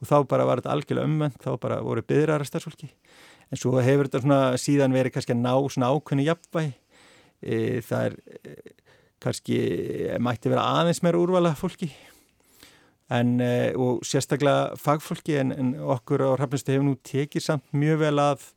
og 0.00 0.08
þá 0.08 0.16
bara 0.30 0.46
var 0.46 0.62
þetta 0.62 0.74
algjörlega 0.76 1.10
umvend, 1.10 1.38
þá 1.42 1.50
bara 1.60 1.82
voru 1.82 2.04
byðrar 2.06 2.44
af 2.44 2.50
starfsfólki. 2.50 2.92
En 3.50 3.58
svo 3.60 3.74
hefur 3.82 4.08
þetta 4.08 4.22
svona 4.22 4.40
síðan 4.60 4.94
verið 4.94 5.16
kannski 5.16 5.34
að 5.34 5.42
ná 5.42 5.54
svona 5.66 5.90
ákveðni 5.94 6.28
jafnvægi 6.28 6.74
e, 7.42 7.80
það 7.86 8.08
er 8.08 8.16
e, 8.16 8.56
kannski 9.22 9.58
mætti 10.22 10.52
vera 10.52 10.66
aðeins 10.80 11.02
meira 11.04 11.20
úrvala 11.20 11.54
fólki 11.58 11.90
en, 13.12 13.36
e, 13.40 13.72
og 13.78 14.02
sérstaklega 14.06 14.76
fagfólki 14.80 15.38
en, 15.40 15.54
en 15.54 15.74
okkur 15.96 16.26
á 16.26 16.30
Hrafnistu 16.36 16.74
hefur 16.74 16.88
nú 16.90 16.96
tekið 17.06 17.46
samt 17.46 17.66
mjög 17.76 18.02
vel 18.02 18.16
að 18.22 18.48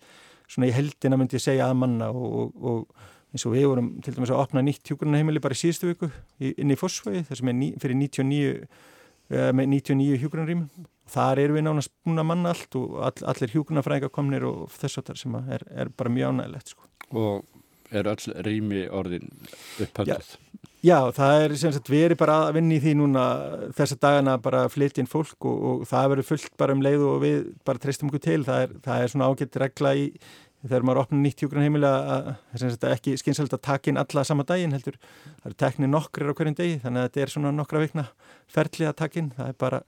svona 0.50 0.70
í 0.70 0.76
heldina 0.76 1.20
myndi 1.20 1.38
ég 1.38 1.46
segja 1.46 1.70
að 1.70 1.80
manna 1.84 2.12
og, 2.12 2.54
og 2.58 3.10
eins 3.30 3.46
og 3.46 3.54
við 3.54 3.68
vorum 3.70 3.90
til 4.04 4.16
dæmis 4.16 4.32
að 4.34 4.44
opna 4.44 4.64
nýtt 4.66 4.90
hjúgrunarheimili 4.90 5.42
bara 5.44 5.58
í 5.58 5.62
síðustu 5.62 5.92
viku 5.92 6.10
inn 6.50 6.74
í 6.74 6.78
Fossvægi 6.80 7.28
þar 7.28 7.42
sem 7.42 7.52
er 7.52 7.58
ný, 7.60 7.68
fyrir 7.82 8.00
99 8.00 8.56
með 9.30 9.70
99 9.76 10.18
hjúgrunarrýmum 10.24 10.88
þar 11.10 11.42
erum 11.44 11.60
við 11.60 11.66
nánast 11.68 11.94
búin 12.06 12.22
að 12.22 12.30
manna 12.32 12.54
allt 12.54 12.78
og 12.80 12.98
all, 13.06 13.26
allir 13.32 13.54
hjúgrunarfræðingar 13.54 14.14
komnir 14.14 14.46
og 14.50 14.74
þess 14.74 15.02
að 15.02 15.12
það 15.12 15.22
sem 15.22 15.38
er, 15.40 15.66
er 15.84 15.92
bara 15.98 16.14
mjög 16.14 16.34
ánægilegt 16.34 16.74
sko. 16.74 16.90
Og 17.18 17.59
er 17.92 18.10
öll 18.10 18.36
rými 18.46 18.86
orðin 18.94 19.30
upphaldið? 19.82 20.34
Já, 20.34 20.90
já, 20.90 20.98
það 21.16 21.44
er 21.44 21.56
sem 21.62 21.74
sagt 21.76 21.92
verið 21.92 22.20
bara 22.22 22.38
að 22.48 22.60
vinna 22.60 22.78
í 22.78 22.82
því 22.84 22.98
núna 23.00 23.24
þessa 23.78 24.00
dagana 24.02 24.36
bara 24.42 24.66
að 24.66 24.76
flytja 24.76 25.04
inn 25.04 25.10
fólk 25.12 25.48
og, 25.50 25.64
og 25.72 25.88
það 25.90 26.12
verður 26.14 26.30
fullt 26.34 26.54
bara 26.62 26.76
um 26.76 26.84
leið 26.86 27.08
og 27.08 27.24
við 27.24 27.40
bara 27.68 27.82
treystum 27.82 28.12
okkur 28.12 28.26
til. 28.28 28.44
Það 28.48 28.66
er, 28.66 28.78
það 28.86 29.04
er 29.04 29.14
svona 29.14 29.32
ágætt 29.32 29.60
regla 29.64 29.96
í, 29.98 30.06
þegar 30.66 30.86
maður 30.88 31.02
opnar 31.06 31.24
nýtt 31.24 31.44
hjúgrun 31.44 31.66
heimilega 31.66 32.16
að 32.18 32.30
þetta 32.66 32.90
er 32.90 32.98
ekki 32.98 33.16
skynsælt 33.20 33.56
að 33.56 33.66
taka 33.70 33.92
inn 33.92 34.00
alla 34.02 34.26
sama 34.28 34.46
daginn 34.48 34.76
heldur, 34.76 34.98
það 35.40 35.52
eru 35.52 35.60
teknið 35.64 35.92
nokkrir 35.94 36.32
á 36.32 36.36
hverjum 36.36 36.58
degi 36.58 36.80
þannig 36.84 37.02
að 37.02 37.08
þetta 37.08 37.24
er 37.24 37.34
svona 37.36 37.54
nokkra 37.56 37.84
vikna 37.86 38.06
ferli 38.52 38.90
að 38.90 38.98
taka 39.00 39.22
inn, 39.22 39.30
það 39.38 39.54
er 39.54 39.60
bara 39.64 39.80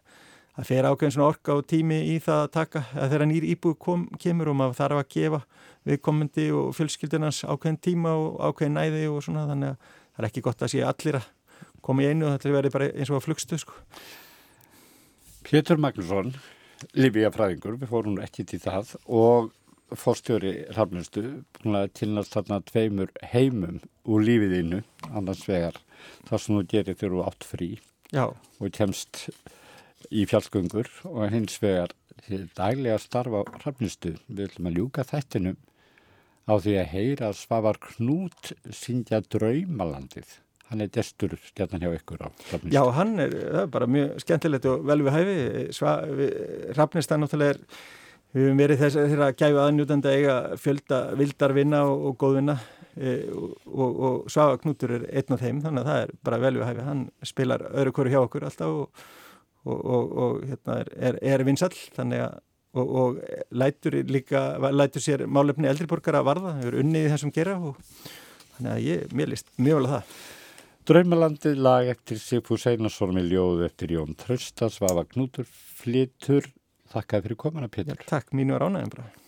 að 0.62 0.70
fer 0.70 0.86
ákveðin 0.86 1.16
svona 1.16 1.30
orka 1.32 1.57
og 1.57 1.68
tími 1.70 1.97
í 2.14 2.16
það 2.22 2.43
að 2.45 2.51
taka 2.53 2.84
að 2.93 3.14
þegar 3.14 3.28
nýr 3.32 3.47
íbúi 3.55 3.78
kom, 3.82 4.07
kemur 4.22 4.51
og 4.51 4.57
maður 4.59 4.78
þarf 4.78 5.01
að 5.01 5.12
gefa 5.16 5.41
viðkomandi 5.89 6.47
og 6.53 6.74
fjölskyldunans 6.78 7.43
ákveðin 7.49 7.80
tíma 7.82 8.14
og 8.14 8.41
ákveðin 8.45 8.78
næði 8.78 9.05
og 9.09 9.24
svona 9.26 9.47
þannig 9.49 9.74
að 9.74 9.93
það 10.12 10.22
er 10.22 10.30
ekki 10.30 10.43
gott 10.45 10.62
að 10.62 10.74
sé 10.76 10.84
allir 10.86 11.20
að 11.22 11.30
koma 11.82 12.05
í 12.05 12.12
einu 12.12 12.28
og 12.28 12.36
þetta 12.36 12.55
verður 12.55 12.76
bara 12.76 12.91
eins 12.91 13.09
og 13.09 13.18
að 13.18 13.26
flugstu 13.26 13.57
sko. 13.62 13.80
Pétur 15.41 15.82
Magnússon, 15.82 16.36
Lífíafræðingur, 16.97 17.80
við 17.82 17.89
fórum 17.89 18.22
ekki 18.22 18.45
til 18.49 18.62
það 18.62 18.93
og 19.09 19.49
fórstjóri 19.97 20.53
rafnustu 20.76 21.24
tilnast 21.97 22.36
þarna 22.36 22.62
tveimur 22.70 23.09
heimum 23.34 23.82
úr 24.07 24.24
lífiðinu 24.24 24.84
annars 25.12 25.43
vegar 25.49 25.80
þar 26.30 26.43
sem 26.43 26.55
þú 26.55 26.62
gerir 26.72 26.97
þegar 26.99 27.16
þú 27.16 27.26
átt 27.26 27.47
frí 27.47 27.72
Já. 28.14 28.26
og 28.32 28.72
kemst 28.76 29.26
í 30.10 30.26
fjallgöngur 30.30 30.89
og 31.10 31.26
hins 31.34 31.58
vegar 31.62 31.93
daglega 32.58 32.97
starfa 33.02 33.43
rafnustu 33.64 34.16
við 34.28 34.49
ætlum 34.49 34.72
að 34.72 34.80
ljúka 34.80 35.06
þættinum 35.08 35.60
á 36.49 36.54
því 36.58 36.78
að 36.82 36.91
heyra 36.95 37.32
Svavar 37.38 37.80
Knút 37.82 38.54
syngja 38.74 39.22
draumalandið. 39.32 40.38
Hann 40.72 40.84
er 40.86 40.91
gestur 40.93 41.36
stjarnan 41.43 41.84
hjá 41.84 41.95
ykkur 41.97 42.22
á 42.24 42.30
rafnustu 42.32 42.74
Já, 42.74 42.84
hann 42.95 43.18
er, 43.20 43.34
er 43.64 43.72
bara 43.72 43.89
mjög 43.89 44.22
skemmtilegt 44.24 44.70
og 44.72 44.86
vel 44.88 45.02
við 45.06 45.18
hæfi. 45.18 45.39
Rafnistan 46.78 47.24
náttúrulega 47.24 47.58
er 47.58 47.66
Við 48.32 48.45
hefum 48.45 48.60
verið 48.62 48.80
þess 48.80 48.97
að 49.02 49.34
gæfa 49.41 49.64
aðnjútandi 49.66 50.12
eiga 50.16 50.36
fjölda 50.56 50.99
vildar 51.20 51.52
vinna 51.52 51.82
og, 51.84 52.04
og 52.08 52.14
góð 52.22 52.38
vinna 52.38 52.54
e, 52.95 53.16
og, 53.28 53.58
og, 53.68 53.97
og 54.08 54.30
Svaga 54.32 54.62
Knútur 54.62 54.93
er 54.95 55.04
einn 55.20 55.36
af 55.36 55.41
þeim 55.43 55.60
þannig 55.66 55.82
að 55.82 55.89
það 55.89 56.04
er 56.06 56.14
bara 56.24 56.39
vel 56.45 56.54
við 56.56 56.70
hæfi. 56.70 56.86
Hann 56.86 57.02
spilar 57.28 57.66
öðru 57.74 57.93
hverju 57.97 58.14
hjá 58.14 58.22
okkur 58.22 58.45
alltaf 58.47 58.78
og 58.86 59.04
hérna 59.66 60.80
er, 60.82 60.93
er, 61.09 61.20
er 61.34 61.45
vinsall 61.47 61.76
þannig 61.97 62.26
að 62.28 62.39
og 62.72 63.18
lætur 63.51 63.97
líka, 64.07 64.55
lætur 64.72 65.03
sér 65.03 65.26
málefni 65.28 65.68
eldriborgar 65.68 66.16
að 66.22 66.28
varða, 66.30 66.53
er 66.64 66.78
unnið 66.80 67.09
í 67.09 67.09
þessum 67.12 67.34
gera 67.36 67.57
og 67.59 67.82
þannig 68.53 68.72
að 68.72 68.86
ég, 68.86 69.01
mér 69.12 69.32
líst 69.34 69.51
mjög 69.59 69.82
vel 69.82 69.89
að 69.89 69.95
það. 69.97 70.14
Draumalandið 70.88 71.59
lag 71.68 71.89
eftir 71.91 72.22
Sigfús 72.24 72.64
Einarsson 72.72 73.12
með 73.18 73.28
ljóð 73.34 73.66
eftir 73.68 73.91
Jón 73.97 74.16
Trösta, 74.16 74.72
Svaga 74.72 75.03
Knútur 75.12 75.51
flytur 75.51 76.47
Þakka 76.91 77.22
fyrir 77.24 77.39
komana, 77.39 77.70
Pétur. 77.72 77.99
Takk, 78.07 78.34
mínu 78.36 78.57
er 78.57 78.66
ánægum 78.68 78.89
bara. 78.91 79.20